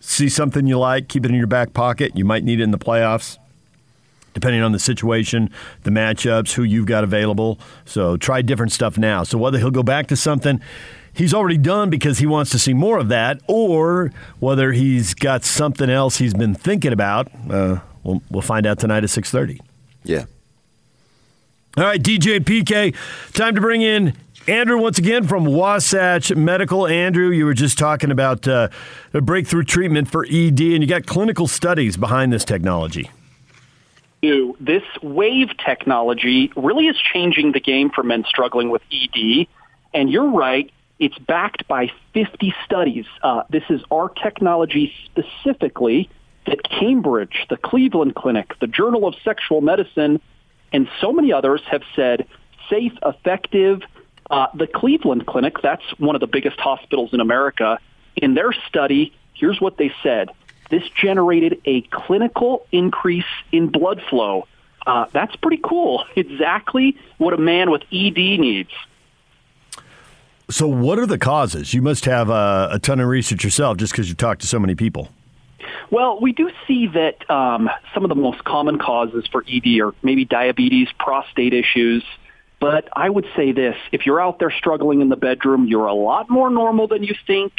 see 0.00 0.30
something 0.30 0.66
you 0.66 0.78
like, 0.78 1.08
keep 1.08 1.24
it 1.26 1.30
in 1.30 1.36
your 1.36 1.46
back 1.46 1.74
pocket. 1.74 2.16
You 2.16 2.24
might 2.24 2.44
need 2.44 2.60
it 2.60 2.62
in 2.62 2.70
the 2.70 2.78
playoffs, 2.78 3.36
depending 4.32 4.62
on 4.62 4.72
the 4.72 4.78
situation, 4.78 5.50
the 5.82 5.90
matchups, 5.90 6.54
who 6.54 6.62
you've 6.62 6.86
got 6.86 7.04
available. 7.04 7.58
So 7.84 8.16
try 8.16 8.40
different 8.40 8.72
stuff 8.72 8.96
now. 8.96 9.24
So 9.24 9.36
whether 9.36 9.58
he'll 9.58 9.70
go 9.70 9.82
back 9.82 10.06
to 10.06 10.16
something 10.16 10.60
he's 11.18 11.34
already 11.34 11.58
done 11.58 11.90
because 11.90 12.18
he 12.18 12.26
wants 12.26 12.50
to 12.52 12.58
see 12.58 12.72
more 12.72 12.98
of 12.98 13.08
that, 13.08 13.42
or 13.46 14.12
whether 14.38 14.72
he's 14.72 15.12
got 15.12 15.44
something 15.44 15.90
else 15.90 16.16
he's 16.16 16.32
been 16.32 16.54
thinking 16.54 16.92
about. 16.92 17.28
Uh, 17.50 17.80
we'll, 18.02 18.22
we'll 18.30 18.42
find 18.42 18.64
out 18.64 18.78
tonight 18.78 19.04
at 19.04 19.10
six 19.10 19.30
thirty. 19.30 19.60
Yeah. 20.04 20.24
All 21.76 21.84
right, 21.84 22.02
DJ 22.02 22.40
PK, 22.40 22.96
time 23.34 23.54
to 23.54 23.60
bring 23.60 23.82
in 23.82 24.14
Andrew 24.48 24.78
once 24.78 24.98
again 24.98 25.26
from 25.26 25.44
Wasatch 25.44 26.34
Medical. 26.34 26.86
Andrew, 26.86 27.30
you 27.30 27.44
were 27.44 27.54
just 27.54 27.78
talking 27.78 28.10
about 28.10 28.48
uh, 28.48 28.68
a 29.12 29.20
breakthrough 29.20 29.62
treatment 29.62 30.10
for 30.10 30.24
ED, 30.24 30.60
and 30.60 30.82
you 30.82 30.86
got 30.86 31.06
clinical 31.06 31.46
studies 31.46 31.96
behind 31.96 32.32
this 32.32 32.44
technology. 32.44 33.10
This 34.20 34.82
wave 35.02 35.50
technology 35.64 36.52
really 36.56 36.88
is 36.88 36.96
changing 37.12 37.52
the 37.52 37.60
game 37.60 37.90
for 37.90 38.02
men 38.02 38.24
struggling 38.28 38.70
with 38.70 38.82
ED. 38.90 39.46
And 39.94 40.10
you're 40.10 40.30
right, 40.30 40.70
it's 40.98 41.18
backed 41.18 41.66
by 41.68 41.90
50 42.14 42.54
studies. 42.64 43.06
Uh, 43.22 43.42
this 43.50 43.64
is 43.70 43.80
our 43.90 44.08
technology 44.08 44.92
specifically 45.04 46.10
that 46.46 46.62
Cambridge, 46.62 47.46
the 47.50 47.56
Cleveland 47.56 48.14
Clinic, 48.14 48.58
the 48.60 48.66
Journal 48.66 49.06
of 49.06 49.14
Sexual 49.22 49.60
Medicine, 49.60 50.20
and 50.72 50.88
so 51.00 51.12
many 51.12 51.32
others 51.32 51.62
have 51.70 51.82
said 51.94 52.26
safe, 52.68 52.92
effective. 53.04 53.82
Uh, 54.30 54.46
the 54.54 54.66
Cleveland 54.66 55.26
Clinic, 55.26 55.56
that's 55.62 55.84
one 55.98 56.14
of 56.14 56.20
the 56.20 56.26
biggest 56.26 56.58
hospitals 56.60 57.14
in 57.14 57.20
America, 57.20 57.78
in 58.16 58.34
their 58.34 58.52
study, 58.68 59.14
here's 59.34 59.60
what 59.60 59.76
they 59.76 59.92
said. 60.02 60.30
This 60.70 60.82
generated 61.00 61.60
a 61.64 61.82
clinical 61.82 62.66
increase 62.72 63.24
in 63.52 63.68
blood 63.68 64.02
flow. 64.10 64.46
Uh, 64.86 65.06
that's 65.12 65.34
pretty 65.36 65.60
cool. 65.62 66.04
Exactly 66.16 66.96
what 67.18 67.32
a 67.32 67.38
man 67.38 67.70
with 67.70 67.82
ED 67.92 68.16
needs. 68.16 68.70
So, 70.50 70.66
what 70.66 70.98
are 70.98 71.06
the 71.06 71.18
causes? 71.18 71.74
You 71.74 71.82
must 71.82 72.06
have 72.06 72.30
a, 72.30 72.70
a 72.72 72.78
ton 72.78 73.00
of 73.00 73.08
research 73.08 73.44
yourself 73.44 73.76
just 73.76 73.92
because 73.92 74.08
you 74.08 74.14
talk 74.14 74.38
to 74.38 74.46
so 74.46 74.58
many 74.58 74.74
people. 74.74 75.10
Well, 75.90 76.18
we 76.22 76.32
do 76.32 76.50
see 76.66 76.86
that 76.86 77.30
um, 77.30 77.68
some 77.92 78.02
of 78.02 78.08
the 78.08 78.14
most 78.14 78.44
common 78.44 78.78
causes 78.78 79.26
for 79.30 79.44
ED 79.46 79.80
are 79.80 79.94
maybe 80.02 80.24
diabetes, 80.24 80.88
prostate 80.98 81.52
issues. 81.52 82.02
But 82.60 82.88
I 82.94 83.10
would 83.10 83.26
say 83.36 83.52
this 83.52 83.76
if 83.92 84.06
you're 84.06 84.22
out 84.22 84.38
there 84.38 84.50
struggling 84.50 85.02
in 85.02 85.10
the 85.10 85.16
bedroom, 85.16 85.66
you're 85.66 85.86
a 85.86 85.94
lot 85.94 86.30
more 86.30 86.48
normal 86.48 86.88
than 86.88 87.02
you 87.02 87.14
think. 87.26 87.52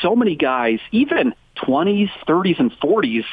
so 0.00 0.14
many 0.14 0.36
guys, 0.36 0.78
even 0.92 1.34
20s, 1.56 2.10
30s, 2.28 2.60
and 2.60 2.70
40s, 2.80 3.24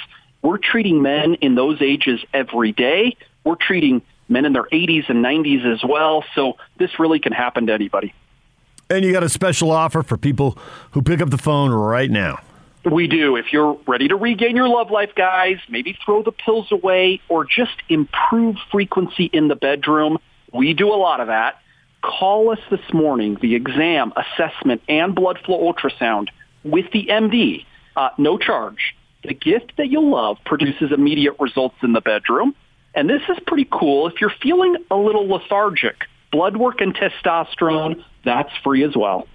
we're 0.41 0.57
treating 0.57 1.03
men 1.03 1.35
in 1.35 1.53
those 1.53 1.83
ages 1.83 2.19
every 2.33 2.71
day. 2.71 3.15
We're 3.43 3.57
treating 3.57 4.01
men 4.27 4.45
in 4.45 4.53
their 4.53 4.63
80s 4.63 5.07
and 5.07 5.23
90s 5.23 5.71
as 5.71 5.83
well. 5.87 6.23
So 6.33 6.57
this 6.79 6.97
really 6.97 7.19
can 7.19 7.31
happen 7.31 7.67
to 7.67 7.73
anybody. 7.73 8.15
And 8.89 9.03
you 9.03 9.11
got 9.11 9.23
a 9.23 9.29
special 9.29 9.71
offer 9.71 10.01
for 10.01 10.17
people 10.17 10.57
who 10.91 11.01
pick 11.01 11.21
up 11.21 11.29
the 11.29 11.37
phone 11.37 11.71
right 11.71 12.09
now. 12.09 12.39
We 12.89 13.07
do. 13.07 13.35
If 13.35 13.51
you're 13.51 13.77
ready 13.85 14.07
to 14.07 14.15
regain 14.15 14.55
your 14.55 14.69
love 14.69 14.91
life, 14.91 15.11
guys, 15.13 15.57
maybe 15.67 15.97
throw 16.05 16.23
the 16.23 16.31
pills 16.31 16.71
away 16.71 17.19
or 17.27 17.43
just 17.43 17.75
improve 17.89 18.55
frequency 18.71 19.25
in 19.25 19.49
the 19.49 19.57
bedroom, 19.57 20.19
we 20.53 20.73
do 20.73 20.87
a 20.89 20.95
lot 20.95 21.19
of 21.19 21.27
that. 21.27 21.59
Call 22.01 22.51
us 22.51 22.59
this 22.71 22.93
morning, 22.93 23.37
the 23.41 23.55
exam, 23.55 24.13
assessment, 24.15 24.81
and 24.87 25.13
blood 25.13 25.39
flow 25.45 25.71
ultrasound 25.71 26.29
with 26.63 26.89
the 26.93 27.07
MD. 27.07 27.65
Uh, 27.97 28.09
no 28.17 28.37
charge. 28.37 28.95
The 29.23 29.33
gift 29.33 29.73
that 29.77 29.89
you'll 29.89 30.09
love 30.09 30.37
produces 30.45 30.93
immediate 30.93 31.35
results 31.39 31.75
in 31.83 31.91
the 31.91 32.01
bedroom. 32.01 32.55
And 32.95 33.09
this 33.09 33.23
is 33.27 33.37
pretty 33.45 33.67
cool. 33.69 34.07
If 34.07 34.21
you're 34.21 34.33
feeling 34.41 34.77
a 34.89 34.95
little 34.95 35.27
lethargic, 35.27 36.05
blood 36.31 36.57
work 36.57 36.81
and 36.81 36.95
testosterone, 36.95 38.03
that's 38.23 38.55
free 38.63 38.83
as 38.83 38.95
well. 38.95 39.27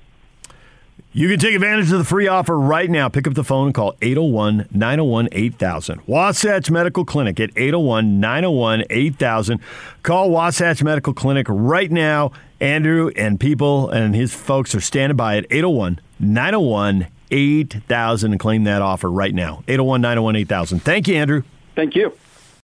You 1.14 1.28
can 1.28 1.38
take 1.38 1.55
advantage 1.55 1.93
of 1.93 1.99
the 1.99 2.05
free 2.05 2.26
offer 2.26 2.59
right 2.59 2.88
now. 2.88 3.11
Pick 3.11 3.26
up 3.26 3.34
the 3.34 3.45
phone 3.45 3.66
and 3.66 3.74
call 3.74 3.95
801 4.01 4.68
901 4.72 5.28
8000. 5.30 6.01
Wasatch 6.07 6.70
Medical 6.70 7.05
Clinic 7.05 7.38
at 7.38 7.51
801 7.55 8.18
901 8.18 8.84
8000. 8.88 9.61
Call 10.03 10.30
Wasatch 10.30 10.82
Medical 10.82 11.12
Clinic 11.12 11.47
right 11.51 11.90
now. 11.90 12.32
Andrew 12.61 13.11
and 13.14 13.38
people 13.38 13.90
and 13.90 14.14
his 14.14 14.32
folks 14.32 14.74
are 14.74 14.80
standing 14.80 15.16
by 15.16 15.36
at 15.36 15.45
801 15.51 16.01
901 16.18 17.09
8000 17.30 18.30
and 18.30 18.40
claim 18.40 18.64
that 18.64 18.80
offer 18.80 19.11
right 19.11 19.34
now. 19.34 19.62
801 19.68 20.01
901 20.01 20.36
8000. 20.36 20.80
Thank 20.80 21.09
you, 21.09 21.16
Andrew. 21.16 21.43
Thank 21.74 21.95
you. 21.95 22.14